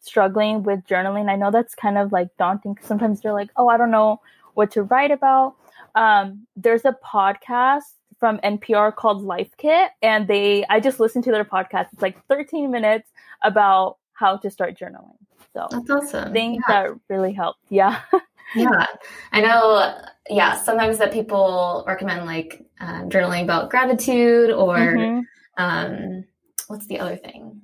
struggling 0.00 0.62
with 0.62 0.84
journaling, 0.84 1.30
I 1.30 1.36
know 1.36 1.50
that's 1.50 1.74
kind 1.74 1.98
of 1.98 2.12
like 2.12 2.28
daunting. 2.38 2.78
Sometimes 2.82 3.20
they're 3.20 3.32
like, 3.32 3.50
oh, 3.56 3.68
I 3.68 3.76
don't 3.76 3.90
know 3.90 4.20
what 4.54 4.70
to 4.72 4.82
write 4.82 5.10
about. 5.10 5.54
Um, 5.94 6.46
there's 6.56 6.84
a 6.84 6.96
podcast 7.04 7.82
from 8.18 8.38
NPR 8.38 8.94
called 8.94 9.22
Life 9.22 9.50
Kit, 9.56 9.90
and 10.00 10.28
they 10.28 10.64
I 10.70 10.80
just 10.80 11.00
listened 11.00 11.24
to 11.24 11.32
their 11.32 11.44
podcast. 11.44 11.88
It's 11.92 12.02
like 12.02 12.24
13 12.26 12.70
minutes 12.70 13.10
about 13.42 13.96
how 14.12 14.36
to 14.36 14.50
start 14.50 14.78
journaling. 14.78 15.16
So 15.52 15.68
that's 15.70 15.90
awesome. 15.90 16.32
Things 16.32 16.62
yeah. 16.68 16.84
that 16.84 17.00
really 17.08 17.32
helped. 17.32 17.60
Yeah. 17.68 18.00
yeah 18.54 18.86
i 19.32 19.40
know 19.40 19.98
yeah 20.28 20.56
sometimes 20.56 20.98
that 20.98 21.12
people 21.12 21.84
recommend 21.86 22.26
like 22.26 22.64
um, 22.80 23.08
journaling 23.08 23.42
about 23.42 23.70
gratitude 23.70 24.50
or 24.50 24.76
mm-hmm. 24.76 25.20
um, 25.62 26.24
what's 26.68 26.86
the 26.86 26.98
other 26.98 27.16
thing 27.16 27.60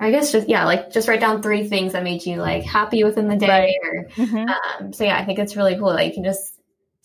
i 0.00 0.10
guess 0.10 0.32
just 0.32 0.48
yeah 0.48 0.64
like 0.64 0.90
just 0.90 1.08
write 1.08 1.20
down 1.20 1.42
three 1.42 1.68
things 1.68 1.92
that 1.92 2.02
made 2.02 2.24
you 2.24 2.36
like 2.36 2.64
happy 2.64 3.04
within 3.04 3.28
the 3.28 3.36
day 3.36 3.48
right. 3.48 3.74
or 3.82 4.08
mm-hmm. 4.10 4.84
um, 4.84 4.92
so 4.92 5.04
yeah 5.04 5.18
i 5.18 5.24
think 5.24 5.38
it's 5.38 5.56
really 5.56 5.76
cool 5.76 5.92
that 5.92 6.06
you 6.06 6.12
can 6.12 6.24
just 6.24 6.54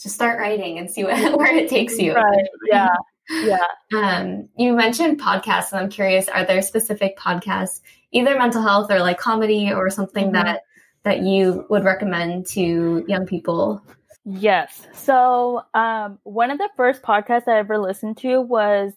just 0.02 0.16
start 0.16 0.40
writing 0.40 0.80
and 0.80 0.90
see 0.90 1.04
what, 1.06 1.38
where 1.38 1.56
it 1.56 1.70
takes 1.70 2.00
you. 2.00 2.14
Right. 2.14 2.48
Yeah. 2.66 2.96
Yeah. 3.30 3.58
Um, 3.94 4.50
you 4.58 4.74
mentioned 4.74 5.20
podcasts, 5.22 5.72
and 5.72 5.82
I'm 5.82 5.90
curious: 5.90 6.28
are 6.30 6.46
there 6.46 6.62
specific 6.62 7.18
podcasts, 7.18 7.82
either 8.12 8.38
mental 8.38 8.64
health 8.64 8.90
or 8.90 9.00
like 9.00 9.20
comedy 9.20 9.72
or 9.72 9.90
something 9.90 10.32
mm-hmm. 10.32 10.44
that 10.46 10.64
that 11.04 11.22
you 11.22 11.66
would 11.70 11.84
recommend 11.84 12.46
to 12.48 13.04
young 13.08 13.26
people? 13.26 13.84
Yes. 14.26 14.86
So, 14.94 15.64
um, 15.74 16.20
one 16.24 16.52
of 16.52 16.58
the 16.58 16.70
first 16.76 17.02
podcasts 17.02 17.48
I 17.48 17.60
ever 17.60 17.78
listened 17.78 18.18
to 18.18 18.42
was 18.42 18.94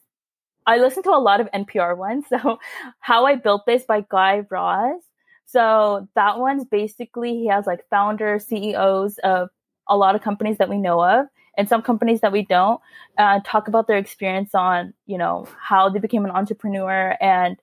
I 0.67 0.79
listened 0.79 1.05
to 1.05 1.11
a 1.11 1.19
lot 1.19 1.41
of 1.41 1.49
NPR 1.53 1.97
ones. 1.97 2.25
So, 2.31 2.59
How 3.01 3.27
I 3.27 3.37
Built 3.37 3.67
This 3.67 3.85
by 3.85 4.05
Guy 4.09 4.45
Raz. 4.51 5.01
So, 5.47 6.09
that 6.15 6.39
one's 6.39 6.65
basically 6.65 7.35
he 7.35 7.47
has 7.49 7.67
like 7.67 7.89
founders, 7.89 8.47
CEOs 8.47 9.19
of 9.19 9.49
a 9.89 9.97
lot 9.97 10.15
of 10.15 10.23
companies 10.23 10.59
that 10.59 10.69
we 10.69 10.79
know 10.79 11.03
of 11.03 11.27
and 11.57 11.69
some 11.69 11.83
companies 11.83 12.21
that 12.21 12.33
we 12.33 12.45
don't 12.45 12.81
uh, 13.19 13.41
talk 13.45 13.69
about 13.69 13.87
their 13.87 13.99
experience 13.99 14.55
on 14.55 14.95
you 15.07 15.19
know 15.19 15.47
how 15.61 15.89
they 15.89 15.99
became 15.99 16.25
an 16.25 16.31
entrepreneur 16.31 17.17
and 17.21 17.57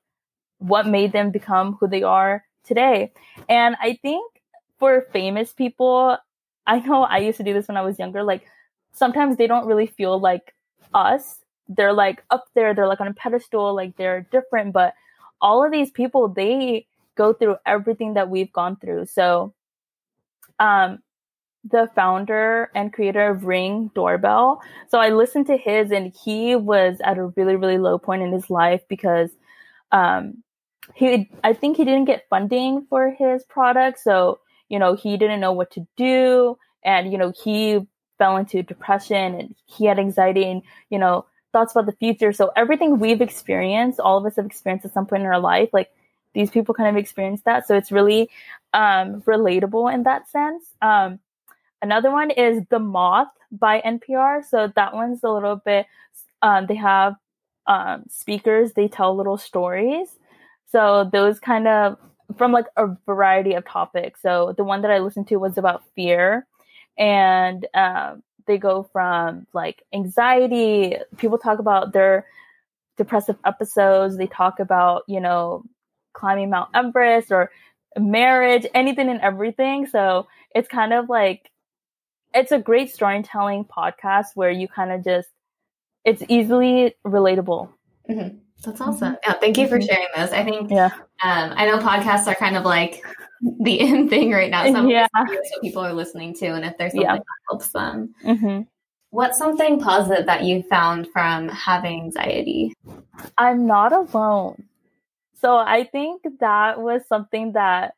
what 0.60 0.86
made 0.86 1.12
them 1.12 1.32
become 1.32 1.78
who 1.80 1.88
they 1.88 2.04
are 2.04 2.44
today 2.64 3.12
and 3.48 3.76
i 3.82 3.98
think 4.02 4.42
for 4.78 5.08
famous 5.12 5.54
people 5.54 6.18
i 6.68 6.80
know 6.80 7.04
i 7.04 7.18
used 7.18 7.38
to 7.38 7.44
do 7.44 7.54
this 7.54 7.68
when 7.68 7.78
i 7.78 7.82
was 7.82 8.00
younger 8.00 8.24
like 8.24 8.46
sometimes 8.92 9.38
they 9.38 9.48
don't 9.48 9.68
really 9.68 9.88
feel 9.88 10.20
like 10.20 10.54
us 10.94 11.40
they're 11.68 11.94
like 11.94 12.24
up 12.30 12.46
there 12.56 12.74
they're 12.74 12.88
like 12.88 13.02
on 13.02 13.08
a 13.08 13.14
pedestal 13.14 13.76
like 13.76 13.96
they're 13.98 14.28
different 14.32 14.74
but 14.74 14.94
all 15.42 15.64
of 15.64 15.72
these 15.72 15.92
people 15.92 16.28
they 16.28 16.86
go 17.16 17.34
through 17.34 17.56
everything 17.66 18.14
that 18.14 18.30
we've 18.30 18.52
gone 18.54 18.76
through 18.78 19.06
so 19.06 19.54
um 20.60 21.00
the 21.64 21.90
founder 21.96 22.72
and 22.74 22.94
creator 22.94 23.30
of 23.30 23.46
Ring 23.46 23.92
Doorbell. 23.94 24.62
So 24.88 25.00
I 25.00 25.10
listened 25.10 25.48
to 25.48 25.58
his, 25.58 25.92
and 25.92 26.14
he 26.24 26.56
was 26.56 26.98
at 27.04 27.18
a 27.18 27.26
really, 27.26 27.56
really 27.56 27.78
low 27.78 27.98
point 27.98 28.22
in 28.22 28.32
his 28.32 28.50
life 28.50 28.82
because 28.88 29.32
um, 29.92 30.44
he, 30.94 31.30
I 31.44 31.54
think 31.54 31.78
he 31.78 31.86
didn't 31.86 32.06
get 32.06 32.28
funding 32.30 32.86
for 32.90 33.12
his 33.12 33.44
product. 33.44 34.00
So, 34.00 34.40
you 34.70 34.80
know, 34.80 34.96
he 34.96 35.18
didn't 35.18 35.40
know 35.40 35.54
what 35.54 35.72
to 35.72 35.88
do. 35.98 36.58
And, 36.84 37.12
you 37.12 37.18
know, 37.18 37.32
he 37.44 37.88
fell 38.18 38.38
into 38.38 38.64
depression 38.64 39.36
and 39.36 39.56
he 39.66 39.86
had 39.86 40.00
anxiety 40.00 40.50
and, 40.50 40.62
you 40.90 41.00
know, 41.00 41.26
thoughts 41.52 41.74
about 41.74 41.86
the 41.86 41.94
future. 41.94 42.32
So 42.32 42.52
everything 42.56 43.00
we've 43.00 43.22
experienced, 43.22 44.00
all 44.00 44.18
of 44.18 44.26
us 44.26 44.36
have 44.36 44.46
experienced 44.46 44.86
at 44.86 44.94
some 44.94 45.06
point 45.06 45.24
in 45.24 45.28
our 45.28 45.40
life, 45.40 45.70
like 45.74 45.90
these 46.34 46.52
people 46.52 46.76
kind 46.76 46.90
of 46.90 47.00
experienced 47.00 47.46
that. 47.46 47.68
So 47.68 47.76
it's 47.76 47.92
really 47.92 48.30
um, 48.74 49.22
relatable 49.22 49.92
in 49.94 50.04
that 50.04 50.30
sense. 50.30 50.64
Um, 50.82 51.20
Another 51.82 52.12
one 52.12 52.32
is 52.32 52.64
The 52.70 52.80
Moth 52.80 53.30
by 53.52 53.82
NPR. 53.82 54.44
So 54.44 54.72
that 54.76 54.94
one's 54.94 55.24
a 55.24 55.30
little 55.30 55.56
bit, 55.56 55.86
um, 56.42 56.66
they 56.68 56.76
have 56.76 57.16
um, 57.68 58.04
speakers, 58.10 58.74
they 58.74 58.88
tell 58.88 59.16
little 59.16 59.38
stories. 59.38 60.10
So 60.72 61.10
those 61.12 61.40
kind 61.40 61.68
of 61.68 61.98
from 62.38 62.52
like 62.52 62.68
a 62.78 62.88
variety 63.06 63.54
of 63.54 63.66
topics. 63.66 64.22
So 64.22 64.54
the 64.56 64.64
one 64.64 64.82
that 64.84 64.92
I 64.92 65.00
listened 65.00 65.28
to 65.30 65.38
was 65.38 65.58
about 65.58 65.84
fear, 65.96 66.46
and 66.98 67.66
um, 67.74 68.24
they 68.46 68.58
go 68.58 68.90
from 68.92 69.48
like 69.54 69.84
anxiety. 69.94 70.98
People 71.18 71.38
talk 71.38 71.60
about 71.60 71.94
their 71.94 72.26
depressive 72.98 73.38
episodes. 73.46 74.18
They 74.18 74.28
talk 74.28 74.60
about 74.60 75.04
you 75.08 75.20
know 75.20 75.64
climbing 76.14 76.50
Mount 76.50 76.70
Everest 76.76 77.32
or 77.32 77.52
marriage, 77.98 78.66
anything 78.74 79.10
and 79.10 79.22
everything. 79.22 79.88
So 79.88 80.28
it's 80.54 80.68
kind 80.68 80.94
of 80.94 81.10
like 81.10 81.50
it's 82.34 82.52
a 82.52 82.60
great 82.60 82.92
storytelling 82.92 83.66
podcast 83.66 84.28
where 84.36 84.52
you 84.52 84.68
kind 84.68 84.92
of 84.92 85.04
just 85.04 85.30
it's 86.06 86.24
easily 86.28 86.96
relatable. 87.06 87.70
Mm-hmm. 88.10 88.38
That's 88.64 88.82
awesome. 88.82 89.14
Mm-hmm. 89.14 89.32
Yeah, 89.32 89.34
thank 89.40 89.58
you 89.58 89.68
for 89.68 89.80
mm-hmm. 89.80 89.88
sharing 89.88 90.08
this. 90.16 90.32
I 90.32 90.44
think 90.44 90.72
yeah. 90.72 90.90
Um, 91.24 91.54
I 91.56 91.66
know 91.66 91.80
podcasts 91.80 92.28
are 92.28 92.36
kind 92.36 92.58
of 92.58 92.64
like 92.64 93.04
the 93.62 93.80
in 93.80 94.10
thing 94.10 94.32
right 94.32 94.52
now. 94.52 94.72
Some 94.72 94.90
yeah. 94.90 95.08
what 95.14 95.40
people 95.62 95.84
are 95.84 95.94
listening 95.94 96.34
to, 96.36 96.48
and 96.48 96.66
if 96.66 96.78
there's 96.78 96.92
something 96.92 97.10
yeah. 97.10 97.18
that 97.18 97.24
helps 97.50 97.70
them. 97.70 98.14
Mm-hmm. 98.24 98.62
What's 99.12 99.40
something 99.40 99.80
positive 99.80 100.28
that 100.28 100.44
you 100.44 100.62
found 100.64 101.08
from 101.12 101.50
having 101.50 102.02
anxiety? 102.02 102.74
I'm 103.40 103.66
not 103.66 103.92
alone. 103.92 104.66
So 105.42 105.58
I 105.58 105.86
think 105.86 106.22
that 106.42 106.80
was 106.80 107.02
something 107.08 107.54
that 107.54 107.96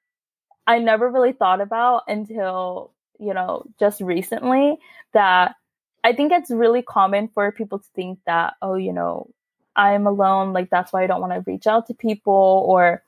I 0.67 0.79
never 0.79 1.09
really 1.09 1.33
thought 1.33 1.59
about 1.59 2.03
until 2.07 2.93
you 3.21 3.33
know, 3.35 3.63
just 3.79 4.01
recently 4.01 4.77
that 5.13 5.55
I 6.03 6.13
think 6.13 6.31
it's 6.33 6.49
really 6.49 6.81
common 6.81 7.29
for 7.33 7.51
people 7.51 7.79
to 7.79 7.85
think 7.95 8.19
that, 8.25 8.55
oh, 8.61 8.73
you 8.73 8.91
know, 8.91 9.29
I'm 9.75 10.07
alone, 10.07 10.53
like 10.53 10.69
that's 10.69 10.91
why 10.91 11.03
I 11.03 11.07
don't 11.07 11.21
want 11.21 11.33
to 11.33 11.43
reach 11.49 11.67
out 11.67 11.87
to 11.87 11.93
people 11.93 12.65
or 12.67 13.03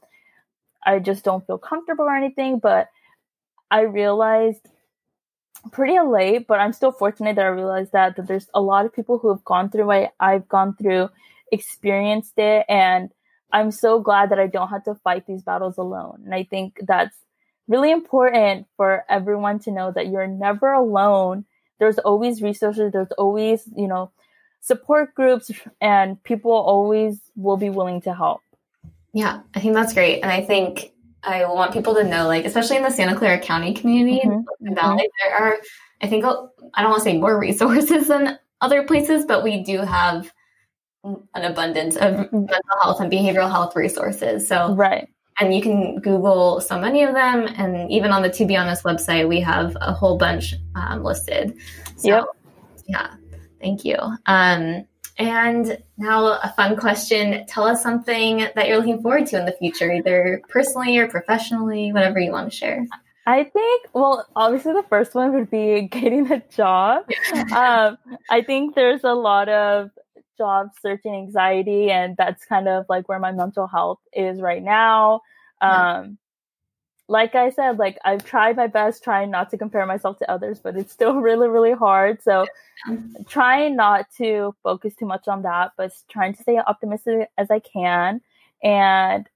I 0.85 0.99
just 0.99 1.23
don't 1.23 1.45
feel 1.45 1.57
comfortable 1.57 2.05
or 2.05 2.15
anything. 2.15 2.59
But 2.59 2.89
I 3.69 3.81
realized 3.81 4.67
pretty 5.71 5.99
late, 5.99 6.47
but 6.47 6.59
I'm 6.59 6.73
still 6.73 6.91
fortunate 6.91 7.35
that 7.35 7.45
I 7.45 7.49
realized 7.49 7.93
that, 7.93 8.15
that 8.17 8.27
there's 8.27 8.49
a 8.53 8.61
lot 8.61 8.85
of 8.85 8.93
people 8.93 9.17
who 9.17 9.29
have 9.29 9.43
gone 9.43 9.69
through 9.69 9.85
what 9.85 10.13
I've 10.19 10.47
gone 10.47 10.75
through, 10.75 11.09
experienced 11.51 12.37
it, 12.37 12.65
and 12.67 13.11
I'm 13.51 13.71
so 13.71 13.99
glad 13.99 14.31
that 14.31 14.39
I 14.39 14.47
don't 14.47 14.69
have 14.69 14.83
to 14.85 14.95
fight 14.95 15.25
these 15.27 15.43
battles 15.43 15.77
alone. 15.77 16.23
And 16.25 16.33
I 16.33 16.43
think 16.43 16.79
that's 16.81 17.15
really 17.67 17.91
important 17.91 18.67
for 18.75 19.05
everyone 19.09 19.59
to 19.59 19.71
know 19.71 19.91
that 19.91 20.07
you're 20.07 20.27
never 20.27 20.73
alone. 20.73 21.45
There's 21.79 21.99
always 21.99 22.41
resources, 22.41 22.91
there's 22.91 23.11
always, 23.17 23.63
you 23.75 23.87
know, 23.87 24.11
support 24.63 25.13
groups, 25.13 25.51
and 25.81 26.21
people 26.23 26.51
always 26.51 27.19
will 27.35 27.57
be 27.57 27.69
willing 27.69 28.01
to 28.01 28.13
help. 28.13 28.41
Yeah, 29.13 29.41
I 29.53 29.59
think 29.59 29.75
that's 29.75 29.93
great. 29.93 30.21
And 30.21 30.31
I 30.31 30.41
think 30.41 30.93
I 31.21 31.45
want 31.45 31.73
people 31.73 31.93
to 31.95 32.03
know, 32.03 32.27
like, 32.27 32.45
especially 32.45 32.77
in 32.77 32.83
the 32.83 32.89
Santa 32.89 33.15
Clara 33.15 33.39
County 33.39 33.73
community, 33.73 34.21
mm-hmm. 34.25 34.73
Valley, 34.73 35.09
there 35.21 35.35
are, 35.35 35.57
I 36.01 36.07
think, 36.07 36.25
I 36.25 36.81
don't 36.81 36.91
want 36.91 37.03
to 37.03 37.09
say 37.09 37.17
more 37.17 37.37
resources 37.47 38.07
than 38.07 38.39
other 38.61 38.83
places, 38.83 39.25
but 39.25 39.43
we 39.43 39.61
do 39.63 39.79
have 39.81 40.31
an 41.03 41.43
abundance 41.43 41.97
of 41.97 42.13
mm-hmm. 42.13 42.37
mental 42.37 42.79
health 42.81 43.01
and 43.01 43.11
behavioral 43.11 43.51
health 43.51 43.75
resources. 43.75 44.47
So, 44.47 44.73
right 44.73 45.09
and 45.39 45.53
you 45.53 45.61
can 45.61 45.99
Google 45.99 46.61
so 46.61 46.79
many 46.79 47.03
of 47.03 47.13
them. 47.13 47.47
And 47.57 47.89
even 47.91 48.11
on 48.11 48.21
the 48.21 48.29
To 48.29 48.45
Be 48.45 48.55
Honest 48.55 48.83
website, 48.83 49.27
we 49.27 49.39
have 49.41 49.75
a 49.81 49.93
whole 49.93 50.17
bunch 50.17 50.53
um, 50.75 51.03
listed. 51.03 51.57
So, 51.97 52.07
yep. 52.07 52.25
yeah, 52.87 53.13
thank 53.63 53.85
you. 53.85 53.97
Um, 54.25 54.85
and 55.17 55.77
now 55.97 56.25
a 56.25 56.53
fun 56.55 56.75
question. 56.75 57.45
Tell 57.47 57.65
us 57.65 57.81
something 57.81 58.47
that 58.55 58.67
you're 58.67 58.77
looking 58.77 59.01
forward 59.01 59.27
to 59.27 59.39
in 59.39 59.45
the 59.45 59.53
future, 59.53 59.91
either 59.91 60.41
personally 60.49 60.97
or 60.97 61.07
professionally, 61.07 61.91
whatever 61.91 62.19
you 62.19 62.31
want 62.31 62.51
to 62.51 62.55
share. 62.55 62.85
I 63.25 63.45
think, 63.45 63.85
well, 63.93 64.27
obviously 64.35 64.73
the 64.73 64.83
first 64.89 65.15
one 65.15 65.33
would 65.33 65.49
be 65.49 65.81
getting 65.91 66.31
a 66.31 66.41
job. 66.49 67.05
um, 67.55 67.97
I 68.29 68.41
think 68.45 68.75
there's 68.75 69.03
a 69.03 69.13
lot 69.13 69.49
of 69.49 69.91
job 70.37 70.69
searching 70.81 71.13
anxiety 71.13 71.91
and 71.91 72.17
that's 72.17 72.43
kind 72.45 72.67
of 72.67 72.85
like 72.89 73.07
where 73.07 73.19
my 73.19 73.31
mental 73.31 73.67
health 73.67 73.99
is 74.13 74.41
right 74.41 74.63
now 74.63 75.21
um 75.61 76.17
like 77.13 77.35
i 77.35 77.49
said 77.49 77.77
like 77.77 77.97
i've 78.05 78.25
tried 78.25 78.57
my 78.57 78.65
best 78.65 79.03
trying 79.03 79.29
not 79.29 79.49
to 79.49 79.57
compare 79.57 79.85
myself 79.85 80.17
to 80.17 80.29
others 80.29 80.59
but 80.59 80.75
it's 80.75 80.91
still 80.91 81.15
really 81.29 81.47
really 81.47 81.73
hard 81.73 82.21
so 82.21 82.45
trying 83.27 83.75
not 83.75 84.05
to 84.17 84.53
focus 84.63 84.95
too 84.95 85.05
much 85.05 85.27
on 85.27 85.43
that 85.43 85.71
but 85.77 85.93
trying 86.09 86.33
to 86.33 86.41
stay 86.41 86.57
optimistic 86.57 87.29
as 87.37 87.51
i 87.51 87.59
can 87.59 88.19
and 88.63 89.29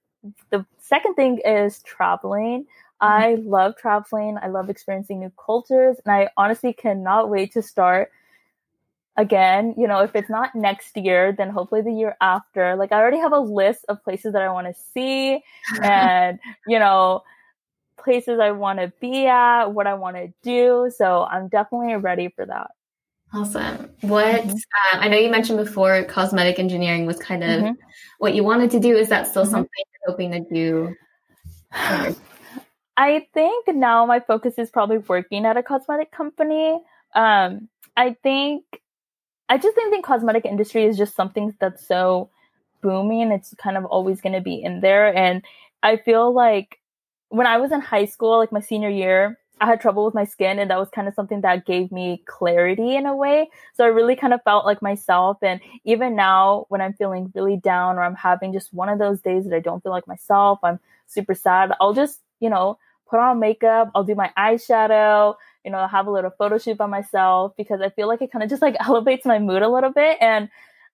the 0.50 0.66
second 0.80 1.14
thing 1.14 1.38
is 1.44 1.80
traveling 1.82 2.62
mm-hmm. 2.62 3.06
I 3.06 3.36
love 3.36 3.76
traveling. 3.76 4.38
I 4.42 4.48
love 4.48 4.68
experiencing 4.68 5.20
new 5.20 5.30
cultures. 5.46 5.98
And 6.04 6.12
I 6.12 6.30
honestly 6.36 6.72
cannot 6.72 7.30
wait 7.30 7.52
to 7.52 7.62
start 7.62 8.10
again, 9.16 9.74
you 9.78 9.86
know, 9.86 10.00
if 10.00 10.16
it's 10.16 10.28
not 10.28 10.54
next 10.54 10.96
year, 10.96 11.32
then 11.36 11.50
hopefully 11.50 11.82
the 11.82 11.92
year 11.92 12.16
after. 12.20 12.74
Like 12.74 12.90
I 12.90 12.96
already 12.98 13.18
have 13.18 13.32
a 13.32 13.38
list 13.38 13.84
of 13.88 14.02
places 14.02 14.32
that 14.32 14.42
I 14.42 14.50
want 14.50 14.66
to 14.66 14.74
see 14.94 15.40
and, 15.82 16.40
you 16.66 16.80
know, 16.80 17.22
places 17.98 18.40
I 18.40 18.52
want 18.52 18.78
to 18.78 18.92
be 19.00 19.26
at, 19.26 19.66
what 19.66 19.86
I 19.86 19.94
want 19.94 20.16
to 20.16 20.32
do. 20.42 20.90
So 20.96 21.24
I'm 21.24 21.48
definitely 21.48 21.96
ready 21.96 22.32
for 22.34 22.46
that. 22.46 22.70
Awesome. 23.32 23.90
What 24.00 24.36
mm-hmm. 24.36 24.50
um, 24.50 25.02
I 25.04 25.08
know 25.08 25.18
you 25.18 25.30
mentioned 25.30 25.58
before, 25.58 26.02
cosmetic 26.04 26.58
engineering 26.58 27.04
was 27.04 27.18
kind 27.18 27.44
of 27.44 27.50
mm-hmm. 27.50 27.72
what 28.18 28.34
you 28.34 28.42
wanted 28.42 28.70
to 28.70 28.80
do. 28.80 28.96
Is 28.96 29.10
that 29.10 29.26
still 29.26 29.42
mm-hmm. 29.42 29.50
something 29.50 29.70
you're 29.76 30.12
hoping 30.12 30.32
to 30.32 30.40
do? 30.40 30.94
I 32.96 33.26
think 33.32 33.68
now 33.68 34.06
my 34.06 34.20
focus 34.20 34.54
is 34.58 34.70
probably 34.70 34.98
working 34.98 35.44
at 35.44 35.56
a 35.56 35.62
cosmetic 35.62 36.10
company. 36.10 36.80
Um, 37.14 37.68
I 37.96 38.16
think 38.22 38.64
I 39.48 39.56
just 39.56 39.74
think 39.74 39.94
the 39.94 40.02
cosmetic 40.02 40.44
industry 40.44 40.84
is 40.84 40.96
just 40.96 41.14
something 41.14 41.54
that's 41.60 41.86
so 41.86 42.30
booming. 42.82 43.30
It's 43.30 43.54
kind 43.54 43.76
of 43.76 43.84
always 43.84 44.20
going 44.20 44.34
to 44.34 44.40
be 44.40 44.62
in 44.62 44.80
there. 44.80 45.14
And 45.14 45.42
I 45.82 45.96
feel 45.96 46.32
like 46.32 46.78
when 47.28 47.46
I 47.46 47.58
was 47.58 47.72
in 47.72 47.80
high 47.80 48.06
school, 48.06 48.38
like 48.38 48.52
my 48.52 48.60
senior 48.60 48.88
year, 48.88 49.38
I 49.60 49.66
had 49.66 49.80
trouble 49.80 50.04
with 50.04 50.14
my 50.14 50.24
skin, 50.24 50.58
and 50.58 50.70
that 50.70 50.78
was 50.78 50.88
kind 50.88 51.08
of 51.08 51.14
something 51.14 51.40
that 51.40 51.66
gave 51.66 51.90
me 51.90 52.22
clarity 52.26 52.94
in 52.94 53.06
a 53.06 53.16
way. 53.16 53.50
So 53.74 53.84
I 53.84 53.88
really 53.88 54.14
kind 54.14 54.32
of 54.32 54.42
felt 54.44 54.64
like 54.64 54.80
myself. 54.80 55.38
And 55.42 55.60
even 55.84 56.14
now, 56.14 56.66
when 56.68 56.80
I'm 56.80 56.92
feeling 56.94 57.32
really 57.34 57.56
down 57.56 57.96
or 57.96 58.02
I'm 58.02 58.14
having 58.14 58.52
just 58.52 58.72
one 58.72 58.88
of 58.88 58.98
those 58.98 59.20
days 59.20 59.44
that 59.44 59.54
I 59.54 59.60
don't 59.60 59.82
feel 59.82 59.92
like 59.92 60.06
myself, 60.06 60.60
I'm 60.62 60.78
super 61.06 61.34
sad, 61.34 61.72
I'll 61.80 61.94
just, 61.94 62.20
you 62.40 62.50
know, 62.50 62.78
put 63.08 63.18
on 63.18 63.40
makeup, 63.40 63.90
I'll 63.94 64.04
do 64.04 64.14
my 64.14 64.30
eyeshadow, 64.38 65.34
you 65.64 65.70
know, 65.70 65.86
have 65.86 66.06
a 66.06 66.10
little 66.10 66.30
photo 66.30 66.58
shoot 66.58 66.76
by 66.76 66.86
myself 66.86 67.54
because 67.56 67.80
I 67.80 67.90
feel 67.90 68.06
like 68.06 68.22
it 68.22 68.30
kind 68.30 68.42
of 68.42 68.50
just 68.50 68.62
like 68.62 68.76
elevates 68.86 69.24
my 69.26 69.38
mood 69.38 69.62
a 69.62 69.68
little 69.68 69.92
bit. 69.92 70.18
And 70.20 70.48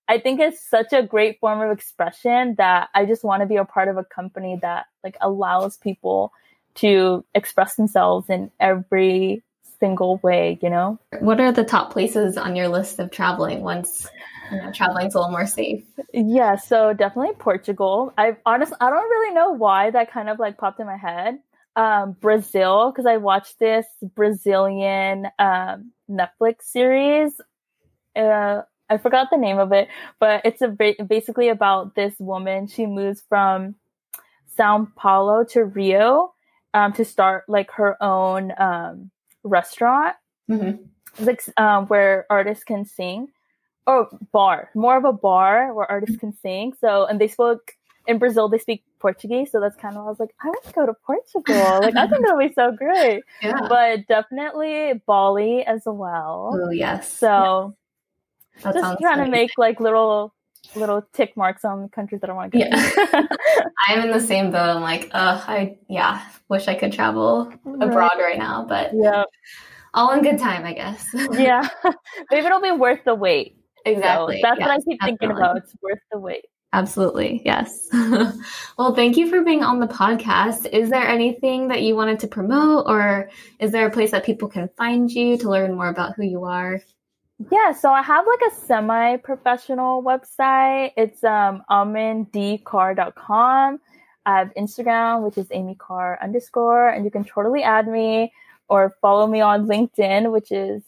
I 0.08 0.18
think 0.18 0.40
it's 0.40 0.62
such 0.62 0.92
a 0.92 1.02
great 1.02 1.40
form 1.40 1.60
of 1.60 1.70
expression 1.70 2.56
that 2.58 2.88
I 2.94 3.06
just 3.06 3.24
want 3.24 3.40
to 3.40 3.46
be 3.46 3.56
a 3.56 3.64
part 3.64 3.88
of 3.88 3.96
a 3.96 4.04
company 4.04 4.58
that 4.60 4.86
like 5.02 5.16
allows 5.20 5.76
people 5.78 6.32
to 6.76 7.24
express 7.34 7.76
themselves 7.76 8.28
in 8.28 8.50
every 8.60 9.42
single 9.80 10.18
way, 10.18 10.58
you 10.62 10.70
know? 10.70 10.98
What 11.20 11.40
are 11.40 11.52
the 11.52 11.64
top 11.64 11.92
places 11.92 12.36
on 12.36 12.56
your 12.56 12.68
list 12.68 12.98
of 12.98 13.10
traveling 13.10 13.62
once 13.62 14.06
you 14.50 14.58
know, 14.58 14.72
traveling's 14.72 15.14
a 15.14 15.18
little 15.18 15.30
more 15.30 15.46
safe? 15.46 15.84
Yeah, 16.12 16.56
so 16.56 16.92
definitely 16.92 17.34
Portugal. 17.38 18.12
I 18.18 18.36
honestly 18.44 18.76
I 18.80 18.90
don't 18.90 19.10
really 19.10 19.34
know 19.34 19.52
why 19.52 19.90
that 19.90 20.10
kind 20.10 20.28
of 20.28 20.38
like 20.38 20.58
popped 20.58 20.80
in 20.80 20.86
my 20.86 20.96
head. 20.96 21.38
Um, 21.76 22.12
Brazil, 22.20 22.92
because 22.92 23.06
I 23.06 23.16
watched 23.16 23.58
this 23.58 23.86
Brazilian 24.14 25.26
um, 25.38 25.90
Netflix 26.08 26.62
series. 26.62 27.40
Uh, 28.14 28.62
I 28.90 28.98
forgot 28.98 29.28
the 29.30 29.38
name 29.38 29.58
of 29.58 29.72
it, 29.72 29.88
but 30.20 30.42
it's 30.44 30.60
a 30.60 30.68
basically 30.68 31.48
about 31.48 31.94
this 31.94 32.14
woman. 32.18 32.66
She 32.66 32.86
moves 32.86 33.22
from 33.28 33.76
Sao 34.56 34.86
Paulo 34.96 35.44
to 35.44 35.64
Rio 35.64 36.34
um, 36.74 36.92
to 36.94 37.04
start 37.04 37.44
like 37.48 37.70
her 37.72 38.02
own 38.02 38.52
um, 38.58 39.10
restaurant, 39.42 40.16
mm-hmm. 40.50 41.24
like 41.24 41.42
um, 41.56 41.86
where 41.86 42.26
artists 42.28 42.64
can 42.64 42.84
sing. 42.84 43.28
Oh, 43.86 44.06
bar, 44.32 44.70
more 44.74 44.96
of 44.96 45.04
a 45.04 45.12
bar 45.12 45.74
where 45.74 45.90
artists 45.90 46.16
can 46.16 46.32
sing. 46.32 46.72
So, 46.80 47.06
and 47.06 47.20
they 47.20 47.28
spoke 47.28 47.72
in 48.06 48.18
Brazil. 48.18 48.48
They 48.48 48.58
speak 48.58 48.82
Portuguese, 48.98 49.52
so 49.52 49.60
that's 49.60 49.76
kind 49.76 49.96
of 49.96 50.06
I 50.06 50.08
was 50.08 50.20
like, 50.20 50.34
I 50.42 50.48
want 50.48 50.64
to 50.64 50.72
go 50.72 50.86
to 50.86 50.94
Portugal. 51.06 51.44
like, 51.82 51.96
I 51.96 52.06
think 52.06 52.24
that'll 52.24 52.38
be 52.38 52.52
so 52.54 52.72
great. 52.72 53.22
Yeah. 53.42 53.66
But 53.68 54.06
definitely 54.06 55.02
Bali 55.06 55.64
as 55.64 55.82
well. 55.84 56.50
Oh 56.54 56.70
yes. 56.70 57.12
So, 57.12 57.76
yeah. 58.62 58.72
just 58.72 58.98
trying 59.00 59.16
great. 59.16 59.24
to 59.24 59.30
make 59.30 59.50
like 59.56 59.80
little 59.80 60.34
little 60.74 61.02
tick 61.12 61.36
marks 61.36 61.64
on 61.64 61.88
countries 61.88 62.20
that 62.20 62.30
I 62.30 62.32
want 62.32 62.52
to 62.52 62.58
go. 62.58 62.64
Yeah. 62.64 63.26
I'm 63.86 64.00
in 64.00 64.10
the 64.10 64.20
same 64.20 64.50
boat. 64.50 64.76
I'm 64.76 64.82
like, 64.82 65.10
uh, 65.12 65.40
I 65.46 65.76
yeah, 65.88 66.22
wish 66.48 66.68
I 66.68 66.74
could 66.74 66.92
travel 66.92 67.52
right. 67.64 67.88
abroad 67.88 68.18
right 68.18 68.38
now, 68.38 68.64
but 68.68 68.90
yeah, 68.94 69.24
all 69.92 70.12
in 70.12 70.22
good 70.22 70.38
time, 70.38 70.64
I 70.64 70.72
guess. 70.72 71.06
yeah, 71.32 71.68
maybe 72.30 72.46
it'll 72.46 72.60
be 72.60 72.72
worth 72.72 73.00
the 73.04 73.14
wait. 73.14 73.56
Exactly. 73.86 74.40
So 74.40 74.48
that's 74.48 74.60
yes, 74.60 74.66
what 74.66 74.70
I 74.70 74.76
keep 74.78 75.00
definitely. 75.00 75.26
thinking 75.26 75.36
about. 75.36 75.56
It's 75.58 75.74
worth 75.82 75.98
the 76.10 76.18
wait. 76.18 76.46
Absolutely. 76.72 77.40
Yes. 77.44 77.86
well, 78.76 78.94
thank 78.96 79.16
you 79.16 79.30
for 79.30 79.42
being 79.42 79.62
on 79.62 79.78
the 79.78 79.86
podcast. 79.86 80.66
Is 80.66 80.90
there 80.90 81.06
anything 81.06 81.68
that 81.68 81.82
you 81.82 81.94
wanted 81.94 82.18
to 82.20 82.26
promote 82.26 82.86
or 82.88 83.30
is 83.60 83.70
there 83.70 83.86
a 83.86 83.90
place 83.92 84.10
that 84.10 84.24
people 84.24 84.48
can 84.48 84.68
find 84.76 85.08
you 85.08 85.38
to 85.38 85.48
learn 85.48 85.76
more 85.76 85.88
about 85.88 86.16
who 86.16 86.24
you 86.24 86.44
are? 86.44 86.80
Yeah, 87.50 87.72
so 87.72 87.90
I 87.90 88.02
have 88.02 88.24
like 88.26 88.52
a 88.52 88.54
semi-professional 88.54 90.02
website. 90.02 90.92
It's 90.96 91.24
um 91.24 91.62
amandcar.com. 91.68 93.80
I 94.26 94.38
have 94.38 94.54
Instagram, 94.54 95.22
which 95.22 95.36
is 95.36 95.48
amycar 95.48 96.20
underscore, 96.22 96.88
and 96.88 97.04
you 97.04 97.10
can 97.10 97.24
totally 97.24 97.62
add 97.62 97.88
me 97.88 98.32
or 98.68 98.94
follow 99.00 99.26
me 99.26 99.40
on 99.40 99.66
LinkedIn, 99.66 100.32
which 100.32 100.52
is 100.52 100.82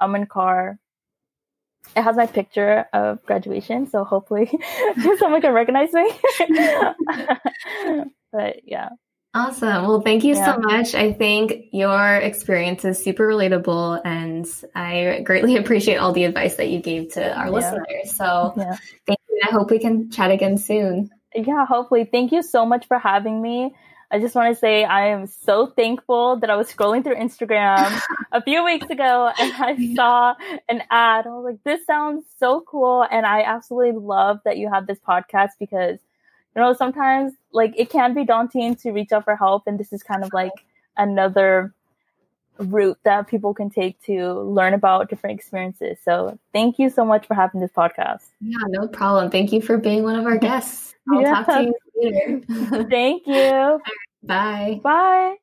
amandcar. 0.00 0.78
It 1.96 2.02
has 2.02 2.16
my 2.16 2.26
picture 2.26 2.86
of 2.92 3.24
graduation, 3.24 3.88
so 3.88 4.04
hopefully 4.04 4.50
someone 5.18 5.40
can 5.40 5.52
recognize 5.52 5.92
me. 5.92 6.10
but 8.32 8.60
yeah. 8.64 8.90
Awesome. 9.34 9.86
Well, 9.86 10.02
thank 10.02 10.24
you 10.24 10.34
yeah. 10.34 10.54
so 10.54 10.60
much. 10.60 10.94
I 10.94 11.12
think 11.12 11.68
your 11.72 12.16
experience 12.16 12.84
is 12.84 13.02
super 13.02 13.26
relatable 13.26 14.02
and 14.04 14.46
I 14.74 15.22
greatly 15.24 15.56
appreciate 15.58 15.96
all 15.96 16.12
the 16.12 16.24
advice 16.24 16.56
that 16.56 16.68
you 16.68 16.80
gave 16.80 17.12
to 17.14 17.34
our 17.34 17.46
yeah. 17.46 17.50
listeners. 17.50 18.14
So 18.14 18.52
yeah. 18.56 18.76
thank 19.06 19.18
you. 19.30 19.40
I 19.48 19.52
hope 19.52 19.70
we 19.70 19.78
can 19.78 20.10
chat 20.10 20.30
again 20.30 20.58
soon. 20.58 21.10
Yeah, 21.34 21.64
hopefully. 21.64 22.04
Thank 22.04 22.30
you 22.32 22.42
so 22.42 22.66
much 22.66 22.86
for 22.86 22.98
having 22.98 23.40
me. 23.40 23.74
I 24.10 24.18
just 24.18 24.34
want 24.34 24.54
to 24.54 24.60
say 24.60 24.84
I 24.84 25.06
am 25.06 25.26
so 25.26 25.66
thankful 25.68 26.36
that 26.40 26.50
I 26.50 26.56
was 26.56 26.70
scrolling 26.70 27.02
through 27.02 27.14
Instagram 27.16 27.98
a 28.32 28.42
few 28.42 28.62
weeks 28.62 28.90
ago 28.90 29.32
and 29.38 29.52
I 29.54 29.94
saw 29.94 30.34
an 30.68 30.82
ad. 30.90 31.26
I 31.26 31.30
was 31.30 31.44
like, 31.46 31.64
this 31.64 31.86
sounds 31.86 32.26
so 32.38 32.60
cool. 32.60 33.06
And 33.10 33.24
I 33.24 33.40
absolutely 33.40 33.98
love 33.98 34.40
that 34.44 34.58
you 34.58 34.68
have 34.70 34.86
this 34.86 34.98
podcast 34.98 35.52
because 35.58 35.98
you 36.54 36.62
know, 36.62 36.72
sometimes 36.72 37.32
like 37.52 37.74
it 37.76 37.90
can 37.90 38.14
be 38.14 38.24
daunting 38.24 38.76
to 38.76 38.92
reach 38.92 39.12
out 39.12 39.24
for 39.24 39.36
help. 39.36 39.64
And 39.66 39.78
this 39.78 39.92
is 39.92 40.02
kind 40.02 40.24
of 40.24 40.32
like 40.32 40.52
another 40.96 41.74
route 42.58 42.98
that 43.04 43.26
people 43.26 43.54
can 43.54 43.70
take 43.70 44.00
to 44.02 44.40
learn 44.40 44.74
about 44.74 45.08
different 45.08 45.38
experiences. 45.38 45.98
So 46.04 46.38
thank 46.52 46.78
you 46.78 46.90
so 46.90 47.04
much 47.04 47.26
for 47.26 47.34
having 47.34 47.60
this 47.60 47.70
podcast. 47.70 48.22
Yeah, 48.40 48.58
no 48.68 48.88
problem. 48.88 49.30
Thank 49.30 49.52
you 49.52 49.60
for 49.60 49.78
being 49.78 50.02
one 50.02 50.16
of 50.16 50.26
our 50.26 50.38
guests. 50.38 50.94
I'll 51.10 51.20
yeah. 51.22 51.42
talk 51.42 51.46
to 51.46 51.62
you 51.64 52.44
later. 52.48 52.88
thank 52.90 53.26
you. 53.26 53.80
Bye. 54.22 54.80
Bye. 54.82 55.36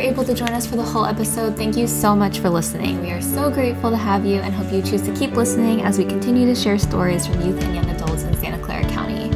Were 0.00 0.06
able 0.06 0.24
to 0.24 0.32
join 0.32 0.54
us 0.54 0.66
for 0.66 0.76
the 0.76 0.82
whole 0.82 1.04
episode, 1.04 1.58
thank 1.58 1.76
you 1.76 1.86
so 1.86 2.16
much 2.16 2.38
for 2.38 2.48
listening. 2.48 3.02
We 3.02 3.10
are 3.10 3.20
so 3.20 3.50
grateful 3.50 3.90
to 3.90 3.98
have 3.98 4.24
you 4.24 4.36
and 4.36 4.54
hope 4.54 4.72
you 4.72 4.80
choose 4.80 5.02
to 5.02 5.14
keep 5.14 5.32
listening 5.32 5.82
as 5.82 5.98
we 5.98 6.06
continue 6.06 6.46
to 6.46 6.54
share 6.54 6.78
stories 6.78 7.26
from 7.26 7.42
youth 7.42 7.62
and 7.62 7.74
young 7.74 7.90
adults 7.90 8.22
in 8.22 8.34
Santa 8.38 8.56
Clara 8.64 8.84
County. 8.84 9.28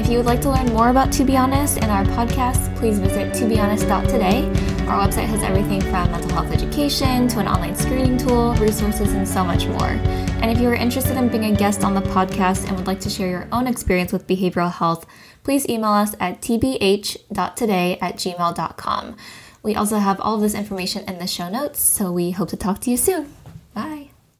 If 0.00 0.08
you 0.08 0.18
would 0.18 0.26
like 0.26 0.40
to 0.42 0.50
learn 0.50 0.66
more 0.66 0.90
about 0.90 1.10
To 1.14 1.24
Be 1.24 1.36
Honest 1.36 1.78
and 1.82 1.90
our 1.90 2.04
podcast, 2.04 2.72
please 2.76 3.00
visit 3.00 3.32
tobehonest.today. 3.32 4.46
Our 4.86 5.08
website 5.08 5.26
has 5.26 5.42
everything 5.42 5.80
from 5.80 6.12
mental 6.12 6.30
health 6.30 6.52
education 6.52 7.26
to 7.26 7.40
an 7.40 7.48
online 7.48 7.74
screening 7.74 8.16
tool, 8.16 8.54
resources, 8.60 9.14
and 9.14 9.26
so 9.26 9.42
much 9.42 9.66
more. 9.66 9.98
And 10.40 10.52
if 10.52 10.60
you 10.60 10.68
are 10.68 10.74
interested 10.76 11.16
in 11.16 11.30
being 11.30 11.46
a 11.46 11.56
guest 11.56 11.82
on 11.82 11.94
the 11.94 12.00
podcast 12.00 12.68
and 12.68 12.76
would 12.76 12.86
like 12.86 13.00
to 13.00 13.10
share 13.10 13.28
your 13.28 13.48
own 13.50 13.66
experience 13.66 14.12
with 14.12 14.28
behavioral 14.28 14.70
health, 14.70 15.04
please 15.42 15.68
email 15.68 15.90
us 15.90 16.14
at 16.20 16.40
tbh.today 16.40 17.98
at 18.00 18.14
gmail.com. 18.14 19.16
We 19.62 19.74
also 19.74 19.98
have 19.98 20.20
all 20.20 20.36
of 20.36 20.40
this 20.40 20.54
information 20.54 21.08
in 21.08 21.18
the 21.18 21.26
show 21.26 21.48
notes, 21.48 21.80
so 21.80 22.12
we 22.12 22.32
hope 22.32 22.48
to 22.50 22.56
talk 22.56 22.80
to 22.80 22.90
you 22.90 22.96
soon. 22.96 23.32
Bye. 23.74 24.11